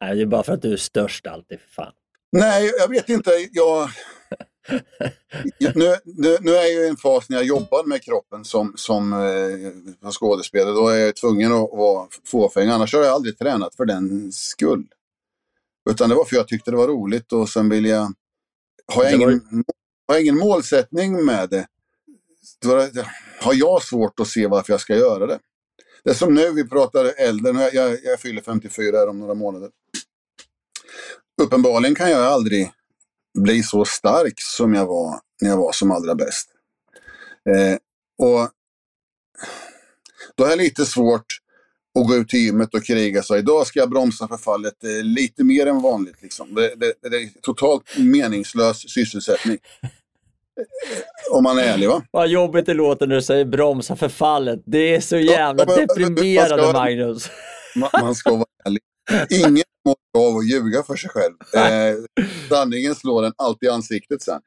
Nej, 0.00 0.16
det 0.16 0.22
är 0.22 0.26
bara 0.26 0.42
för 0.42 0.52
att 0.52 0.62
du 0.62 0.72
är 0.72 0.76
störst 0.76 1.26
alltid, 1.26 1.60
för 1.60 1.68
fan. 1.68 1.92
Nej, 2.32 2.72
jag 2.78 2.88
vet 2.88 3.08
inte. 3.08 3.30
Jag, 3.52 3.90
nu, 5.74 5.96
nu, 6.04 6.36
nu 6.40 6.50
är 6.50 6.74
jag 6.74 6.84
i 6.84 6.88
en 6.88 6.96
fas 6.96 7.28
när 7.28 7.36
jag 7.36 7.46
jobbar 7.46 7.84
med 7.84 8.02
kroppen 8.02 8.44
som, 8.44 8.72
som 8.76 9.12
eh, 9.12 10.10
skådespelare. 10.10 10.74
Då 10.74 10.88
är 10.88 10.96
jag 10.96 11.16
tvungen 11.16 11.52
att 11.52 11.70
vara 11.72 12.08
fåfäng. 12.24 12.68
Annars 12.68 12.94
har 12.94 13.02
jag 13.02 13.12
aldrig 13.12 13.38
tränat 13.38 13.74
för 13.74 13.84
den 13.84 14.32
skull. 14.32 14.86
Utan 15.90 16.08
det 16.08 16.14
var 16.14 16.24
för 16.24 16.36
jag 16.36 16.48
tyckte 16.48 16.70
det 16.70 16.76
var 16.76 16.88
roligt 16.88 17.32
och 17.32 17.48
sen 17.48 17.68
vill 17.68 17.84
jag... 17.84 18.12
Har 18.92 19.04
jag, 19.04 19.14
ingen, 19.14 19.64
har 20.08 20.14
jag 20.14 20.22
ingen 20.22 20.38
målsättning 20.38 21.24
med 21.24 21.50
det, 21.50 21.66
då 22.62 22.88
har 23.40 23.54
jag 23.54 23.82
svårt 23.82 24.20
att 24.20 24.28
se 24.28 24.46
varför 24.46 24.72
jag 24.72 24.80
ska 24.80 24.96
göra 24.96 25.26
det. 25.26 25.38
Det 26.04 26.10
är 26.10 26.14
som 26.14 26.34
nu, 26.34 26.52
vi 26.52 26.68
pratar 26.68 27.04
äldre, 27.18 27.52
jag, 27.52 27.74
jag, 27.74 27.98
jag 28.04 28.20
fyller 28.20 28.42
54 28.42 28.96
här 28.96 29.08
om 29.08 29.18
några 29.18 29.34
månader. 29.34 29.70
Uppenbarligen 31.42 31.94
kan 31.94 32.10
jag 32.10 32.22
aldrig 32.22 32.72
bli 33.38 33.62
så 33.62 33.84
stark 33.84 34.34
som 34.36 34.74
jag 34.74 34.86
var 34.86 35.20
när 35.42 35.50
jag 35.50 35.56
var 35.56 35.72
som 35.72 35.90
allra 35.90 36.14
bäst. 36.14 36.48
Eh, 37.50 37.76
och 38.18 38.50
då 40.34 40.44
är 40.44 40.48
det 40.48 40.56
lite 40.56 40.86
svårt 40.86 41.26
att 42.00 42.06
gå 42.06 42.14
ut 42.14 42.34
i 42.34 42.38
gymmet 42.38 42.74
och 42.74 42.84
kriga 42.84 43.22
så 43.22 43.36
idag 43.36 43.66
ska 43.66 43.78
jag 43.78 43.90
bromsa 43.90 44.28
förfallet 44.28 44.84
eh, 44.84 45.04
lite 45.04 45.44
mer 45.44 45.66
än 45.66 45.82
vanligt. 45.82 46.22
Liksom. 46.22 46.54
Det, 46.54 46.74
det, 46.76 47.10
det 47.10 47.16
är 47.16 47.40
totalt 47.42 47.82
meningslös 47.98 48.90
sysselsättning. 48.90 49.58
Om 51.30 51.42
man 51.42 51.58
är 51.58 51.62
ärlig 51.62 51.88
va? 51.88 52.02
Vad 52.10 52.28
jobbigt 52.28 52.66
det 52.66 52.74
låter 52.74 53.06
när 53.06 53.14
du 53.14 53.22
säger 53.22 53.44
bromsa 53.44 53.96
förfallet. 53.96 54.62
Det 54.64 54.94
är 54.94 55.00
så 55.00 55.16
jävla 55.16 55.64
ja, 55.68 55.76
deprimerande 55.76 56.62
ska, 56.62 56.72
Magnus. 56.72 57.30
Man, 57.76 57.90
man 57.92 58.14
ska 58.14 58.36
vara 58.36 58.46
ärlig. 58.64 58.80
Ingen 59.30 59.64
mår 59.84 60.28
av 60.28 60.36
att 60.36 60.50
ljuga 60.50 60.82
för 60.82 60.96
sig 60.96 61.10
själv. 61.10 61.34
Eh, 61.54 61.96
sanningen 62.48 62.94
slår 62.94 63.24
en 63.26 63.32
alltid 63.36 63.66
i 63.66 63.70
ansiktet 63.70 64.22
sen. 64.22 64.40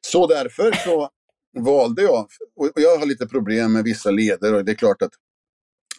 Så 0.00 0.26
därför 0.26 0.72
så 0.84 1.10
valde 1.58 2.02
jag, 2.02 2.26
och 2.56 2.70
jag 2.74 2.98
har 2.98 3.06
lite 3.06 3.26
problem 3.26 3.72
med 3.72 3.84
vissa 3.84 4.10
leder 4.10 4.54
och 4.54 4.64
det 4.64 4.72
är 4.72 4.76
klart 4.76 5.02
att, 5.02 5.12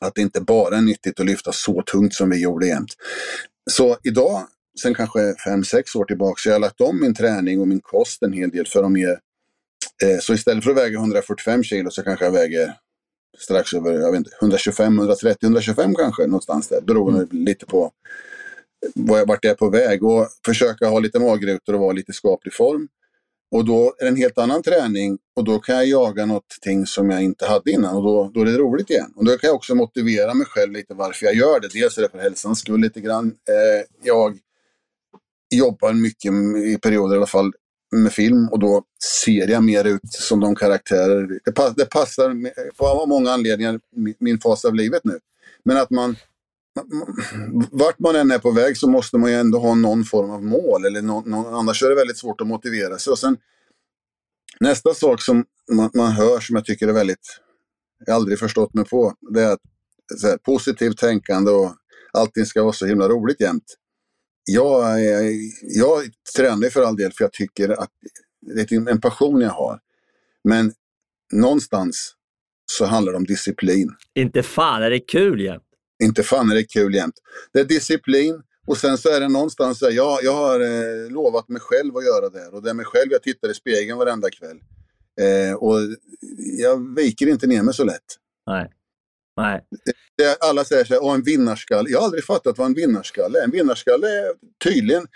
att 0.02 0.16
det 0.16 0.22
inte 0.22 0.42
bara 0.42 0.78
är 0.78 0.82
nyttigt 0.82 1.20
att 1.20 1.26
lyfta 1.26 1.52
så 1.52 1.84
tungt 1.92 2.14
som 2.14 2.30
vi 2.30 2.42
gjorde 2.42 2.68
jämt. 2.68 2.94
Så 3.72 3.98
idag, 4.04 4.48
sen 4.82 4.94
kanske 4.94 5.20
5-6 5.20 5.98
år 5.98 6.06
tillbaka, 6.06 6.36
så 6.38 6.50
har 6.50 6.54
jag 6.54 6.62
lagt 6.62 6.82
om 6.82 7.02
min 7.02 7.16
träning 7.16 7.60
och 7.60 7.68
min 7.68 7.82
kost 7.82 8.24
en 8.24 8.34
hel 8.34 8.50
del 8.50 8.68
för 8.68 8.84
att 8.84 8.92
mer 8.92 9.18
Eh, 10.04 10.20
så 10.20 10.34
istället 10.34 10.64
för 10.64 10.72
att 10.72 10.78
väga 10.78 11.00
145 11.00 11.64
kilo 11.64 11.92
så 11.92 12.04
kanske 12.04 12.26
jag 12.26 12.32
väger 12.32 12.74
strax 13.38 13.74
över 13.74 13.92
jag 13.94 14.12
vet 14.12 14.18
inte, 14.18 14.32
125, 14.42 15.00
130, 15.00 15.38
125 15.46 15.96
kanske 15.96 16.26
någonstans 16.26 16.68
där. 16.68 16.82
Beroende 16.82 17.20
mm. 17.20 17.46
lite 17.46 17.66
på 17.66 17.92
vart 19.28 19.44
jag 19.44 19.52
är 19.52 19.56
på 19.56 19.70
väg. 19.70 20.04
Och 20.04 20.28
försöka 20.46 20.88
ha 20.88 21.00
lite 21.00 21.20
magrutor 21.20 21.74
och 21.74 21.80
vara 21.80 21.92
lite 21.92 22.14
skaplig 22.14 22.54
form. 22.54 22.88
Och 23.52 23.66
då 23.66 23.96
är 24.00 24.04
det 24.04 24.10
en 24.10 24.16
helt 24.16 24.38
annan 24.38 24.64
träning 24.64 25.18
och 25.36 25.44
då 25.44 25.60
kan 25.60 25.76
jag 25.76 25.86
jaga 25.86 26.26
någonting 26.26 26.86
som 26.86 27.10
jag 27.10 27.24
inte 27.24 27.46
hade 27.46 27.72
innan 27.72 27.96
och 27.96 28.04
då, 28.04 28.32
då 28.34 28.42
är 28.42 28.46
det 28.46 28.58
roligt 28.58 28.90
igen. 28.90 29.14
Och 29.16 29.26
då 29.26 29.38
kan 29.38 29.48
jag 29.48 29.56
också 29.56 29.76
motivera 29.76 30.34
mig 30.34 30.46
själv 30.46 30.72
lite 30.72 30.94
varför 30.94 31.26
jag 31.26 31.36
gör 31.36 31.60
det. 31.60 31.68
Dels 31.74 31.98
är 31.98 32.02
det 32.02 32.10
för 32.10 32.20
hälsans 32.20 32.60
skull 32.60 32.82
lite 32.82 33.02
grann. 33.02 33.28
Eh, 33.28 33.86
jag 34.04 34.38
jobbar 35.56 35.94
mycket 35.94 36.32
i 36.66 36.78
perioder 36.82 37.16
i 37.16 37.18
alla 37.18 37.28
fall 37.28 37.54
med 37.92 38.14
film 38.14 38.48
och 38.52 38.60
då 38.60 38.84
ser 39.24 39.48
jag 39.48 39.64
mer 39.64 39.86
ut 39.86 40.14
som 40.14 40.40
de 40.40 40.56
karaktärer. 40.56 41.40
Det, 41.46 41.52
pass, 41.52 41.76
det 41.76 41.86
passar 41.86 42.52
på 42.78 43.06
många 43.06 43.32
anledningar 43.32 43.80
min 44.20 44.40
fas 44.40 44.66
av 44.66 44.76
livet 44.76 45.02
nu. 45.04 45.20
Men 45.64 45.78
att 45.78 45.90
man, 45.90 46.16
vart 47.72 48.00
man 48.00 48.16
än 48.16 48.32
är 48.32 48.40
på 48.40 48.52
väg 48.52 48.78
så 48.78 48.90
måste 48.90 49.18
man 49.18 49.32
ju 49.32 49.36
ändå 49.36 49.60
ha 49.60 49.76
någon 49.76 50.04
form 50.04 50.32
av 50.32 50.44
mål. 50.44 50.86
Eller 50.86 51.02
någon, 51.02 51.32
någon, 51.32 51.54
annars 51.54 51.84
är 51.84 51.90
det 51.90 51.96
väldigt 51.96 52.18
svårt 52.18 52.42
att 52.42 52.48
motivera 52.48 52.98
sig. 52.98 53.12
Och 53.12 53.20
sen, 53.20 53.38
nästa 54.60 54.94
sak 54.94 55.22
som 55.22 55.46
man, 55.72 55.90
man 55.94 56.12
hör 56.12 56.40
som 56.40 56.56
jag 56.56 56.66
tycker 56.66 56.88
är 56.88 56.94
väldigt, 56.94 57.40
jag 58.06 58.16
aldrig 58.16 58.40
förstått 58.40 58.74
mig 58.74 58.86
på, 58.86 59.14
det 59.34 59.42
är 59.42 59.52
att 59.52 59.62
här, 60.24 60.38
positivt 60.38 60.98
tänkande 60.98 61.52
och 61.52 61.76
allting 62.14 62.46
ska 62.46 62.64
vara 62.64 62.74
så 62.74 62.86
himla 62.86 63.10
roligt 63.10 63.42
jämt 63.42 63.78
jag, 64.46 65.00
jag 65.62 66.04
tränar 66.36 66.70
för 66.70 66.82
all 66.82 66.96
del 66.96 67.12
för 67.12 67.24
jag 67.24 67.34
tycker 67.34 67.70
att 67.70 67.92
det 68.42 68.72
är 68.72 68.90
en 68.90 69.02
passion 69.02 69.42
jag 69.42 69.50
har. 69.50 69.80
Men 70.44 70.74
någonstans 71.34 72.16
så 72.72 72.86
handlar 72.86 73.12
det 73.12 73.18
om 73.18 73.26
disciplin. 73.26 73.90
Inte 74.16 74.44
fan 74.44 74.84
är 74.84 74.90
det 74.90 75.00
kul 75.00 75.42
jämt. 75.42 75.64
Inte 76.02 76.24
fan 76.24 76.52
är 76.52 76.56
det 76.56 76.64
kul 76.64 76.96
jämt. 76.96 77.16
Det 77.54 77.60
är 77.60 77.66
disciplin 77.66 78.42
och 78.68 78.78
sen 78.78 78.98
så 78.98 79.10
är 79.10 79.20
det 79.20 79.28
någonstans 79.28 79.80
så 79.80 79.88
jag, 79.92 80.24
jag 80.24 80.34
har 80.34 80.60
eh, 80.60 81.12
lovat 81.12 81.50
mig 81.50 81.62
själv 81.62 81.98
att 81.98 82.06
göra 82.06 82.30
det 82.30 82.48
och 82.48 82.64
det 82.64 82.70
är 82.70 82.74
mig 82.74 82.86
själv 82.86 83.12
jag 83.12 83.24
tittar 83.24 83.50
i 83.50 83.54
spegeln 83.54 83.98
varenda 83.98 84.30
kväll. 84.30 84.60
Eh, 85.22 85.56
och 85.56 85.80
jag 86.60 86.96
viker 86.96 87.28
inte 87.28 87.48
ner 87.48 87.64
mig 87.64 87.74
så 87.74 87.84
lätt. 87.84 88.18
Nej. 88.48 88.72
Nej. 89.38 89.62
Det, 90.18 90.38
alla 90.42 90.64
säger 90.64 90.86
så 90.86 90.94
här, 90.94 91.04
och 91.04 91.14
en 91.14 91.24
vinnarskalle. 91.24 91.90
Jag 91.90 92.00
har 92.00 92.06
aldrig 92.06 92.24
fattat 92.24 92.58
vad 92.58 92.68
en 92.68 92.74
vinnarskalle 92.74 93.40
är. 93.40 93.44
En 93.44 93.52
vinnarskalle 93.52 94.08
är 94.08 94.34
tydligen, 94.64 95.08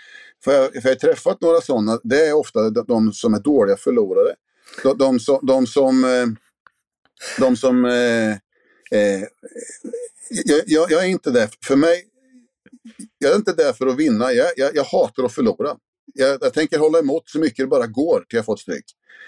för 0.44 0.52
jag, 0.52 0.72
för 0.72 0.80
jag 0.84 0.90
har 0.90 0.94
träffat 0.94 1.40
några 1.40 1.60
sådana, 1.60 2.00
det 2.02 2.26
är 2.26 2.32
ofta 2.32 2.70
de, 2.70 2.84
de 2.88 3.12
som 3.12 3.34
är 3.34 3.40
dåliga 3.40 3.76
förlorare. 3.76 4.34
De, 4.82 4.98
de, 4.98 5.20
som, 5.20 5.38
de 5.42 5.66
som, 5.66 6.04
eh, 6.04 6.26
de 7.38 7.56
som 7.56 7.84
eh, 7.84 8.36
eh, 8.92 9.20
jag, 10.30 10.62
jag, 10.66 10.90
jag, 10.90 11.04
är 11.04 11.08
inte 11.08 11.30
där, 11.30 11.50
för 11.64 11.76
mig, 11.76 12.04
jag 13.18 13.32
är 13.32 13.36
inte 13.36 13.52
där 13.52 13.72
för 13.72 13.86
att 13.86 13.96
vinna. 13.96 14.32
Jag, 14.32 14.52
jag, 14.56 14.76
jag 14.76 14.84
hatar 14.84 15.24
att 15.24 15.34
förlora. 15.34 15.76
Jag, 16.14 16.38
jag, 16.40 16.54
tänker 16.54 16.78
hålla 16.78 16.98
emot 16.98 17.28
så 17.30 17.38
mycket 17.38 17.58
det 17.58 17.66
bara 17.66 17.86
går 17.86 18.24
till 18.28 18.36
jag 18.36 18.44
fått 18.44 18.60
stryk. 18.60 18.84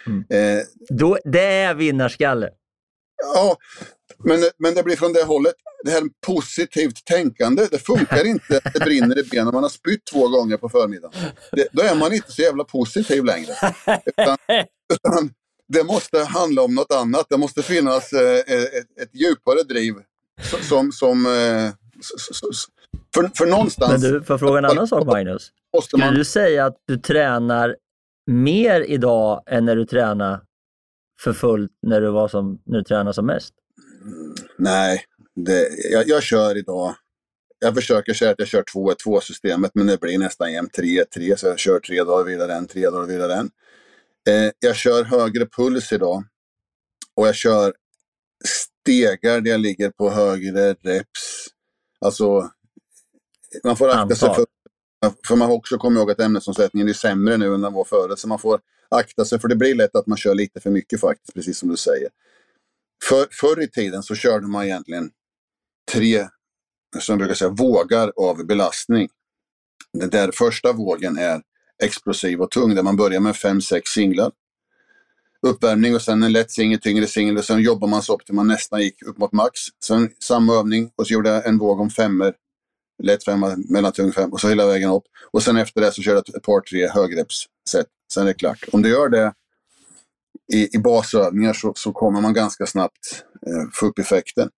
Mm. 0.07 0.25
Eh, 0.31 0.65
Då, 0.89 1.19
det 1.25 1.45
är 1.45 1.75
vinnarskalle. 1.75 2.51
Ja, 3.35 3.57
men, 4.25 4.41
men 4.59 4.75
det 4.75 4.83
blir 4.83 4.97
från 4.97 5.13
det 5.13 5.23
hållet. 5.23 5.55
Det 5.85 5.91
här 5.91 6.03
positivt 6.27 7.05
tänkande, 7.05 7.67
det 7.71 7.79
funkar 7.79 8.27
inte 8.27 8.61
att 8.65 8.73
det 8.75 8.81
brinner 8.81 9.19
i 9.19 9.23
benen. 9.23 9.55
Man 9.55 9.63
har 9.63 9.71
spytt 9.71 10.07
två 10.13 10.29
gånger 10.29 10.57
på 10.57 10.69
förmiddagen. 10.69 11.21
Det, 11.53 11.69
då 11.73 11.83
är 11.83 11.95
man 11.95 12.13
inte 12.13 12.33
så 12.33 12.43
jävla 12.43 12.65
positiv 12.65 13.25
längre. 13.25 13.53
Utan, 14.07 14.37
utan 14.95 15.31
det 15.69 15.85
måste 15.85 16.19
handla 16.19 16.63
om 16.63 16.75
något 16.75 16.93
annat. 16.93 17.27
Det 17.31 17.37
måste 17.37 17.63
finnas 17.63 18.13
eh, 18.13 18.39
ett, 18.39 19.01
ett, 19.03 19.11
djupare 19.13 19.63
driv. 19.63 19.95
Som, 20.63 20.93
som 20.93 21.27
eh, 21.27 21.73
för, 23.15 23.31
för 23.35 23.47
någonstans... 23.47 24.03
Men 24.03 24.13
du, 24.13 24.23
får 24.23 24.35
jag 24.35 24.41
fråga 24.41 24.59
en 24.59 24.65
annan 24.65 24.89
sak 24.89 25.07
Magnus? 25.07 25.53
Skulle 25.83 26.05
man... 26.05 26.15
du 26.15 26.25
säga 26.25 26.67
att 26.67 26.77
du 26.87 26.97
tränar 26.97 27.77
mer 28.27 28.81
idag 28.81 29.43
än 29.47 29.65
när 29.65 29.77
du 29.77 29.87
tränade 29.87 30.41
för 31.21 31.33
fullt 31.33 31.73
när 31.87 32.01
du, 32.01 32.11
var 32.11 32.29
som, 32.29 32.63
när 32.67 32.79
du 32.79 32.85
tränade 32.85 33.15
som 33.15 33.27
mest? 33.27 33.55
Nej, 34.59 35.05
det, 35.37 35.69
jag, 35.93 36.09
jag 36.09 36.23
kör 36.23 36.57
idag. 36.57 36.95
Jag 37.59 37.75
försöker 37.75 38.15
säga 38.15 38.31
att 38.31 38.39
jag 38.39 38.49
kör 38.49 38.63
2-2 38.63 39.21
systemet 39.21 39.71
men 39.75 39.87
det 39.87 40.01
blir 40.01 40.19
nästan 40.19 40.53
jämt 40.53 40.79
3-3 40.79 41.37
så 41.37 41.47
jag 41.47 41.59
kör 41.59 41.81
tre 41.81 42.05
dagar 42.05 42.25
vidare 42.25 42.55
en, 42.55 42.67
tre 42.67 42.91
dagar 42.91 43.07
vidare 43.07 43.35
en. 43.35 43.51
Eh, 44.29 44.51
jag 44.59 44.77
kör 44.77 45.05
högre 45.05 45.47
puls 45.47 45.93
idag 45.93 46.25
och 47.15 47.29
jag 47.29 47.35
kör 47.35 47.75
stegar 48.45 49.41
där 49.41 49.51
jag 49.51 49.61
ligger 49.61 49.91
på 49.91 50.11
högre 50.11 50.75
reps. 50.75 51.49
Alltså, 52.01 52.51
man 53.65 53.77
får 53.77 53.89
akta 53.89 54.15
sig 54.15 54.35
för, 54.35 54.47
för 55.27 55.37
man 55.37 55.49
har 55.49 55.57
också 55.57 55.79
kommit 55.79 55.99
ihåg 55.99 56.11
att 56.11 56.21
ämnesomsättningen 56.21 56.89
är 56.89 56.93
sämre 56.93 57.37
nu 57.37 57.55
än 57.55 57.61
den 57.61 57.73
var 57.73 57.85
förut. 57.85 58.19
Så 58.19 58.29
man 58.29 58.39
får 58.39 58.61
akta 58.89 59.25
sig 59.25 59.41
för 59.41 59.49
det 59.49 59.57
blir 59.57 59.75
lätt 59.75 59.97
att 59.97 60.07
man 60.07 60.19
kör 60.19 60.35
lite 60.35 60.61
för 60.61 60.71
mycket 60.71 61.01
faktiskt, 61.01 61.35
precis 61.35 61.59
som 61.59 61.69
du 61.69 61.77
säger. 61.77 62.09
För, 63.05 63.27
förr 63.31 63.63
i 63.63 63.69
tiden 63.71 64.03
så 64.03 64.15
körde 64.15 64.47
man 64.47 64.65
egentligen 64.65 65.11
tre, 65.93 66.29
som 66.99 67.19
brukar 67.19 67.35
säga, 67.35 67.51
vågar 67.51 68.13
av 68.17 68.47
belastning. 68.47 69.09
Den 69.93 70.11
där 70.11 70.31
första 70.33 70.73
vågen 70.73 71.19
är 71.19 71.43
explosiv 71.85 72.41
och 72.41 72.51
tung 72.51 72.75
där 72.75 72.83
man 72.83 72.97
börjar 72.97 73.21
med 73.21 73.37
fem, 73.37 73.61
sex 73.61 73.91
singlar. 73.91 74.33
Uppvärmning 75.43 75.95
och 75.95 76.03
sen 76.03 76.23
en 76.23 76.33
lätt 76.33 76.51
singel, 76.51 76.81
tyngre 76.81 77.07
singel 77.07 77.39
och 77.39 77.45
sen 77.45 77.61
jobbar 77.61 77.89
man 77.89 78.03
sig 78.03 78.15
upp 78.15 78.27
till 78.27 78.35
man 78.35 78.47
nästan 78.47 78.81
gick 78.81 79.03
upp 79.03 79.19
mot 79.19 79.33
max. 79.33 79.53
Sen 79.85 80.11
samma 80.25 80.55
övning 80.55 80.91
och 80.97 81.07
så 81.07 81.13
gjorde 81.15 81.29
jag 81.31 81.47
en 81.47 81.59
våg 81.59 81.81
om 81.81 81.91
femmer. 81.91 82.35
Lätt 83.03 83.25
femma, 83.25 83.57
mellantung 83.69 84.13
fem 84.13 84.33
och 84.33 84.41
så 84.41 84.49
hela 84.49 84.67
vägen 84.67 84.91
upp. 84.91 85.05
Och 85.31 85.43
sen 85.43 85.57
efter 85.57 85.81
det 85.81 85.93
så 85.93 86.03
körde 86.03 86.23
jag 86.27 86.37
ett 86.37 86.43
par, 86.43 86.61
tre 86.61 86.89
högrepsset. 86.89 87.87
Sen 88.13 88.23
är 88.23 88.27
det 88.27 88.35
klart. 88.35 88.65
Om 88.73 88.83
du 88.83 88.89
gör 88.89 89.09
det 89.09 89.33
i, 90.53 90.77
i 90.77 90.79
basövningar 90.79 91.53
så, 91.53 91.73
så 91.77 91.93
kommer 91.93 92.21
man 92.21 92.35
ganska 92.35 92.67
snabbt 92.67 93.25
eh, 93.47 93.69
få 93.73 93.87
upp 93.87 93.99
effekten. 93.99 94.49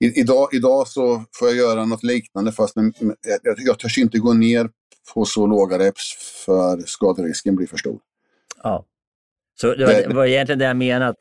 I, 0.00 0.20
idag, 0.20 0.48
idag 0.52 0.88
så 0.88 1.24
får 1.38 1.48
jag 1.48 1.56
göra 1.56 1.84
något 1.84 2.02
liknande 2.02 2.52
fast 2.52 2.76
med, 2.76 2.94
jag, 3.42 3.54
jag 3.58 3.78
törs 3.78 3.98
inte 3.98 4.18
gå 4.18 4.32
ner 4.32 4.70
på 5.14 5.24
så 5.24 5.46
låga 5.46 5.78
reps 5.78 6.14
för 6.44 6.78
skaderisken 6.86 7.56
blir 7.56 7.66
för 7.66 7.76
stor. 7.76 8.00
Ja. 8.62 8.86
Så 9.60 9.74
det 9.74 9.86
var, 9.86 9.92
det 9.92 10.14
var 10.14 10.26
egentligen 10.26 10.58
det 10.58 10.64
jag 10.64 10.76
menade. 10.76 11.14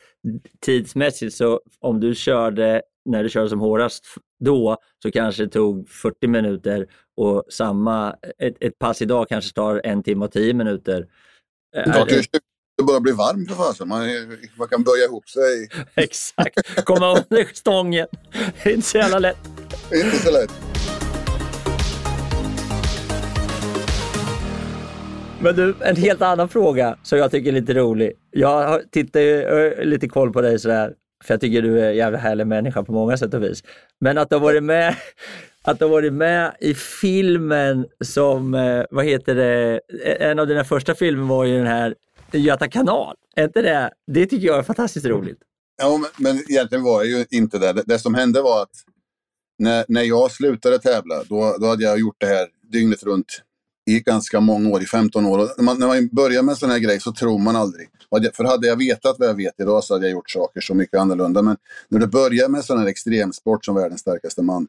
Tidsmässigt 0.61 1.35
så 1.35 1.61
om 1.79 1.99
du 1.99 2.15
körde 2.15 2.81
när 3.05 3.23
det 3.23 3.29
kördes 3.29 3.49
som 3.49 3.59
hårdast 3.59 4.05
då 4.39 4.77
så 5.03 5.11
kanske 5.11 5.43
det 5.43 5.49
tog 5.49 5.89
40 5.89 6.27
minuter 6.27 6.87
och 7.17 7.43
samma, 7.49 8.15
ett, 8.37 8.55
ett 8.59 8.79
pass 8.79 9.01
idag 9.01 9.29
kanske 9.29 9.53
tar 9.53 9.81
en 9.83 10.03
timme 10.03 10.25
och 10.25 10.31
tio 10.31 10.53
minuter. 10.53 11.07
Det 11.85 12.23
20 12.23 12.39
det 12.79 12.83
börjar 12.83 12.99
bli 12.99 13.11
varmt 13.11 13.49
för 13.49 13.55
fasen. 13.55 13.87
Man, 13.87 14.07
man 14.55 14.67
kan 14.67 14.83
böja 14.83 15.05
ihop 15.05 15.29
sig. 15.29 15.69
Exakt, 15.95 16.85
komma 16.85 17.11
under 17.11 17.49
stången. 17.53 18.07
Det 18.63 18.69
är 18.69 18.73
inte 18.73 18.87
så 18.87 18.97
jävla 18.97 19.19
lätt. 19.19 19.37
Inte 19.93 20.17
så 20.17 20.31
lätt. 20.31 20.68
Men 25.41 25.55
du, 25.55 25.75
en 25.81 25.95
helt 25.95 26.21
annan 26.21 26.49
fråga 26.49 26.97
som 27.03 27.17
jag 27.17 27.31
tycker 27.31 27.49
är 27.49 27.53
lite 27.53 27.73
rolig. 27.73 28.11
Jag 28.31 28.91
tittar 28.91 29.19
ju 29.19 29.75
lite 29.85 30.07
koll 30.07 30.33
på 30.33 30.41
dig 30.41 30.59
sådär, 30.59 30.93
för 31.23 31.33
jag 31.33 31.41
tycker 31.41 31.61
du 31.61 31.79
är 31.79 31.89
en 31.89 31.95
jävla 31.95 32.17
härlig 32.17 32.47
människa 32.47 32.83
på 32.83 32.91
många 32.91 33.17
sätt 33.17 33.33
och 33.33 33.43
vis. 33.43 33.63
Men 33.99 34.17
att 34.17 34.29
du 34.29 34.35
har 34.35 34.41
varit 34.41 34.63
med, 34.63 34.95
att 35.63 35.79
du 35.79 35.85
har 35.85 35.89
varit 35.89 36.13
med 36.13 36.55
i 36.59 36.73
filmen 36.73 37.85
som, 38.03 38.53
eh, 38.53 38.83
vad 38.91 39.05
heter 39.05 39.35
det, 39.35 39.79
eh, 40.05 40.29
en 40.29 40.39
av 40.39 40.47
dina 40.47 40.63
första 40.63 40.95
filmer 40.95 41.23
var 41.23 41.45
ju 41.45 41.57
den 41.57 41.67
här 41.67 41.95
Göta 42.31 42.67
kanal. 42.67 43.15
Är 43.35 43.43
inte 43.43 43.61
det, 43.61 43.91
det 44.07 44.25
tycker 44.25 44.47
jag 44.47 44.57
är 44.57 44.63
fantastiskt 44.63 45.05
roligt. 45.05 45.39
Ja, 45.81 45.97
men, 45.97 46.09
men 46.17 46.43
egentligen 46.49 46.83
var 46.83 47.03
jag 47.03 47.07
ju 47.07 47.25
inte 47.29 47.59
där. 47.59 47.73
Det, 47.73 47.83
det 47.85 47.99
som 47.99 48.13
hände 48.13 48.41
var 48.41 48.61
att 48.61 48.75
när, 49.59 49.85
när 49.87 50.03
jag 50.03 50.31
slutade 50.31 50.79
tävla, 50.79 51.23
då, 51.23 51.55
då 51.59 51.67
hade 51.67 51.83
jag 51.83 51.99
gjort 51.99 52.15
det 52.17 52.25
här 52.25 52.47
dygnet 52.71 53.03
runt 53.03 53.41
i 53.89 53.99
ganska 53.99 54.39
många 54.39 54.69
år, 54.69 54.83
i 54.83 54.85
15 54.85 55.25
år. 55.25 55.39
Och 55.39 55.49
när, 55.57 55.63
man, 55.63 55.79
när 55.79 55.87
man 55.87 56.07
börjar 56.11 56.43
med 56.43 56.51
en 56.51 56.57
sån 56.57 56.69
här 56.69 56.79
grej 56.79 56.99
så 56.99 57.13
tror 57.13 57.39
man 57.39 57.55
aldrig. 57.55 57.89
För 58.33 58.43
hade 58.43 58.67
jag 58.67 58.75
vetat 58.75 59.15
vad 59.19 59.29
jag 59.29 59.35
vet 59.35 59.59
idag 59.59 59.83
så 59.83 59.93
hade 59.93 60.05
jag 60.05 60.11
gjort 60.11 60.29
saker 60.29 60.61
så 60.61 60.73
mycket 60.73 60.99
annorlunda. 60.99 61.41
Men 61.41 61.57
när 61.89 61.99
du 61.99 62.07
börjar 62.07 62.49
med 62.49 62.65
sån 62.65 62.79
här 62.79 62.87
extremsport 62.87 63.65
som 63.65 63.75
världens 63.75 64.01
starkaste 64.01 64.41
man 64.41 64.67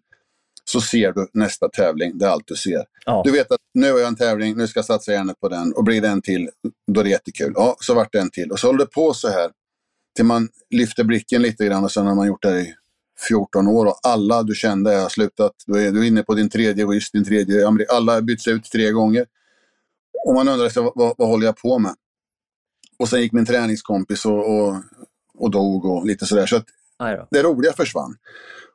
så 0.64 0.80
ser 0.80 1.12
du 1.12 1.28
nästa 1.32 1.68
tävling. 1.68 2.18
Det 2.18 2.24
är 2.24 2.28
allt 2.28 2.46
du 2.46 2.56
ser. 2.56 2.84
Ja. 3.06 3.22
Du 3.24 3.32
vet 3.32 3.52
att 3.52 3.58
nu 3.74 3.92
har 3.92 3.98
jag 3.98 4.08
en 4.08 4.16
tävling, 4.16 4.56
nu 4.56 4.66
ska 4.66 4.78
jag 4.78 4.84
satsa 4.84 5.12
hjärnet 5.12 5.40
på 5.40 5.48
den 5.48 5.72
och 5.72 5.84
blir 5.84 6.00
det 6.00 6.08
en 6.08 6.22
till, 6.22 6.48
då 6.92 7.00
är 7.00 7.04
det 7.04 7.10
jättekul. 7.10 7.52
Ja, 7.54 7.76
så 7.80 7.94
vart 7.94 8.12
det 8.12 8.20
en 8.20 8.30
till. 8.30 8.50
Och 8.50 8.58
så 8.58 8.66
håller 8.66 8.78
det 8.78 8.90
på 8.90 9.14
så 9.14 9.28
här 9.28 9.50
till 10.16 10.24
man 10.24 10.48
lyfter 10.70 11.04
blicken 11.04 11.42
lite 11.42 11.66
grann 11.66 11.84
och 11.84 11.92
sen 11.92 12.06
har 12.06 12.14
man 12.14 12.26
gjort 12.26 12.42
det 12.42 12.48
här 12.48 12.58
i 12.58 12.74
14 13.28 13.68
år 13.68 13.86
och 13.86 14.00
alla 14.02 14.42
du 14.42 14.54
kände 14.54 14.96
har 14.96 15.08
slutat. 15.08 15.52
Du 15.66 15.86
är, 15.86 15.92
du 15.92 16.00
är 16.00 16.04
inne 16.04 16.22
på 16.22 16.34
din 16.34 16.50
tredje 16.50 16.84
ryss, 16.86 17.10
din 17.10 17.24
tredje 17.24 17.68
Alla 17.90 18.12
har 18.12 18.20
bytts 18.20 18.48
ut 18.48 18.70
tre 18.72 18.90
gånger. 18.90 19.26
Och 20.26 20.34
man 20.34 20.48
undrar 20.48 20.68
sig, 20.68 20.82
vad, 20.82 21.14
vad, 21.18 21.28
håller 21.28 21.46
jag 21.46 21.56
på 21.56 21.78
med? 21.78 21.94
Och 22.98 23.08
sen 23.08 23.20
gick 23.20 23.32
min 23.32 23.46
träningskompis 23.46 24.24
och, 24.24 24.58
och, 24.58 24.76
och 25.34 25.50
dog 25.50 25.84
och 25.84 26.06
lite 26.06 26.26
sådär. 26.26 26.46
Så 26.46 26.56
att 26.56 26.66
det 27.30 27.42
roliga 27.42 27.72
försvann. 27.72 28.16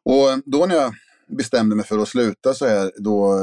Och 0.04 0.42
då 0.46 0.66
när 0.66 0.76
jag 0.76 0.94
bestämde 1.28 1.76
mig 1.76 1.86
för 1.86 2.00
att 2.00 2.08
sluta 2.08 2.54
så 2.54 2.68
här, 2.68 2.92
då 2.98 3.38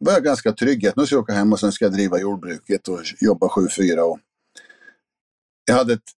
var 0.00 0.12
jag 0.12 0.24
ganska 0.24 0.52
trygg. 0.52 0.90
nu 0.96 1.06
ska 1.06 1.14
jag 1.14 1.22
åka 1.22 1.32
hem 1.32 1.52
och 1.52 1.60
sen 1.60 1.72
ska 1.72 1.84
jag 1.84 1.92
driva 1.92 2.20
jordbruket 2.20 2.88
och 2.88 3.00
jobba 3.20 3.46
7-4. 3.46 4.18
Jag 5.64 5.74
hade, 5.74 5.92
ett, 5.92 6.10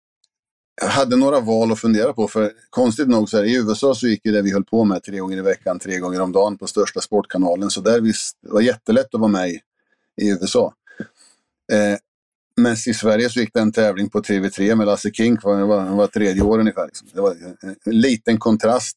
jag 0.80 0.88
hade 0.88 1.16
några 1.16 1.40
val 1.40 1.72
att 1.72 1.80
fundera 1.80 2.12
på. 2.12 2.28
För 2.28 2.52
konstigt 2.70 3.08
nog, 3.08 3.28
så 3.28 3.36
här, 3.36 3.44
i 3.44 3.56
USA 3.56 3.94
så 3.94 4.06
gick 4.06 4.26
ju 4.26 4.32
det 4.32 4.42
vi 4.42 4.52
höll 4.52 4.64
på 4.64 4.84
med 4.84 5.02
tre 5.02 5.18
gånger 5.18 5.36
i 5.36 5.40
veckan, 5.40 5.78
tre 5.78 5.98
gånger 5.98 6.20
om 6.20 6.32
dagen 6.32 6.58
på 6.58 6.66
största 6.66 7.00
sportkanalen. 7.00 7.70
Så 7.70 7.80
där 7.80 8.00
visst, 8.00 8.38
det 8.42 8.52
var 8.52 8.60
jättelätt 8.60 9.14
att 9.14 9.20
vara 9.20 9.30
med 9.30 9.48
i, 9.50 9.60
i 10.22 10.30
USA. 10.30 10.74
Eh, 11.72 11.98
men 12.56 12.72
i 12.72 12.94
Sverige 12.94 13.30
så 13.30 13.40
gick 13.40 13.54
det 13.54 13.60
en 13.60 13.72
tävling 13.72 14.10
på 14.10 14.20
TV3 14.20 14.74
med 14.74 14.86
Lasse 14.86 15.10
Kink, 15.10 15.40
han 15.42 15.68
var, 15.68 15.80
han 15.80 15.96
var 15.96 16.06
tredje 16.06 16.42
år 16.42 16.58
ungefär. 16.58 16.86
Liksom. 16.86 17.08
Det 17.12 17.20
var 17.20 17.30
en, 17.30 17.76
en 17.84 18.00
liten 18.00 18.38
kontrast 18.38 18.96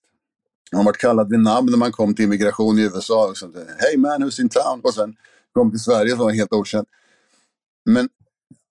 han 0.72 0.86
var 0.86 0.94
kallad 0.94 1.30
vid 1.30 1.40
namn 1.40 1.72
när 1.72 1.78
man 1.78 1.92
kom 1.92 2.16
till 2.16 2.26
immigration 2.26 2.80
i 2.80 2.82
USA. 2.82 3.28
Liksom. 3.28 3.54
Hej 3.80 3.98
man, 3.98 4.24
who's 4.24 4.42
in 4.42 4.50
town? 4.50 4.82
Och 4.84 4.94
sen 4.94 5.16
kom 5.54 5.72
till 5.72 5.80
Sverige 5.80 6.10
som 6.10 6.20
var 6.20 6.32
helt 6.32 6.54
okänd. 6.54 6.88
Men 7.86 8.10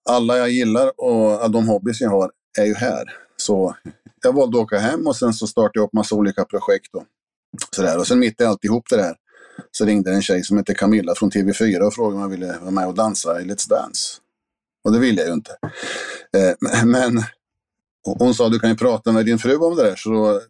alla 0.08 0.36
jag 0.36 0.50
gillar 0.50 1.00
och 1.00 1.50
de 1.50 1.68
hobbys 1.68 2.00
jag 2.00 2.10
har 2.10 2.30
är 2.58 2.64
ju 2.64 2.74
här. 2.74 3.04
Så 3.36 3.76
jag 4.22 4.32
valde 4.32 4.58
att 4.58 4.64
åka 4.64 4.78
hem 4.78 5.06
och 5.06 5.16
sen 5.16 5.32
så 5.32 5.46
startade 5.46 5.78
jag 5.78 5.84
upp 5.84 5.92
massa 5.92 6.14
olika 6.14 6.44
projekt. 6.44 6.94
Och, 6.94 7.04
sådär. 7.70 7.98
och 7.98 8.06
sen 8.06 8.18
mitt 8.18 8.40
i 8.40 8.44
alltihop 8.44 8.84
det 8.90 8.96
där 8.96 9.16
så 9.70 9.84
ringde 9.84 10.12
en 10.12 10.22
tjej 10.22 10.44
som 10.44 10.56
heter 10.56 10.74
Camilla 10.74 11.14
från 11.14 11.30
TV4 11.30 11.80
och 11.80 11.94
frågade 11.94 12.16
om 12.16 12.20
jag 12.20 12.28
ville 12.28 12.58
vara 12.60 12.70
med 12.70 12.86
och 12.86 12.94
dansa 12.94 13.40
i 13.40 13.44
Let's 13.44 13.68
Dance. 13.68 14.20
Och 14.84 14.92
det 14.92 14.98
ville 14.98 15.20
jag 15.20 15.28
ju 15.28 15.34
inte. 15.34 15.58
Eh, 16.36 16.84
men 16.84 17.22
hon 18.18 18.34
sa 18.34 18.48
du 18.48 18.58
kan 18.58 18.70
ju 18.70 18.76
prata 18.76 19.12
med 19.12 19.26
din 19.26 19.38
fru 19.38 19.56
om 19.56 19.76
det 19.76 19.82
där. 19.82 19.96
Så 19.96 20.10
då, 20.10 20.40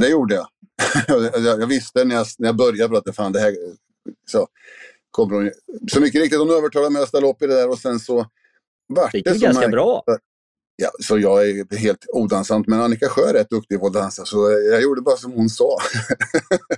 det 0.00 0.08
gjorde 0.08 0.34
jag. 1.08 1.34
jag, 1.44 1.66
visste 1.66 2.04
när 2.04 2.14
jag, 2.14 2.26
när 2.38 2.48
jag 2.48 2.56
började 2.56 2.88
prata, 2.88 3.12
fan 3.12 3.32
det 3.32 3.40
här... 3.40 3.54
Så, 4.26 4.48
kommer 5.10 5.34
hon, 5.34 5.50
så 5.88 6.00
mycket 6.00 6.20
riktigt, 6.20 6.38
hon 6.38 6.50
övertalade 6.50 6.90
mig 6.90 7.02
att 7.02 7.08
ställa 7.08 7.28
upp 7.28 7.42
i 7.42 7.46
det 7.46 7.54
där 7.54 7.68
och 7.68 7.78
sen 7.78 8.00
så 8.00 8.26
vart 8.88 9.12
det, 9.12 9.20
det 9.20 9.38
ganska 9.38 9.68
bra. 9.68 10.04
Ja, 10.76 10.90
så 11.00 11.18
jag 11.18 11.48
är 11.48 11.76
helt 11.76 12.06
odansant, 12.12 12.66
men 12.66 12.80
Annika 12.80 13.08
Sjö 13.08 13.28
är 13.28 13.32
rätt 13.32 13.50
duktig 13.50 13.80
på 13.80 13.86
att 13.86 13.92
dansa, 13.92 14.24
så 14.24 14.50
jag 14.50 14.82
gjorde 14.82 15.00
bara 15.00 15.16
som 15.16 15.32
hon 15.32 15.48
sa. 15.48 15.78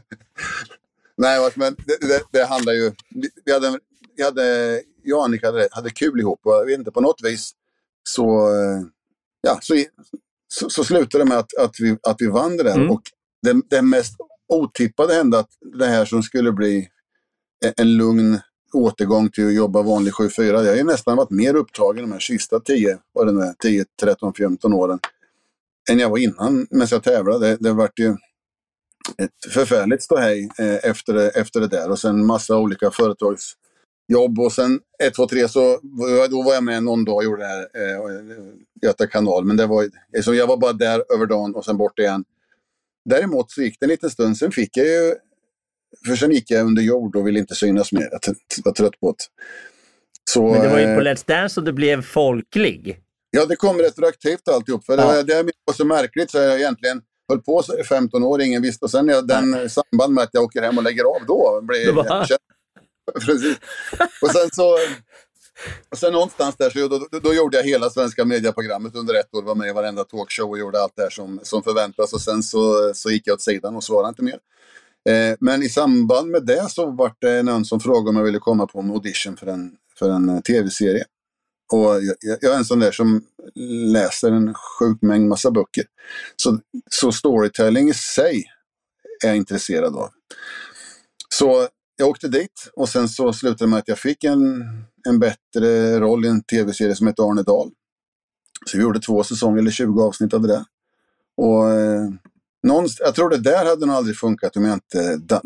Nej, 1.16 1.50
men 1.54 1.76
det, 1.86 1.98
det, 2.00 2.22
det 2.32 2.44
handlar 2.44 2.72
ju... 2.72 2.92
Vi 3.44 3.52
hade, 3.52 3.78
vi 4.16 4.22
hade, 4.22 4.82
jag 5.02 5.18
och 5.18 5.24
Annika 5.24 5.46
hade, 5.46 5.68
hade 5.70 5.90
kul 5.90 6.20
ihop 6.20 6.40
och 6.42 6.52
jag 6.52 6.66
vet 6.66 6.78
inte, 6.78 6.90
på 6.90 7.00
något 7.00 7.20
vis 7.22 7.52
så... 8.08 8.48
Ja, 9.40 9.58
så, 9.62 9.84
så, 10.48 10.70
så 10.70 10.84
slutade 10.84 11.24
det 11.24 11.28
med 11.28 11.38
att, 11.38 11.56
att, 11.58 11.80
vi, 11.80 11.98
att 12.02 12.16
vi 12.18 12.26
vann 12.26 12.56
det 12.56 12.62
där. 12.62 12.74
Mm. 12.74 12.90
Och 12.90 13.02
det, 13.42 13.62
det 13.68 13.82
mest 13.82 14.16
otippade 14.48 15.14
hände 15.14 15.38
att 15.38 15.50
det 15.78 15.86
här 15.86 16.04
som 16.04 16.22
skulle 16.22 16.52
bli 16.52 16.88
en, 17.76 17.96
lugn 17.96 18.40
återgång 18.72 19.30
till 19.30 19.46
att 19.46 19.54
jobba 19.54 19.82
vanlig 19.82 20.12
7-4. 20.12 20.42
Jag 20.42 20.54
har 20.54 20.76
ju 20.76 20.84
nästan 20.84 21.16
varit 21.16 21.30
mer 21.30 21.54
upptagen 21.54 22.02
de 22.02 22.12
här 22.12 22.18
sista 22.18 22.60
10, 22.60 22.98
vad 23.12 23.26
det 23.26 23.32
nu 23.32 23.40
är, 23.40 23.52
10, 23.52 23.84
13, 24.00 24.34
15 24.34 24.72
åren 24.72 24.98
än 25.90 25.98
jag 25.98 26.10
var 26.10 26.18
innan 26.18 26.66
medan 26.70 26.88
jag 26.90 27.02
tävlade. 27.02 27.48
Det, 27.48 27.56
det 27.60 27.72
vart 27.72 27.98
ju 27.98 28.16
ett 29.18 29.52
förfärligt 29.52 30.02
ståhej 30.02 30.50
eh, 30.58 30.90
efter, 30.90 31.12
det, 31.12 31.28
efter 31.28 31.60
det 31.60 31.68
där 31.68 31.90
och 31.90 31.98
sen 31.98 32.26
massa 32.26 32.58
olika 32.58 32.90
företagsjobb 32.90 34.38
och 34.38 34.52
sen 34.52 34.80
1, 35.02 35.14
2, 35.14 35.26
3 35.26 35.48
så 35.48 35.78
då 36.30 36.42
var 36.42 36.54
jag 36.54 36.64
med 36.64 36.82
någon 36.82 37.04
dag 37.04 37.16
och 37.16 37.24
gjorde 37.24 37.42
det 37.42 37.48
här 37.48 37.60
eh, 37.60 38.00
Göta 38.82 39.06
kanal. 39.06 39.44
Men 39.44 39.56
det 39.56 39.66
var, 39.66 39.88
alltså 40.16 40.34
jag 40.34 40.46
var 40.46 40.56
bara 40.56 40.72
där 40.72 41.04
över 41.14 41.26
dagen 41.26 41.54
och 41.54 41.64
sen 41.64 41.76
bort 41.76 41.98
igen. 41.98 42.24
Däremot 43.04 43.50
så 43.50 43.62
gick 43.62 43.80
det 43.80 43.86
en 43.86 43.90
liten 43.90 44.10
stund, 44.10 44.36
sen 44.36 44.52
fick 44.52 44.76
jag 44.76 44.86
ju... 44.86 45.14
För 46.06 46.16
sen 46.16 46.32
gick 46.32 46.50
jag 46.50 46.66
under 46.66 46.82
jord 46.82 47.16
och 47.16 47.26
ville 47.26 47.38
inte 47.38 47.54
synas 47.54 47.92
mer. 47.92 48.08
Jag 48.10 48.34
var 48.64 48.72
trött 48.72 49.00
på 49.00 49.10
det. 49.10 49.24
Så, 50.30 50.42
Men 50.52 50.60
det 50.60 50.68
var 50.68 50.78
ju 50.78 50.84
på 50.84 51.00
eh, 51.00 51.12
Let's 51.12 51.24
Dance 51.26 51.54
som 51.54 51.64
du 51.64 51.72
blev 51.72 52.02
folklig. 52.02 53.00
Ja, 53.30 53.46
det 53.46 53.56
kom 53.56 53.78
retroaktivt 53.78 54.48
alltihop. 54.48 54.84
För 54.84 54.98
ja. 54.98 55.22
det, 55.22 55.42
det 55.42 55.52
var 55.64 55.74
så 55.74 55.84
märkligt 55.84 56.30
så 56.30 56.38
jag 56.38 56.56
egentligen 56.56 57.02
höll 57.28 57.42
på 57.42 57.62
i 57.80 57.84
15 57.84 58.22
år, 58.22 58.42
ingen 58.42 58.62
visste. 58.62 58.84
Och 58.84 58.90
sen 58.90 59.08
jag, 59.08 59.28
den 59.28 59.70
samband 59.70 60.14
med 60.14 60.24
att 60.24 60.30
jag 60.32 60.42
åker 60.42 60.62
hem 60.62 60.78
och 60.78 60.84
lägger 60.84 61.04
av, 61.04 61.26
då 61.26 61.60
blev 61.62 61.80
jag 61.80 61.94
Precis. 63.26 63.56
Och 64.22 64.30
sen 64.30 64.50
så... 64.52 64.78
Och 65.90 65.98
sen 65.98 66.12
någonstans 66.12 66.56
där 66.56 66.70
så 66.70 66.88
då, 66.88 67.20
då, 67.20 67.34
gjorde 67.34 67.56
jag 67.56 67.64
hela 67.64 67.90
svenska 67.90 68.24
medieprogrammet 68.24 68.94
under 68.94 69.14
ett 69.14 69.34
år. 69.34 69.42
Var 69.42 69.54
med 69.54 69.68
i 69.68 69.72
varenda 69.72 70.04
talkshow 70.04 70.50
och 70.50 70.58
gjorde 70.58 70.80
allt 70.82 70.92
det 70.96 71.02
här 71.02 71.10
som, 71.10 71.40
som 71.42 71.62
förväntas. 71.62 72.12
Och 72.12 72.20
sen 72.20 72.42
så, 72.42 72.94
så 72.94 73.10
gick 73.10 73.26
jag 73.26 73.34
åt 73.34 73.42
sidan 73.42 73.76
och 73.76 73.84
svarade 73.84 74.08
inte 74.08 74.22
mer. 74.22 74.38
Eh, 75.08 75.36
men 75.40 75.62
i 75.62 75.68
samband 75.68 76.30
med 76.30 76.46
det 76.46 76.70
så 76.70 76.90
var 76.90 77.14
det 77.18 77.42
någon 77.42 77.64
som 77.64 77.80
frågade 77.80 78.08
om 78.08 78.16
jag 78.16 78.24
ville 78.24 78.38
komma 78.38 78.66
på 78.66 78.80
en 78.80 78.90
audition 78.90 79.36
för 79.36 79.46
en, 79.46 79.72
för 79.98 80.10
en 80.10 80.28
eh, 80.28 80.40
tv-serie. 80.40 81.04
Och 81.72 82.04
jag, 82.04 82.38
jag, 82.40 82.52
är 82.52 82.56
en 82.56 82.64
sån 82.64 82.80
där 82.80 82.92
som 82.92 83.22
läser 83.92 84.32
en 84.32 84.54
sjuk 84.54 85.02
mängd 85.02 85.28
massa 85.28 85.50
böcker. 85.50 85.84
Så, 86.36 86.60
så 86.90 87.12
storytelling 87.12 87.88
i 87.88 87.94
sig 87.94 88.44
är 89.24 89.28
jag 89.28 89.36
intresserad 89.36 89.96
av. 89.96 90.08
Så 91.28 91.68
jag 91.96 92.08
åkte 92.08 92.28
dit 92.28 92.70
och 92.76 92.88
sen 92.88 93.08
så 93.08 93.32
slutade 93.32 93.64
det 93.64 93.70
med 93.70 93.78
att 93.78 93.88
jag 93.88 93.98
fick 93.98 94.24
en, 94.24 94.64
en 95.08 95.18
bättre 95.18 96.00
roll 96.00 96.24
i 96.24 96.28
en 96.28 96.42
tv-serie 96.42 96.94
som 96.94 97.06
heter 97.06 97.30
Arne 97.30 97.42
Dahl. 97.42 97.70
Så 98.66 98.76
vi 98.76 98.82
gjorde 98.82 99.00
två 99.00 99.24
säsonger, 99.24 99.58
eller 99.58 99.70
20 99.70 100.02
avsnitt 100.02 100.34
av 100.34 100.42
det 100.42 100.48
där. 100.48 100.64
Och 101.36 101.70
eh, 101.70 102.10
eh, 102.64 102.96
jag 102.98 103.14
tror 103.14 103.30
det 103.30 103.38
där 103.38 103.64
hade 103.64 103.86
nog 103.86 103.96
aldrig 103.96 104.16
funkat 104.16 104.56
om 104.56 104.64
jag 104.64 104.74
inte... 104.74 105.00
Eh, 105.34 105.40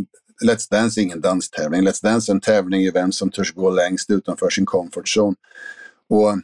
Let's 0.44 0.70
Dance 0.70 1.00
är 1.00 1.02
ingen 1.02 1.20
danstävling. 1.20 1.88
Let's 1.88 2.02
Dance 2.02 2.32
är 2.32 2.34
en 2.34 2.40
tävling 2.40 2.82
i 2.82 2.90
vem 2.90 3.12
som 3.12 3.30
törs 3.30 3.54
gå 3.54 3.70
längst 3.70 4.10
utanför 4.10 4.50
sin 4.50 4.66
comfort 4.66 5.16
zone. 5.16 5.36
Och 6.08 6.38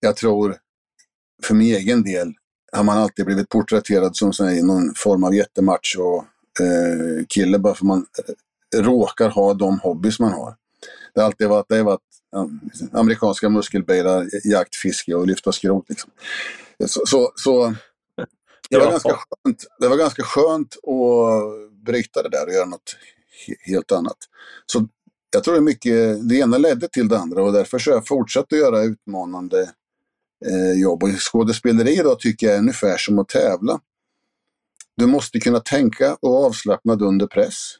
jag 0.00 0.16
tror, 0.16 0.56
för 1.42 1.54
min 1.54 1.74
egen 1.76 2.02
del, 2.02 2.32
har 2.72 2.84
man 2.84 2.98
alltid 2.98 3.26
blivit 3.26 3.48
porträtterad 3.48 4.16
som 4.16 4.32
någon 4.62 4.94
form 4.96 5.24
av 5.24 5.34
jättemacho 5.34 6.24
eh, 6.60 7.26
kille 7.28 7.58
bara 7.58 7.74
för 7.74 7.84
man 7.84 8.06
eh, 8.74 8.82
råkar 8.82 9.28
ha 9.28 9.54
de 9.54 9.78
hobbys 9.80 10.20
man 10.20 10.32
har. 10.32 10.54
Det 11.14 11.20
har 11.20 11.26
alltid 11.26 11.48
varit, 11.48 11.66
det 11.68 11.76
har 11.76 11.84
varit 11.84 12.00
liksom, 12.62 12.90
amerikanska 12.92 13.48
muskelbilar, 13.48 14.20
eh, 14.22 14.50
jakt, 14.50 14.76
fiske 14.76 15.14
och 15.14 15.26
lyfta 15.26 15.52
skrot. 15.52 15.84
Liksom. 15.88 16.10
Så, 16.86 17.06
så, 17.06 17.32
så, 17.36 17.74
det 18.70 18.78
var, 18.78 18.90
ganska 18.90 19.12
skönt, 19.12 19.64
det 19.80 19.88
var 19.88 19.96
ganska 19.96 20.22
skönt 20.22 20.76
att 20.76 21.84
bryta 21.84 22.22
det 22.22 22.28
där 22.28 22.46
och 22.46 22.52
göra 22.52 22.66
något 22.66 22.96
he- 23.46 23.70
helt 23.72 23.92
annat. 23.92 24.16
Så 24.66 24.88
jag 25.30 25.44
tror 25.44 25.54
det 25.54 25.60
är 25.60 25.62
mycket, 25.62 26.28
det 26.28 26.36
ena 26.36 26.58
ledde 26.58 26.88
till 26.88 27.08
det 27.08 27.18
andra 27.18 27.42
och 27.42 27.52
därför 27.52 27.78
så 27.78 27.90
har 27.90 27.96
jag 27.96 28.06
fortsatt 28.06 28.52
att 28.52 28.58
göra 28.58 28.82
utmanande 28.82 29.72
eh, 30.46 30.80
jobb. 30.80 31.02
Och 31.02 31.08
skådespeleri 31.18 31.98
idag 31.98 32.20
tycker 32.20 32.46
jag 32.46 32.56
är 32.56 32.60
ungefär 32.60 32.96
som 32.96 33.18
att 33.18 33.28
tävla. 33.28 33.80
Du 34.96 35.06
måste 35.06 35.40
kunna 35.40 35.60
tänka 35.60 36.14
och 36.14 36.30
vara 36.30 36.46
avslappnad 36.46 37.02
under 37.02 37.26
press. 37.26 37.74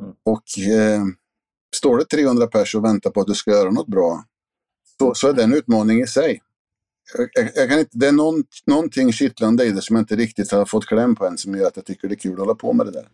Mm. 0.00 0.12
Och 0.24 0.58
eh, 0.58 1.02
står 1.76 1.98
det 1.98 2.04
300 2.04 2.46
pers 2.46 2.74
och 2.74 2.84
väntar 2.84 3.10
på 3.10 3.20
att 3.20 3.26
du 3.26 3.34
ska 3.34 3.50
göra 3.50 3.70
något 3.70 3.86
bra, 3.88 4.24
så, 4.98 5.14
så 5.14 5.28
är 5.28 5.32
det 5.32 5.42
en 5.42 5.54
utmaning 5.54 6.00
i 6.00 6.06
sig. 6.06 6.42
Jag, 7.14 7.50
jag, 7.54 7.68
kan 7.68 7.78
inte, 7.78 7.90
det 7.92 8.08
är 8.08 8.12
någon, 8.12 8.44
någonting 8.66 9.12
kittlande 9.12 9.64
i 9.64 9.70
det 9.70 9.82
som 9.82 9.96
jag 9.96 10.02
inte 10.02 10.16
riktigt 10.16 10.52
har 10.52 10.64
fått 10.64 10.86
kläm 10.86 11.16
på 11.16 11.26
än 11.26 11.38
som 11.38 11.54
gör 11.54 11.66
att 11.66 11.76
jag 11.76 11.84
tycker 11.84 12.08
det 12.08 12.14
är 12.14 12.16
kul 12.16 12.32
att 12.32 12.38
hålla 12.38 12.54
på 12.54 12.72
med 12.72 12.86
det 12.86 12.92
där. 12.92 13.08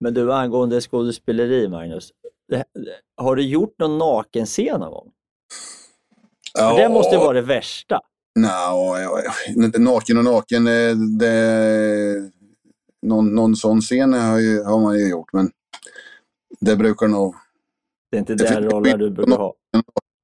Men 0.00 0.14
du, 0.14 0.32
angående 0.32 0.80
skådespeleri, 0.80 1.68
Magnus. 1.68 2.10
Det, 2.48 2.64
har 3.16 3.36
du 3.36 3.42
gjort 3.42 3.74
någon 3.78 3.98
nakenscen 3.98 4.80
någon 4.80 4.90
gång? 4.90 5.12
För 6.58 6.76
det 6.76 6.88
måste 6.88 7.14
ju 7.14 7.20
vara 7.20 7.32
det 7.32 7.42
värsta. 7.42 8.00
Ja, 8.40 9.00
ja. 9.00 9.70
naken 9.78 10.18
och 10.18 10.24
naken, 10.24 10.66
eh, 10.66 10.96
det, 11.18 12.30
någon, 13.02 13.34
någon 13.34 13.56
sån 13.56 13.80
scen 13.80 14.12
har, 14.12 14.38
ju, 14.38 14.62
har 14.62 14.80
man 14.80 14.98
ju 14.98 15.08
gjort, 15.08 15.32
men 15.32 15.50
det 16.60 16.76
brukar 16.76 17.08
nog 17.08 17.34
Det 18.10 18.16
är 18.16 18.18
inte 18.18 18.34
den 18.34 18.70
rollen 18.70 18.98
du 18.98 19.10
brukar 19.10 19.36
ha. 19.36 19.54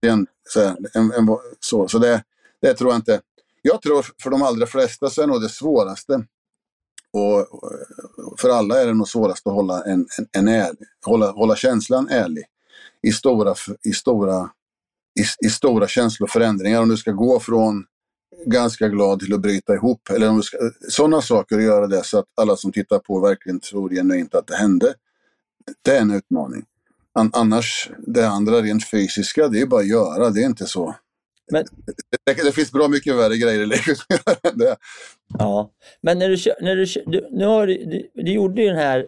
så, 0.48 0.60
en, 0.94 1.12
en, 1.12 1.28
så, 1.60 1.88
så 1.88 1.98
det, 1.98 2.22
det 2.60 2.74
tror 2.74 2.90
jag 2.90 2.98
inte. 2.98 3.20
Jag 3.62 3.82
tror 3.82 4.06
för 4.22 4.30
de 4.30 4.42
allra 4.42 4.66
flesta 4.66 5.10
så 5.10 5.22
är 5.22 5.26
nog 5.26 5.42
det 5.42 5.48
svåraste 5.48 6.24
och 7.12 7.46
för 8.38 8.48
alla 8.48 8.82
är 8.82 8.86
det 8.86 8.94
nog 8.94 9.08
svårast 9.08 9.46
att 9.46 9.52
hålla, 9.52 9.82
en, 9.84 10.06
en, 10.18 10.28
en 10.32 10.48
ärlig, 10.48 10.86
hålla, 11.06 11.30
hålla 11.30 11.56
känslan 11.56 12.08
ärlig 12.08 12.44
i 13.02 13.12
stora, 13.12 13.54
i, 13.82 13.92
stora, 13.92 14.50
i, 15.20 15.46
i 15.46 15.50
stora 15.50 15.88
känsloförändringar. 15.88 16.82
Om 16.82 16.88
du 16.88 16.96
ska 16.96 17.12
gå 17.12 17.40
från 17.40 17.84
ganska 18.46 18.88
glad 18.88 19.20
till 19.20 19.34
att 19.34 19.40
bryta 19.40 19.74
ihop. 19.74 20.10
Eller 20.10 20.28
om 20.28 20.36
du 20.36 20.42
ska, 20.42 20.58
sådana 20.88 21.22
saker 21.22 21.56
och 21.56 21.62
göra 21.62 21.86
det 21.86 22.04
så 22.04 22.18
att 22.18 22.26
alla 22.36 22.56
som 22.56 22.72
tittar 22.72 22.98
på 22.98 23.20
verkligen 23.20 23.60
tror 23.60 23.90
genuint 23.90 24.34
att 24.34 24.46
det 24.46 24.56
hände. 24.56 24.94
Det 25.82 25.96
är 25.96 26.00
en 26.00 26.10
utmaning. 26.10 26.64
An, 27.12 27.30
annars, 27.32 27.90
det 27.98 28.28
andra 28.28 28.62
rent 28.62 28.90
fysiska, 28.90 29.48
det 29.48 29.60
är 29.60 29.66
bara 29.66 29.80
att 29.80 29.88
göra. 29.88 30.30
Det 30.30 30.42
är 30.42 30.46
inte 30.46 30.66
så. 30.66 30.94
Men- 31.50 31.64
Det, 32.26 32.44
det 32.44 32.52
finns 32.52 32.72
bra 32.72 32.88
mycket 32.88 33.16
värre 33.16 33.36
grejer 33.36 33.60
i 33.60 33.62
än 34.52 34.58
det. 34.58 34.76
Ja. 35.38 35.70
Men 36.02 36.18
när 36.18 36.28
du, 36.28 36.36
när 36.60 36.76
du, 36.76 36.84
du, 37.06 37.28
nu 37.30 37.46
har 37.46 37.66
du, 37.66 37.84
du, 37.84 38.10
du 38.22 38.32
gjorde 38.32 38.62
ju 38.62 38.68
den 38.68 38.76
här, 38.76 39.06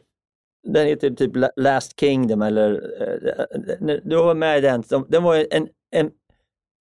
den 0.69 0.87
heter 0.87 1.11
typ 1.11 1.37
La- 1.37 1.51
Last 1.57 2.01
Kingdom 2.01 2.43
eller, 2.43 2.71
eh, 3.03 3.45
när 3.81 4.01
du 4.05 4.17
var 4.17 4.35
med 4.35 4.59
i 4.59 4.61
den, 4.61 4.85
den 5.09 5.23
var 5.23 5.47
en, 5.51 5.69
en 5.91 6.11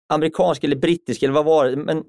amerikansk 0.10 0.64
eller 0.64 0.76
brittisk 0.76 1.24
eller 1.24 1.34
vad 1.34 1.46
var 1.46 1.66
det? 1.70 1.76
Men 1.78 2.04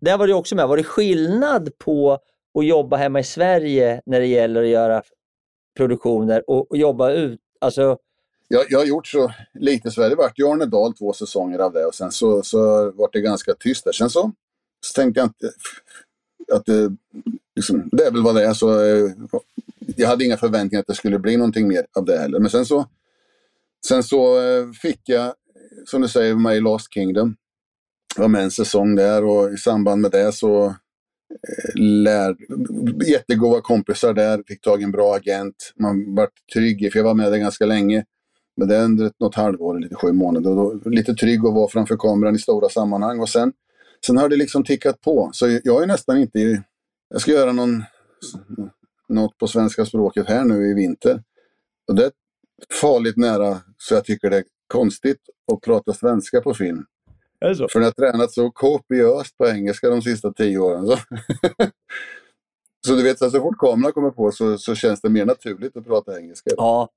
där 0.00 0.18
var 0.18 0.26
du 0.26 0.32
också 0.32 0.54
med. 0.56 0.68
Var 0.68 0.76
det 0.76 0.84
skillnad 0.84 1.78
på 1.78 2.12
att 2.58 2.66
jobba 2.66 2.96
hemma 2.96 3.20
i 3.20 3.24
Sverige 3.24 4.02
när 4.06 4.20
det 4.20 4.26
gäller 4.26 4.62
att 4.62 4.68
göra 4.68 5.02
produktioner 5.76 6.50
och, 6.50 6.70
och 6.70 6.76
jobba 6.76 7.10
ut? 7.12 7.40
Alltså, 7.60 7.98
jag, 8.48 8.64
jag 8.70 8.78
har 8.78 8.86
gjort 8.86 9.06
så 9.06 9.32
lite 9.54 9.90
så. 9.90 10.08
Det 10.08 10.14
vart 10.14 10.38
ju 10.38 10.48
Arnedal 10.48 10.94
två 10.94 11.12
säsonger 11.12 11.58
av 11.58 11.72
det 11.72 11.84
och 11.84 11.94
sen 11.94 12.12
så, 12.12 12.42
så 12.42 12.90
vart 12.90 13.12
det 13.12 13.20
ganska 13.20 13.54
tyst 13.54 13.84
där. 13.84 13.92
Sen 13.92 14.10
så, 14.10 14.32
så 14.80 15.00
tänkte 15.00 15.20
jag 15.20 15.26
inte 15.26 15.50
att 16.52 16.66
det, 16.66 16.96
liksom, 17.56 17.88
det 17.92 18.04
är 18.04 18.10
väl 18.10 18.22
vad 18.22 18.34
det 18.34 18.44
är. 18.46 18.54
Så, 18.54 18.84
eh, 18.84 19.10
jag 19.96 20.08
hade 20.08 20.24
inga 20.24 20.36
förväntningar 20.36 20.80
att 20.80 20.86
det 20.86 20.94
skulle 20.94 21.18
bli 21.18 21.36
någonting 21.36 21.68
mer 21.68 21.86
av 21.96 22.04
det 22.04 22.18
heller. 22.18 22.38
Men 22.38 22.50
sen 22.50 22.66
så, 22.66 22.88
sen 23.86 24.02
så 24.02 24.40
eh, 24.40 24.70
fick 24.82 25.00
jag, 25.04 25.34
som 25.86 26.02
du 26.02 26.08
säger, 26.08 26.34
med 26.34 26.56
i 26.56 26.60
Last 26.60 26.94
Kingdom. 26.94 27.36
Jag 28.16 28.22
var 28.22 28.28
med 28.28 28.42
en 28.42 28.50
säsong 28.50 28.94
där 28.94 29.24
och 29.24 29.52
i 29.52 29.56
samband 29.56 30.02
med 30.02 30.10
det 30.10 30.32
så 30.32 30.74
lär, 31.74 32.36
jättegoda 33.06 33.60
kompisar 33.60 34.14
där, 34.14 34.42
fick 34.46 34.60
tag 34.60 34.80
i 34.80 34.84
en 34.84 34.92
bra 34.92 35.14
agent. 35.14 35.72
Man 35.76 36.14
vart 36.14 36.32
trygg, 36.52 36.92
för 36.92 36.98
jag 36.98 37.04
var 37.04 37.14
med 37.14 37.32
där 37.32 37.38
ganska 37.38 37.66
länge. 37.66 38.04
Men 38.56 38.68
det 38.68 38.76
är 38.76 38.84
under 38.84 39.06
ett- 39.06 39.20
något 39.20 39.34
halvår, 39.34 39.78
lite 39.78 39.94
sju 39.94 40.12
månader. 40.12 40.50
Och 40.50 40.56
då, 40.80 40.90
lite 40.90 41.14
trygg 41.14 41.46
att 41.46 41.54
vara 41.54 41.68
framför 41.68 41.96
kameran 41.96 42.34
i 42.34 42.38
stora 42.38 42.68
sammanhang. 42.68 43.20
Och 43.20 43.28
sen, 43.28 43.52
sen 44.06 44.16
har 44.16 44.28
det 44.28 44.36
liksom 44.36 44.64
tickat 44.64 45.00
på. 45.00 45.30
Så 45.32 45.60
jag 45.64 45.82
är 45.82 45.86
nästan 45.86 46.18
inte... 46.18 46.38
i- 46.38 46.62
Jag 47.08 47.20
ska 47.20 47.30
göra 47.32 47.52
någon, 47.52 47.84
något 49.08 49.38
på 49.38 49.46
svenska 49.48 49.84
språket 49.86 50.28
här 50.28 50.44
nu 50.44 50.70
i 50.70 50.74
vinter. 50.74 51.22
Och 51.88 51.94
det 51.94 52.04
är 52.04 52.12
farligt 52.80 53.16
nära 53.16 53.60
så 53.78 53.94
jag 53.94 54.04
tycker 54.04 54.30
det 54.30 54.36
är 54.36 54.44
konstigt 54.66 55.20
att 55.52 55.60
prata 55.60 55.92
svenska 55.94 56.40
på 56.40 56.54
film. 56.54 56.84
För 57.72 57.80
jag 57.80 57.86
har 57.86 57.92
tränat 57.92 58.32
så 58.32 58.50
kopiöst 58.50 59.36
på 59.38 59.46
engelska 59.48 59.90
de 59.90 60.02
sista 60.02 60.32
tio 60.32 60.58
åren. 60.58 60.86
Så, 60.86 60.96
så 62.86 62.94
du 62.94 63.02
vet, 63.02 63.18
så 63.18 63.30
fort 63.30 63.58
kameran 63.58 63.92
kommer 63.92 64.10
på 64.10 64.32
så, 64.32 64.58
så 64.58 64.74
känns 64.74 65.00
det 65.00 65.08
mer 65.08 65.24
naturligt 65.26 65.76
att 65.76 65.84
prata 65.86 66.18
engelska. 66.20 66.50
Ja, 66.56 66.88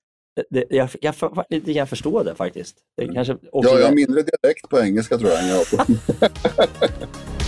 det, 0.50 0.66
jag, 0.70 0.90
jag, 1.02 1.16
jag, 1.50 1.62
grann 1.64 1.88
förstår 1.88 2.24
det 2.24 2.36
faktiskt. 2.36 2.76
Det 2.98 3.04
är 3.04 3.14
kanske 3.14 3.34
också 3.34 3.74
Ja, 3.74 3.80
jag 3.80 3.88
har 3.88 3.96
mindre 3.96 4.22
dialekt 4.22 4.70
på 4.70 4.80
engelska 4.80 5.18
tror 5.18 5.30
jag 5.30 5.44
än 5.44 5.50
jag 5.50 5.56
har 5.56 5.78
på. 5.78 5.94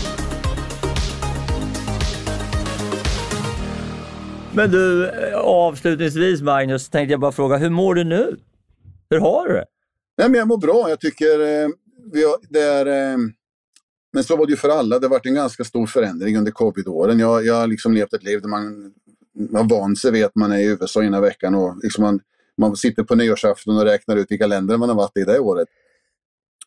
Men 4.54 4.72
du, 4.72 5.12
avslutningsvis 5.36 6.42
Magnus, 6.42 6.90
tänkte 6.90 7.12
jag 7.12 7.20
bara 7.20 7.32
fråga, 7.32 7.58
hur 7.58 7.70
mår 7.70 7.96
du 7.96 8.04
nu? 8.04 8.38
Hur 9.10 9.20
har 9.20 9.48
du 9.48 9.54
det? 9.54 9.66
Nej, 10.18 10.30
men 10.30 10.40
jag 10.40 10.48
mår 10.48 10.58
bra. 10.58 10.90
Jag 10.90 11.00
tycker 11.00 11.40
eh, 11.40 11.70
vi 12.14 12.24
har, 12.24 12.36
det 12.50 12.60
är... 12.60 12.86
Eh, 12.86 13.18
men 14.14 14.24
så 14.24 14.36
var 14.36 14.46
det 14.46 14.52
ju 14.52 14.58
för 14.58 14.70
alla. 14.70 15.00
Det 15.00 15.06
har 15.06 15.12
varit 15.12 15.26
en 15.26 15.34
ganska 15.34 15.64
stor 15.64 15.88
förändring 15.88 16.38
under 16.38 16.52
covid-åren. 16.52 17.20
Jag, 17.20 17.46
jag 17.46 17.54
har 17.54 17.68
liksom 17.68 17.94
levt 17.94 18.14
ett 18.14 18.24
liv 18.24 18.42
där 18.42 18.50
man 18.50 18.94
har 19.54 19.70
vant 19.70 20.00
sig 20.00 20.12
vid 20.12 20.26
att 20.26 20.36
man 20.36 20.52
är 20.52 20.58
i 20.58 20.66
USA 20.66 21.04
ena 21.04 21.22
veckan 21.22 21.56
och 21.56 21.78
liksom 21.84 22.04
man, 22.04 22.20
man 22.62 22.76
sitter 22.76 23.04
på 23.04 23.16
nyårsafton 23.16 23.78
och 23.78 23.84
räknar 23.84 24.16
ut 24.16 24.32
vilka 24.32 24.48
länder 24.48 24.78
man 24.78 24.90
har 24.90 24.96
varit 24.96 25.18
i 25.18 25.24
det 25.24 25.40
året. 25.40 25.68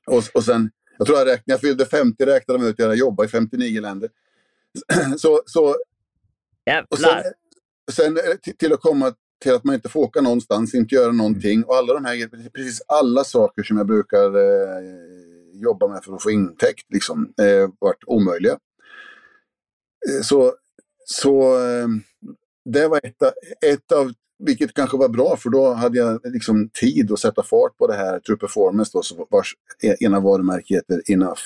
Och, 0.07 0.22
och 0.34 0.45
sen, 0.45 0.70
jag 0.99 1.07
tror 1.07 1.18
jag 1.18 1.26
räknade, 1.26 1.53
jag 1.53 1.61
fyllde 1.61 1.86
50 1.86 2.26
räknade 2.26 2.61
de 2.61 2.66
ut 2.66 2.80
att 2.80 2.86
jag 2.86 2.97
jobbat 2.97 3.26
i 3.26 3.28
59 3.28 3.80
länder. 3.80 4.11
Så, 5.18 5.42
så 5.47 5.76
och 6.90 6.99
sen, 6.99 7.09
Jävlar! 7.09 7.32
sen 7.92 8.18
till, 8.42 8.57
till 8.57 8.72
att 8.72 8.80
komma 8.80 9.14
till 9.42 9.55
att 9.55 9.64
man 9.64 9.74
inte 9.74 9.88
får 9.88 10.01
åka 10.01 10.20
någonstans, 10.20 10.74
inte 10.74 10.95
göra 10.95 11.12
någonting. 11.12 11.64
Och 11.64 11.76
alla 11.76 11.95
de 11.95 12.05
här, 12.05 12.51
precis 12.51 12.82
alla 12.86 13.24
saker 13.24 13.62
som 13.62 13.76
jag 13.76 13.86
brukar 13.86 14.36
eh, 14.36 14.84
jobba 15.53 15.88
med 15.88 16.05
för 16.05 16.14
att 16.14 16.22
få 16.22 16.30
intäkt, 16.30 16.86
liksom, 16.88 17.34
eh, 17.40 17.70
varit 17.78 18.05
omöjliga. 18.07 18.59
Eh, 20.09 20.22
så 20.22 20.55
så 21.05 21.55
eh, 21.66 21.88
det 22.64 22.88
var 22.88 23.01
ett, 23.03 23.22
av- 23.22 23.32
ett 23.66 23.92
av, 23.92 24.12
vilket 24.39 24.74
kanske 24.74 24.97
var 24.97 25.09
bra, 25.09 25.37
för 25.37 25.51
då 25.51 25.72
hade 25.72 25.99
jag 25.99 26.20
liksom 26.24 26.68
tid 26.68 27.12
att 27.12 27.18
sätta 27.18 27.43
fart 27.43 27.76
på 27.76 27.87
det 27.87 27.95
här 27.95 28.20
True 28.20 28.37
Performance, 28.37 28.91
då, 28.95 29.26
vars 29.30 29.55
e- 29.82 29.97
ena 30.01 30.20
varumärke 30.20 30.74
heter 30.74 31.03
Enough. 31.07 31.43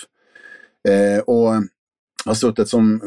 Eh, 0.88 1.18
och 1.18 1.54
jag 2.24 2.30
har 2.30 2.34
suttit 2.34 2.68
som 2.68 3.00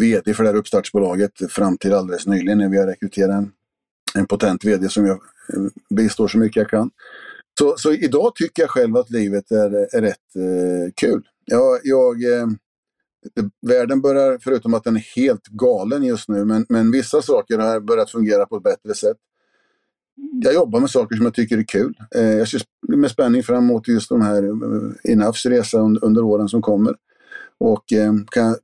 VD 0.00 0.34
för 0.34 0.42
det 0.42 0.48
här 0.48 0.56
uppstartsbolaget 0.56 1.32
fram 1.52 1.78
till 1.78 1.94
alldeles 1.94 2.26
nyligen 2.26 2.58
när 2.58 2.68
vi 2.68 2.78
har 2.78 2.86
rekryterat 2.86 3.30
en, 3.30 3.52
en 4.14 4.26
potent 4.26 4.64
VD 4.64 4.88
som 4.88 5.06
jag 5.06 5.20
eh, 5.52 5.62
bistår 5.96 6.28
så 6.28 6.38
mycket 6.38 6.56
jag 6.56 6.70
kan. 6.70 6.90
Så, 7.58 7.74
så 7.76 7.92
idag 7.92 8.34
tycker 8.34 8.62
jag 8.62 8.70
själv 8.70 8.96
att 8.96 9.10
livet 9.10 9.50
är, 9.50 9.96
är 9.96 10.00
rätt 10.00 10.36
eh, 10.36 10.92
kul. 10.94 11.22
Jag, 11.44 11.80
jag, 11.82 12.24
eh, 12.24 12.46
världen 13.66 14.00
börjar, 14.00 14.38
förutom 14.40 14.74
att 14.74 14.84
den 14.84 14.96
är 14.96 15.16
helt 15.16 15.46
galen 15.46 16.02
just 16.02 16.28
nu, 16.28 16.44
men, 16.44 16.66
men 16.68 16.90
vissa 16.90 17.22
saker 17.22 17.58
har 17.58 17.80
börjat 17.80 18.10
fungera 18.10 18.46
på 18.46 18.56
ett 18.56 18.62
bättre 18.62 18.94
sätt. 18.94 19.16
Jag 20.44 20.54
jobbar 20.54 20.80
med 20.80 20.90
saker 20.90 21.16
som 21.16 21.24
jag 21.24 21.34
tycker 21.34 21.58
är 21.58 21.62
kul. 21.62 21.94
Eh, 22.14 22.22
jag 22.22 22.48
ser 22.48 22.62
med 22.88 23.10
spänning 23.10 23.42
fram 23.42 23.64
emot 23.64 23.88
just 23.88 24.08
de 24.08 24.20
här 24.20 24.42
eh, 24.42 25.12
Enoughs 25.12 25.46
resa 25.46 25.78
under, 25.78 26.22
åren 26.22 26.48
som 26.48 26.62
kommer. 26.62 26.94
Och 27.58 27.92
eh, 27.92 28.12
kan 28.30 28.56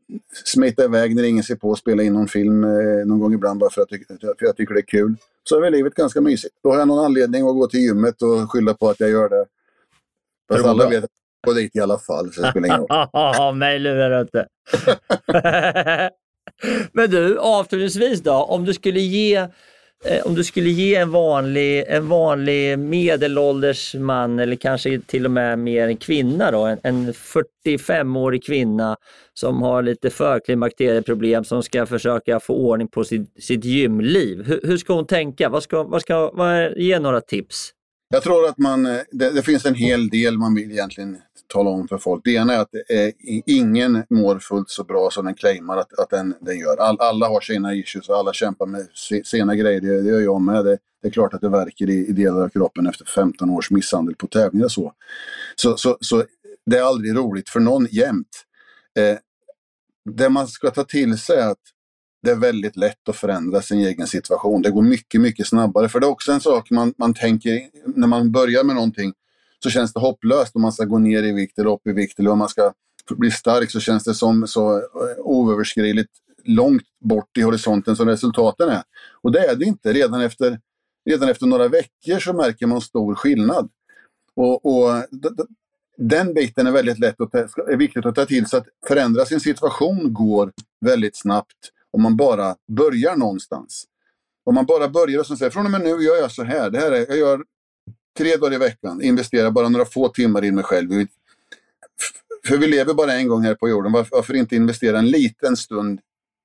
smita 0.45 0.85
iväg 0.85 1.17
när 1.17 1.23
ingen 1.23 1.45
ser 1.45 1.57
på 1.57 1.69
och 1.69 1.79
spela 1.79 2.03
in 2.03 2.13
någon 2.13 2.29
film 2.29 2.61
någon 3.07 3.19
gång 3.21 3.35
ibland 3.35 3.61
bara 3.61 3.71
för 3.71 3.83
att, 3.83 3.91
jag 3.91 4.01
tycker- 4.01 4.35
för 4.39 4.47
jag 4.47 4.57
tycker 4.57 4.75
det 4.75 4.81
är 4.81 4.87
kul. 4.87 5.15
Så 5.49 5.57
är 5.57 5.61
väl 5.61 5.73
livet 5.73 5.95
ganska 5.95 6.21
mysigt. 6.21 6.55
Då 6.63 6.71
har 6.71 6.79
jag 6.79 6.89
någon 6.89 7.05
anledning 7.05 7.49
att 7.49 7.55
gå 7.55 7.67
till 7.67 7.81
gymmet 7.81 8.23
och 8.23 8.53
skylla 8.53 8.75
på 8.75 8.89
att 8.89 9.01
jag 9.01 9.11
gör 9.11 9.29
det. 9.29 9.45
Fast 10.49 10.65
alla 10.65 10.89
vet 10.91 11.05
att 11.05 11.11
gå 11.47 11.53
dit 11.53 11.77
i 11.77 11.81
alla 11.81 11.99
fall, 11.99 12.33
så 12.33 12.43
det 12.43 12.51
spelar 12.51 12.69
ingen 12.69 12.79
roll. 12.79 12.87
Ja, 13.13 13.53
mig 13.53 13.79
lurar 13.79 14.11
du 14.11 14.21
inte. 14.21 14.47
Men 16.93 17.11
du, 17.11 17.39
avslutningsvis 17.39 18.21
då, 18.21 18.33
om 18.33 18.65
du 18.65 18.75
skulle 18.75 19.01
ge 19.01 19.37
eh, 20.05 20.27
om 20.27 20.35
du 20.35 20.45
skulle 20.45 20.71
ge 20.71 20.95
en 20.95 21.11
vanlig, 21.11 21.85
en 21.89 22.09
vanlig 22.09 22.79
medelålders 22.79 23.95
man 23.95 24.39
eller 24.39 24.57
kanske 24.57 25.01
till 25.01 25.25
och 25.25 25.31
med 25.31 25.59
mer 25.59 25.89
en 25.89 25.97
kvinna 25.97 26.51
då, 26.51 26.65
en, 26.65 26.79
en 26.83 27.13
45-årig 27.13 28.45
kvinna 28.45 28.97
som 29.35 29.63
har 29.63 29.83
lite 29.83 30.11
förklimakterieproblem 30.11 31.45
som 31.45 31.63
ska 31.63 31.87
försöka 31.87 32.41
få 32.41 32.55
ordning 32.55 32.89
på 32.89 33.05
sitt, 33.05 33.43
sitt 33.43 33.65
gymliv. 33.65 34.45
Hur, 34.47 34.61
hur 34.63 34.77
ska 34.77 34.95
hon 34.95 35.07
tänka? 35.07 35.49
Vad 35.49 35.63
ska, 35.63 35.83
vad 35.83 36.03
ska, 36.03 36.31
vad, 36.35 36.77
ge 36.77 36.99
några 36.99 37.21
tips. 37.21 37.73
Jag 38.15 38.23
tror 38.23 38.49
att 38.49 38.59
man, 38.59 38.87
eh, 38.87 39.01
det, 39.11 39.31
det, 39.31 39.43
finns 39.43 39.67
en 39.67 39.75
hel 39.75 40.09
del 40.09 40.39
man 40.39 40.55
vill 40.55 40.71
egentligen 40.71 41.19
tala 41.47 41.71
om 41.71 41.89
för 41.89 41.99
folk. 41.99 42.25
Det 42.25 42.31
ena 42.31 42.55
är 42.55 42.59
att 42.59 42.75
eh, 42.75 42.97
är, 42.99 43.13
ingen 43.47 44.05
mår 44.11 44.39
fullt 44.39 44.71
så 44.71 44.85
bra 44.85 45.11
som 45.11 45.25
den 45.25 45.35
claimar 45.35 45.77
att, 45.77 45.99
att 45.99 46.11
den, 46.11 46.35
den 46.41 46.59
gör. 46.59 46.77
All, 46.77 47.01
alla 47.01 47.29
har 47.29 47.41
sina 47.41 47.75
issues 47.75 48.09
och 48.09 48.17
alla 48.17 48.33
kämpar 48.33 48.67
med 48.67 48.87
sina 49.25 49.55
grejer. 49.55 49.81
Det, 49.81 50.03
det 50.03 50.09
gör 50.09 50.21
jag 50.21 50.41
med. 50.41 50.65
Det, 50.65 50.79
det, 51.03 51.09
är 51.09 51.13
klart 51.13 51.35
att 51.35 51.41
det 51.41 51.49
verkar 51.49 51.91
i, 51.91 52.07
i 52.07 52.13
delar 52.13 52.43
av 52.43 52.49
kroppen 52.49 52.87
efter 52.87 53.05
15 53.05 53.51
års 53.51 53.71
misshandel 53.71 54.15
på 54.15 54.27
tävlingar. 54.27 54.69
Så. 54.69 54.93
Så, 55.57 55.77
så, 55.77 55.99
så 56.01 56.25
det 56.67 56.79
är 56.79 56.83
aldrig 56.83 57.17
roligt 57.17 57.49
för 57.49 57.61
någon 57.61 57.87
jämt. 57.91 58.45
Eh, 58.99 59.19
det 60.11 60.29
man 60.29 60.49
ska 60.49 60.71
ta 60.71 60.85
till 60.85 61.19
sig 61.19 61.37
är 61.37 61.49
att 61.49 61.63
det 62.23 62.31
är 62.31 62.37
väldigt 62.37 62.77
lätt 62.77 63.09
att 63.09 63.17
förändra 63.17 63.63
sin 63.63 63.79
egen 63.79 64.07
situation. 64.07 64.63
Det 64.63 64.71
går 64.71 64.83
mycket, 64.83 65.21
mycket 65.21 65.47
snabbare. 65.47 65.89
För 65.89 66.01
det 66.01 66.07
är 66.07 66.11
också 66.11 66.33
en 66.33 66.41
sak 66.41 66.71
man, 66.71 66.95
man 66.99 67.15
tänker 67.15 67.61
när 67.87 68.07
man 68.07 68.33
börjar 68.33 68.65
med 68.65 68.75
någonting 68.75 69.13
så 69.63 69.71
känns 69.71 69.93
det 69.93 70.01
hopplöst 70.01 70.57
om 70.57 70.63
man 70.63 70.73
ska 70.73 70.85
gå 70.85 70.99
ner 70.99 71.23
i 71.23 71.33
vikt 71.33 71.59
eller 71.59 71.71
upp 71.71 71.87
i 71.87 71.93
vikt 71.93 72.19
eller 72.19 72.31
om 72.31 72.39
man 72.39 72.49
ska 72.49 72.73
bli 73.11 73.31
stark 73.31 73.71
så 73.71 73.81
känns 73.81 74.05
det 74.05 74.15
som 74.15 74.47
så 74.47 74.77
eh, 74.77 74.83
oöverskridligt 75.19 76.11
långt 76.45 76.87
bort 77.01 77.39
i 77.39 77.43
horisonten 77.43 77.97
som 77.97 78.09
resultaten 78.09 78.69
är. 78.69 78.83
Och 79.23 79.33
det 79.33 79.47
är 79.47 79.57
det 79.57 79.65
inte. 79.65 79.93
Redan 79.93 80.21
efter, 80.21 80.61
redan 81.11 81.29
efter 81.29 81.47
några 81.47 81.69
veckor 81.69 82.19
så 82.19 82.33
märker 82.33 82.67
man 82.67 82.81
stor 82.81 83.15
skillnad. 83.15 83.71
Och, 84.35 84.67
och 84.67 85.05
den 85.97 86.35
biten 86.35 86.67
är 86.67 86.73
väldigt 86.73 86.99
lätt 86.99 87.21
att 87.21 87.35
är 87.35 87.77
viktigt 87.77 88.07
att 88.07 88.15
ta 88.15 88.27
till 88.27 88.47
Så 88.47 88.57
Att 88.57 88.67
förändra 88.89 89.25
sin 89.25 89.41
situation 89.41 90.13
går 90.13 90.53
väldigt 90.81 91.17
snabbt 91.17 91.71
om 91.93 92.03
man 92.03 92.17
bara 92.17 92.57
börjar 92.77 93.17
någonstans. 93.17 93.85
Om 94.45 94.55
man 94.55 94.67
bara 94.67 94.89
börjar 94.89 95.21
och 95.21 95.27
säger 95.27 95.51
från 95.51 95.65
och 95.65 95.71
med 95.71 95.81
nu 95.81 95.89
gör 95.89 96.17
jag 96.17 96.31
så 96.33 96.45
här. 96.45 96.71
Det 96.71 96.79
här 96.79 96.93
är, 96.93 97.07
jag 97.09 97.19
gör 97.19 97.45
tre 98.19 98.37
dagar 98.37 98.55
i 98.55 98.59
veckan, 98.59 99.03
investerar 99.03 99.51
bara 99.51 99.69
några 99.69 99.85
få 99.85 100.09
timmar 100.09 100.45
i 100.45 100.53
mig 100.53 100.65
själv. 100.65 101.07
För 102.47 102.57
vi 102.59 102.67
lever 102.67 102.95
bara 102.95 103.13
en 103.13 103.29
gång 103.29 103.43
här 103.43 103.55
på 103.55 103.69
jorden. 103.69 103.93
Varför 103.93 104.35
inte 104.35 104.57
investera 104.57 104.99
en 104.99 105.11
liten 105.11 105.57
stund 105.57 106.01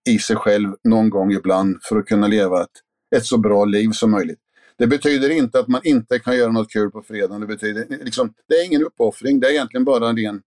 i 0.10 0.20
sig 0.20 0.36
själv 0.36 0.76
någon 0.84 1.10
gång 1.10 1.32
ibland 1.32 1.78
för 1.84 1.98
att 1.98 2.06
kunna 2.06 2.28
leva 2.28 2.64
ett, 2.64 2.70
ett 3.16 3.26
så 3.26 3.38
bra 3.38 3.66
liv 3.66 3.92
som 3.92 4.12
möjligt. 4.12 4.40
Det 4.78 4.88
betyder 4.88 5.30
inte 5.30 5.60
att 5.60 5.68
man 5.68 5.82
inte 5.84 6.20
kan 6.20 6.38
göra 6.38 6.52
något 6.52 6.72
kul 6.72 6.92
på 6.92 7.02
fredagen. 7.02 7.42
Det, 7.42 7.48
betyder, 7.48 7.86
liksom, 7.90 8.34
det 8.48 8.56
är 8.56 8.66
ingen 8.66 8.84
uppoffring, 8.84 9.40
det 9.40 9.48
är 9.48 9.52
egentligen 9.52 9.86
bara 9.86 10.10
en 10.10 10.18
ren... 10.18 10.42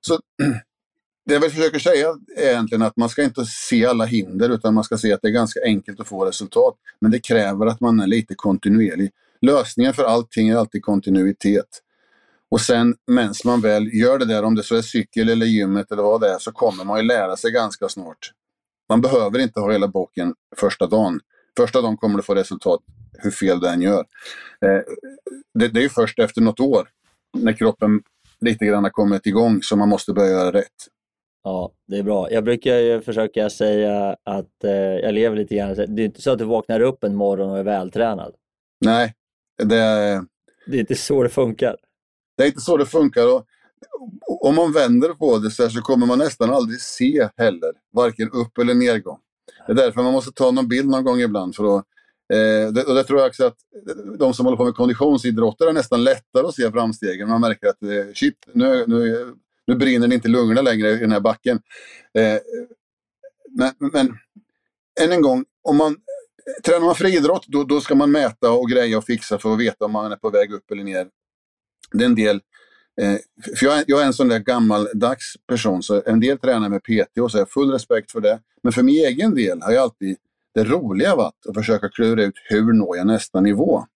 Så, 0.00 0.20
det 1.26 1.34
jag 1.34 1.52
försöker 1.52 1.78
säga 1.78 2.08
är 2.36 2.50
egentligen 2.50 2.82
att 2.82 2.96
man 2.96 3.08
ska 3.08 3.22
inte 3.22 3.44
se 3.44 3.86
alla 3.86 4.04
hinder 4.04 4.50
utan 4.50 4.74
man 4.74 4.84
ska 4.84 4.98
se 4.98 5.12
att 5.12 5.22
det 5.22 5.28
är 5.28 5.32
ganska 5.32 5.60
enkelt 5.64 6.00
att 6.00 6.08
få 6.08 6.24
resultat. 6.24 6.74
Men 7.00 7.10
det 7.10 7.18
kräver 7.18 7.66
att 7.66 7.80
man 7.80 8.00
är 8.00 8.06
lite 8.06 8.34
kontinuerlig. 8.34 9.10
Lösningen 9.40 9.94
för 9.94 10.04
allting 10.04 10.48
är 10.48 10.56
alltid 10.56 10.82
kontinuitet. 10.82 11.82
Och 12.50 12.60
sen 12.60 12.94
medan 13.06 13.34
man 13.44 13.60
väl 13.60 13.94
gör 13.94 14.18
det 14.18 14.24
där, 14.24 14.42
om 14.42 14.54
det 14.54 14.62
så 14.62 14.76
är 14.76 14.82
cykel 14.82 15.28
eller 15.28 15.46
gymmet 15.46 15.92
eller 15.92 16.02
vad 16.02 16.20
det 16.20 16.28
är, 16.28 16.38
så 16.38 16.52
kommer 16.52 16.84
man 16.84 16.98
ju 16.98 17.06
lära 17.06 17.36
sig 17.36 17.50
ganska 17.50 17.88
snart. 17.88 18.32
Man 18.88 19.00
behöver 19.00 19.38
inte 19.38 19.60
ha 19.60 19.72
hela 19.72 19.88
boken 19.88 20.34
första 20.56 20.86
dagen. 20.86 21.20
Första 21.56 21.82
dagen 21.82 21.96
kommer 21.96 22.16
du 22.16 22.22
få 22.22 22.34
resultat 22.34 22.80
hur 23.18 23.30
fel 23.30 23.60
du 23.60 23.68
än 23.68 23.82
gör. 23.82 24.04
Eh, 24.60 24.80
det, 25.54 25.68
det 25.68 25.80
är 25.80 25.82
ju 25.82 25.88
först 25.88 26.18
efter 26.18 26.40
något 26.40 26.60
år, 26.60 26.88
när 27.32 27.52
kroppen 27.52 28.02
lite 28.40 28.66
grann 28.66 28.84
har 28.84 28.90
kommit 28.90 29.26
igång, 29.26 29.62
som 29.62 29.78
man 29.78 29.88
måste 29.88 30.12
börja 30.12 30.30
göra 30.30 30.52
rätt. 30.52 30.88
Ja, 31.46 31.72
det 31.88 31.98
är 31.98 32.02
bra. 32.02 32.30
Jag 32.30 32.44
brukar 32.44 32.76
ju 32.76 33.00
försöka 33.00 33.50
säga 33.50 34.16
att 34.24 34.64
eh, 34.64 34.70
jag 34.72 35.14
lever 35.14 35.36
lite 35.36 35.54
grann, 35.54 35.74
det 35.74 36.02
är 36.02 36.06
inte 36.06 36.22
så 36.22 36.30
att 36.30 36.38
du 36.38 36.44
vaknar 36.44 36.80
upp 36.80 37.04
en 37.04 37.14
morgon 37.14 37.50
och 37.50 37.58
är 37.58 37.62
vältränad. 37.62 38.34
Nej, 38.80 39.14
det, 39.58 39.66
det 40.66 40.76
är 40.76 40.80
inte 40.80 40.94
så 40.94 41.22
det 41.22 41.28
funkar. 41.28 41.76
Det 42.36 42.42
är 42.42 42.46
inte 42.46 42.60
så 42.60 42.76
det 42.76 42.86
funkar. 42.86 43.34
Och, 43.34 43.46
om 44.46 44.54
man 44.54 44.72
vänder 44.72 45.08
på 45.08 45.38
det 45.38 45.50
så, 45.50 45.70
så 45.70 45.80
kommer 45.80 46.06
man 46.06 46.18
nästan 46.18 46.50
aldrig 46.50 46.80
se 46.80 47.28
heller, 47.36 47.72
varken 47.92 48.30
upp 48.30 48.58
eller 48.58 48.74
nedgång. 48.74 49.18
Det 49.66 49.72
är 49.72 49.76
därför 49.76 50.02
man 50.02 50.12
måste 50.12 50.32
ta 50.32 50.50
någon 50.50 50.68
bild 50.68 50.88
någon 50.88 51.04
gång 51.04 51.20
ibland. 51.20 51.56
För 51.56 51.78
att, 51.78 51.84
eh, 52.32 52.72
det, 52.72 52.84
och 52.84 52.94
det 52.94 53.04
tror 53.04 53.20
jag 53.20 53.28
också 53.28 53.46
att 53.46 53.58
de 54.18 54.34
som 54.34 54.46
håller 54.46 54.56
på 54.56 54.64
med 54.64 54.74
konditionsidrotter 54.74 55.66
är 55.66 55.72
nästan 55.72 56.04
lättare 56.04 56.46
att 56.46 56.54
se 56.54 56.70
framstegen. 56.70 57.28
Man 57.28 57.40
märker 57.40 57.66
att 57.66 57.82
eh, 57.82 58.12
shit, 58.14 58.48
nu, 58.52 58.84
nu, 58.86 59.34
nu 59.66 59.74
brinner 59.74 60.08
det 60.08 60.14
inte 60.14 60.28
lungorna 60.28 60.62
längre 60.62 60.90
i 60.90 60.96
den 60.96 61.12
här 61.12 61.20
backen. 61.20 61.60
Eh, 62.18 62.38
men, 63.50 63.72
men 63.92 64.18
än 65.00 65.12
en 65.12 65.22
gång, 65.22 65.44
om 65.62 65.76
man 65.76 65.96
tränar 66.64 66.86
man 66.86 66.94
friidrott 66.94 67.46
då, 67.48 67.64
då 67.64 67.80
ska 67.80 67.94
man 67.94 68.10
mäta 68.10 68.50
och 68.50 68.70
greja 68.70 68.98
och 68.98 69.04
fixa 69.04 69.38
för 69.38 69.52
att 69.52 69.60
veta 69.60 69.84
om 69.84 69.92
man 69.92 70.12
är 70.12 70.16
på 70.16 70.30
väg 70.30 70.52
upp 70.52 70.70
eller 70.70 70.84
ner. 70.84 71.08
Det 71.92 72.04
är 72.04 72.08
en 72.08 72.14
del 72.14 72.40
eh, 73.00 73.16
för 73.56 73.66
jag 73.66 73.78
är, 73.78 73.84
jag 73.86 74.02
är 74.02 74.06
en 74.06 74.12
sån 74.12 74.28
där 74.28 74.38
gammaldags 74.38 75.34
person, 75.48 75.82
så 75.82 76.02
en 76.06 76.20
del 76.20 76.38
tränar 76.38 76.68
med 76.68 76.82
PT 76.82 77.18
och 77.20 77.30
så 77.30 77.36
har 77.36 77.40
jag 77.40 77.50
full 77.50 77.70
respekt 77.70 78.12
för 78.12 78.20
det. 78.20 78.40
Men 78.62 78.72
för 78.72 78.82
min 78.82 79.06
egen 79.06 79.34
del 79.34 79.62
har 79.62 79.72
jag 79.72 79.82
alltid 79.82 80.16
det 80.54 80.64
roliga 80.64 81.16
varit 81.16 81.46
att 81.48 81.54
försöka 81.54 81.88
klura 81.88 82.22
ut 82.24 82.34
hur 82.48 82.72
når 82.72 82.96
jag 82.96 83.06
nästa 83.06 83.40
nivå. 83.40 83.86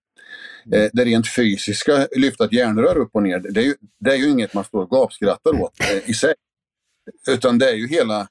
Eh, 0.72 0.90
det 0.92 1.04
rent 1.04 1.28
fysiska, 1.28 2.08
lyfta 2.16 2.44
ett 2.44 2.52
järnrör 2.52 2.98
upp 2.98 3.10
och 3.12 3.22
ner, 3.22 3.38
det 3.38 3.60
är 3.60 3.64
ju, 3.64 3.74
det 3.98 4.10
är 4.10 4.16
ju 4.16 4.30
inget 4.30 4.54
man 4.54 4.64
står 4.64 4.82
och 4.82 4.90
gapskrattar 4.90 5.60
åt 5.62 5.80
eh, 5.80 6.10
i 6.10 6.14
sig. 6.14 6.34
Utan 7.28 7.58
det 7.58 7.70
är 7.70 7.74
ju 7.74 7.88
hela 7.88 8.28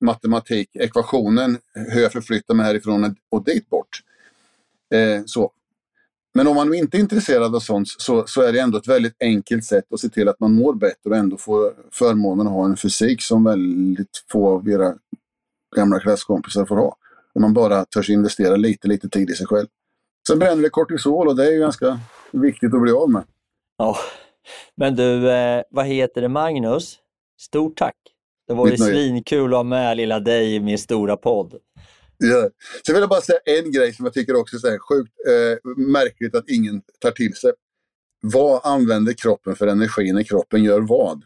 matematik, 0.00 0.76
ekvationen, 0.76 1.58
hur 1.74 2.00
jag 2.02 2.12
förflyttar 2.12 2.54
mig 2.54 2.66
härifrån 2.66 3.16
och 3.30 3.44
dit 3.44 3.70
bort. 3.70 4.02
Eh, 4.94 5.24
så. 5.26 5.52
Men 6.34 6.46
om 6.46 6.54
man 6.54 6.74
inte 6.74 6.96
är 6.96 7.00
intresserad 7.00 7.54
av 7.54 7.60
sånt 7.60 7.88
så, 7.88 8.26
så, 8.26 8.42
är 8.42 8.52
det 8.52 8.60
ändå 8.60 8.78
ett 8.78 8.88
väldigt 8.88 9.16
enkelt 9.20 9.64
sätt 9.64 9.92
att 9.92 10.00
se 10.00 10.08
till 10.08 10.28
att 10.28 10.40
man 10.40 10.54
mår 10.54 10.74
bättre 10.74 11.10
och 11.10 11.16
ändå 11.16 11.36
får 11.36 11.74
förmånen 11.92 12.46
att 12.46 12.52
ha 12.52 12.64
en 12.64 12.76
fysik 12.76 13.22
som 13.22 13.44
väldigt 13.44 14.24
få 14.32 14.48
av 14.48 14.68
era 14.68 14.94
gamla 15.76 16.00
klasskompisar 16.00 16.64
får 16.64 16.76
ha. 16.76 16.96
Om 17.32 17.42
man 17.42 17.54
bara 17.54 17.84
törs 17.84 18.10
investera 18.10 18.56
lite, 18.56 18.88
lite 18.88 19.08
tid 19.08 19.30
i 19.30 19.34
sig 19.34 19.46
själv. 19.46 19.66
Sen 20.26 20.38
bränner 20.38 20.62
det 20.62 20.70
kortisol 20.70 21.28
och 21.28 21.36
det 21.36 21.46
är 21.46 21.52
ju 21.52 21.60
ganska 21.60 22.00
viktigt 22.30 22.74
att 22.74 22.82
bli 22.82 22.92
av 22.92 23.10
med. 23.10 23.24
Ja, 23.78 23.96
men 24.76 24.96
du, 24.96 25.30
eh, 25.30 25.62
vad 25.70 25.86
heter 25.86 26.20
det 26.22 26.28
Magnus? 26.28 26.98
Stort 27.40 27.76
tack! 27.76 27.96
Det 28.48 28.54
var 28.54 28.68
ju 28.68 28.76
svinkul 28.76 29.52
att 29.52 29.58
ha 29.58 29.62
med 29.62 29.96
lilla 29.96 30.20
dig 30.20 30.54
i 30.54 30.60
min 30.60 30.78
stora 30.78 31.16
podd. 31.16 31.54
Ja. 32.18 32.48
Sen 32.86 32.94
vill 32.94 33.00
jag 33.00 33.08
bara 33.08 33.20
säga 33.20 33.38
en 33.44 33.72
grej 33.72 33.94
som 33.94 34.04
jag 34.04 34.14
tycker 34.14 34.36
också 34.36 34.56
är 34.56 34.78
sjukt 34.78 35.12
eh, 35.28 35.70
märkligt 35.76 36.34
att 36.34 36.48
ingen 36.48 36.82
tar 37.00 37.10
till 37.10 37.34
sig. 37.34 37.52
Vad 38.22 38.60
använder 38.64 39.12
kroppen 39.12 39.56
för 39.56 39.66
energi 39.66 40.12
när 40.12 40.22
kroppen 40.22 40.64
gör 40.64 40.80
vad? 40.80 41.22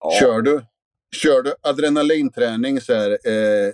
Ja. 0.00 0.10
Kör, 0.20 0.42
du, 0.42 0.60
kör 1.16 1.42
du 1.42 1.54
adrenalinträning, 1.62 2.80
så 2.80 2.94
här, 2.94 3.10
eh, 3.10 3.72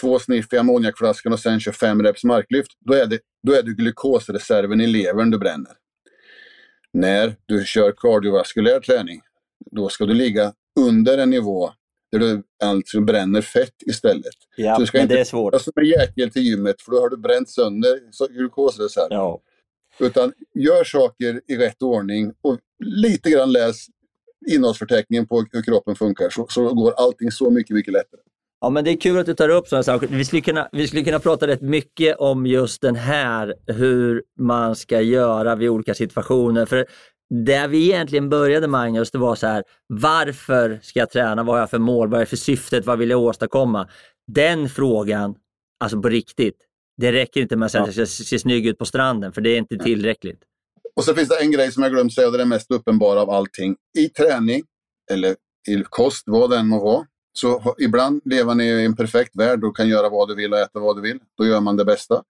två 0.00 0.18
sniff 0.18 0.52
i 0.52 0.58
ammoniakflaskan 0.58 1.32
och 1.32 1.40
sen 1.40 1.60
kör 1.60 1.72
fem 1.72 2.02
reps 2.02 2.24
marklyft, 2.24 2.70
då 2.80 2.92
är, 2.92 3.06
det, 3.06 3.18
då 3.42 3.52
är 3.52 3.62
det 3.62 3.70
glukosreserven 3.70 4.80
i 4.80 4.86
levern 4.86 5.30
du 5.30 5.38
bränner. 5.38 5.72
När 6.92 7.36
du 7.46 7.64
kör 7.64 7.92
kardiovaskulär 7.92 8.80
träning, 8.80 9.20
då 9.70 9.88
ska 9.88 10.06
du 10.06 10.14
ligga 10.14 10.52
under 10.80 11.18
en 11.18 11.30
nivå 11.30 11.70
där 12.12 12.18
du 12.18 12.42
alltså 12.64 13.00
bränner 13.00 13.40
fett 13.40 13.82
istället. 13.86 14.34
Ja, 14.56 14.74
så 14.74 14.80
du 14.80 14.86
ska 14.86 14.98
men 14.98 15.02
inte 15.02 15.14
det 15.14 15.20
är 15.20 15.24
svårt. 15.24 15.62
som 15.62 15.72
en 15.76 15.86
jäkel 15.86 16.30
till 16.30 16.42
gymmet 16.42 16.82
för 16.82 16.92
då 16.92 17.00
har 17.00 17.08
du 17.08 17.16
bränt 17.16 17.50
sönder 17.50 18.00
glukosreserven. 18.28 19.18
Ja. 19.18 19.40
Utan 19.98 20.32
gör 20.54 20.84
saker 20.84 21.40
i 21.46 21.56
rätt 21.56 21.82
ordning 21.82 22.32
och 22.42 22.58
lite 22.84 23.30
grann 23.30 23.52
läs 23.52 23.86
innehållsförteckningen 24.50 25.26
på 25.26 25.44
hur 25.52 25.62
kroppen 25.62 25.96
funkar 25.96 26.30
så, 26.30 26.46
så 26.48 26.74
går 26.74 26.92
allting 26.92 27.30
så 27.30 27.50
mycket, 27.50 27.74
mycket 27.74 27.92
lättare. 27.92 28.20
Ja, 28.66 28.70
men 28.70 28.84
det 28.84 28.90
är 28.90 28.96
kul 28.96 29.18
att 29.18 29.26
du 29.26 29.34
tar 29.34 29.48
upp 29.48 29.68
sådana 29.68 29.82
saker. 29.82 30.06
Vi 30.06 30.24
skulle, 30.24 30.42
kunna, 30.42 30.68
vi 30.72 30.88
skulle 30.88 31.04
kunna 31.04 31.18
prata 31.18 31.46
rätt 31.46 31.60
mycket 31.60 32.16
om 32.16 32.46
just 32.46 32.82
den 32.82 32.96
här, 32.96 33.54
hur 33.66 34.22
man 34.38 34.76
ska 34.76 35.00
göra 35.00 35.54
vid 35.54 35.68
olika 35.68 35.94
situationer. 35.94 36.66
För 36.66 36.86
där 37.44 37.68
vi 37.68 37.84
egentligen 37.84 38.28
började 38.28 38.68
Magnus, 38.68 39.10
det 39.10 39.18
var 39.18 39.34
så 39.34 39.46
här, 39.46 39.64
varför 39.86 40.80
ska 40.82 40.98
jag 40.98 41.10
träna? 41.10 41.42
Vad 41.42 41.54
har 41.54 41.60
jag 41.60 41.70
för 41.70 41.78
mål? 41.78 42.08
Vad 42.08 42.20
är 42.20 42.24
för 42.24 42.36
syftet? 42.36 42.86
Vad 42.86 42.98
vill 42.98 43.10
jag 43.10 43.20
åstadkomma? 43.20 43.88
Den 44.32 44.68
frågan, 44.68 45.34
alltså 45.80 46.02
på 46.02 46.08
riktigt, 46.08 46.56
det 46.96 47.12
räcker 47.12 47.40
inte 47.40 47.56
med 47.56 47.66
att 47.66 47.72
säga 47.72 47.86
ja. 47.96 48.06
se 48.06 48.38
snygg 48.38 48.66
ut 48.66 48.78
på 48.78 48.84
stranden, 48.84 49.32
för 49.32 49.40
det 49.40 49.50
är 49.50 49.58
inte 49.58 49.78
tillräckligt. 49.78 50.40
Och 50.96 51.04
så 51.04 51.14
finns 51.14 51.28
det 51.28 51.40
en 51.40 51.50
grej 51.50 51.72
som 51.72 51.82
jag 51.82 51.92
glömt 51.92 52.14
säga, 52.14 52.26
och 52.26 52.32
det 52.32 52.36
är 52.38 52.44
det 52.44 52.48
mest 52.48 52.70
uppenbara 52.70 53.20
av 53.20 53.30
allting. 53.30 53.76
I 53.98 54.08
träning, 54.08 54.62
eller 55.12 55.30
i 55.68 55.82
kost, 55.88 56.22
vad 56.26 56.50
det 56.50 56.56
än 56.56 56.68
må 56.68 56.84
vara, 56.84 57.06
så 57.38 57.74
ibland 57.78 58.20
lever 58.24 58.54
ni 58.54 58.64
i 58.64 58.84
en 58.84 58.96
perfekt 58.96 59.36
värld 59.36 59.64
och 59.64 59.76
kan 59.76 59.88
göra 59.88 60.08
vad 60.08 60.28
du 60.28 60.34
vill 60.34 60.52
och 60.52 60.58
äta 60.58 60.80
vad 60.80 60.96
du 60.96 61.02
vill. 61.02 61.18
Då 61.38 61.46
gör 61.46 61.60
man 61.60 61.76
det 61.76 61.84
bästa. 61.84 62.22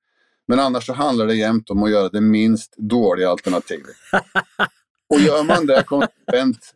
Men 0.49 0.61
annars 0.61 0.87
så 0.87 0.93
handlar 0.93 1.27
det 1.27 1.35
jämt 1.35 1.71
om 1.71 1.83
att 1.83 1.91
göra 1.91 2.09
det 2.09 2.21
minst 2.21 2.75
dåliga 2.77 3.31
alternativet. 3.31 3.97
Och 5.15 5.21
gör 5.21 5.45
man 5.45 5.67
det 5.67 5.83
konsekvent 5.83 6.75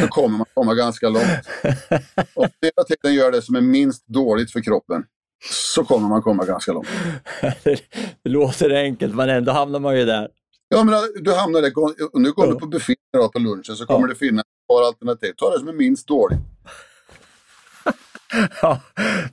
så 0.00 0.08
kommer 0.08 0.38
man 0.38 0.46
komma 0.54 0.74
ganska 0.74 1.08
långt. 1.08 1.48
Och 2.34 2.48
hela 2.62 2.84
tiden 2.88 3.14
gör 3.14 3.32
det 3.32 3.42
som 3.42 3.54
är 3.54 3.60
minst 3.60 4.06
dåligt 4.06 4.52
för 4.52 4.60
kroppen 4.60 5.04
så 5.74 5.84
kommer 5.84 6.08
man 6.08 6.22
komma 6.22 6.44
ganska 6.44 6.72
långt. 6.72 6.88
det 8.22 8.28
låter 8.30 8.70
enkelt 8.70 9.14
men 9.14 9.28
ändå 9.28 9.52
hamnar 9.52 9.80
man 9.80 9.98
ju 9.98 10.04
där. 10.04 10.28
Ja, 10.68 10.84
men 10.84 10.94
du 11.24 11.34
hamnar 11.34 11.62
där. 11.62 11.70
Du 12.24 12.32
går 12.32 12.48
ja. 12.48 12.54
på 12.54 12.66
buffén 12.66 12.96
på 13.32 13.38
lunchen 13.38 13.76
så 13.76 13.86
kommer 13.86 14.00
ja. 14.00 14.06
det 14.06 14.14
finnas 14.14 14.40
ett 14.40 14.68
par 14.68 14.86
alternativ. 14.86 15.32
Ta 15.36 15.50
det 15.50 15.58
som 15.58 15.68
är 15.68 15.72
minst 15.72 16.08
dåligt. 16.08 16.38
ja, 18.62 18.80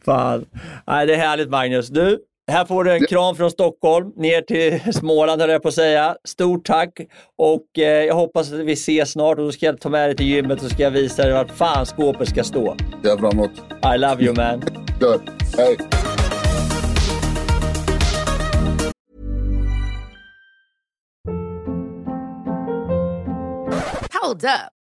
fan. 0.06 0.46
Nej, 0.88 1.08
det 1.08 1.14
är 1.14 1.18
härligt 1.18 1.50
Magnus. 1.50 1.88
Du, 1.88 2.20
här 2.52 2.66
får 2.66 2.84
du 2.84 2.93
en 2.93 3.06
kram 3.08 3.36
från 3.36 3.52
Stockholm 3.52 4.12
ner 4.16 4.41
till 4.41 4.93
Småland 4.93 5.41
höll 5.41 5.50
jag 5.50 5.62
på 5.62 5.68
att 5.68 5.74
säga. 5.74 6.16
Stort 6.24 6.66
tack 6.66 7.00
och 7.38 7.80
eh, 7.80 7.84
jag 8.06 8.16
hoppas 8.16 8.54
att 8.54 8.60
vi 8.60 8.74
ses 8.74 9.12
snart 9.12 9.38
och 9.38 9.43
då 9.43 9.52
ska 9.52 9.66
jag 9.66 9.82
ta 9.82 9.89
med 9.89 10.10
dig 10.10 10.16
till 10.16 10.26
gymmet 10.26 10.64
och 10.64 10.72
ska 10.72 10.84
jag 10.84 10.91
visa 10.91 11.24
dig 11.24 11.34
vart 11.34 11.52
fan 11.52 11.86
skåpet 11.86 12.30
ska 12.30 12.43
stå. 12.43 12.76
Det 13.04 13.10
är 13.10 13.18
framåt. 13.18 13.52
I 13.96 13.98
love 13.98 14.24
you 14.24 14.36
man. 14.36 14.60
Good. 15.00 15.22
Hej. 15.58 15.78
Hold 24.22 24.43
up. 24.43 24.74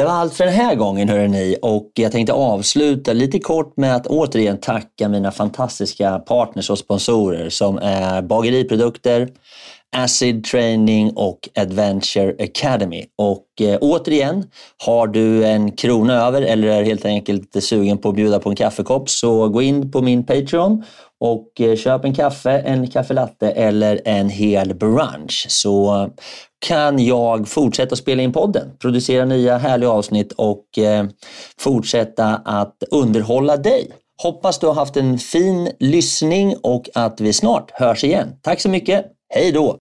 Det 0.00 0.04
var 0.04 0.12
allt 0.12 0.34
för 0.34 0.44
den 0.44 0.54
här 0.54 0.74
gången 0.74 1.08
hörrni 1.08 1.56
och 1.62 1.90
jag 1.94 2.12
tänkte 2.12 2.32
avsluta 2.32 3.12
lite 3.12 3.38
kort 3.38 3.76
med 3.76 3.96
att 3.96 4.06
återigen 4.06 4.58
tacka 4.58 5.08
mina 5.08 5.32
fantastiska 5.32 6.18
partners 6.18 6.70
och 6.70 6.78
sponsorer 6.78 7.50
som 7.50 7.78
är 7.78 8.22
Bageriprodukter, 8.22 9.28
Acid 9.96 10.44
Training 10.44 11.12
och 11.16 11.48
Adventure 11.54 12.44
Academy. 12.44 13.04
Och 13.18 13.46
eh, 13.60 13.78
återigen, 13.80 14.44
har 14.84 15.06
du 15.06 15.44
en 15.44 15.72
krona 15.72 16.14
över 16.14 16.42
eller 16.42 16.68
är 16.68 16.82
helt 16.82 17.04
enkelt 17.04 17.64
sugen 17.64 17.98
på 17.98 18.08
att 18.08 18.14
bjuda 18.14 18.38
på 18.38 18.50
en 18.50 18.56
kaffekopp 18.56 19.10
så 19.10 19.48
gå 19.48 19.62
in 19.62 19.92
på 19.92 20.02
min 20.02 20.26
Patreon 20.26 20.84
och 21.20 21.60
eh, 21.60 21.76
köp 21.76 22.04
en 22.04 22.14
kaffe, 22.14 22.58
en 22.58 22.86
kaffelatte 22.86 23.50
eller 23.50 24.00
en 24.04 24.28
hel 24.28 24.74
brunch 24.74 25.46
så 25.48 26.08
kan 26.66 27.04
jag 27.04 27.48
fortsätta 27.48 27.96
spela 27.96 28.22
in 28.22 28.32
podden, 28.32 28.70
producera 28.78 29.24
nya 29.24 29.58
härliga 29.58 29.90
avsnitt 29.90 30.32
och 30.32 30.78
eh, 30.78 31.06
fortsätta 31.58 32.26
att 32.44 32.82
underhålla 32.90 33.56
dig. 33.56 33.90
Hoppas 34.22 34.58
du 34.58 34.66
har 34.66 34.74
haft 34.74 34.96
en 34.96 35.18
fin 35.18 35.70
lyssning 35.78 36.56
och 36.62 36.88
att 36.94 37.20
vi 37.20 37.32
snart 37.32 37.70
hörs 37.70 38.04
igen. 38.04 38.28
Tack 38.42 38.60
så 38.60 38.68
mycket. 38.68 39.06
Hej 39.34 39.52
då! 39.52 39.78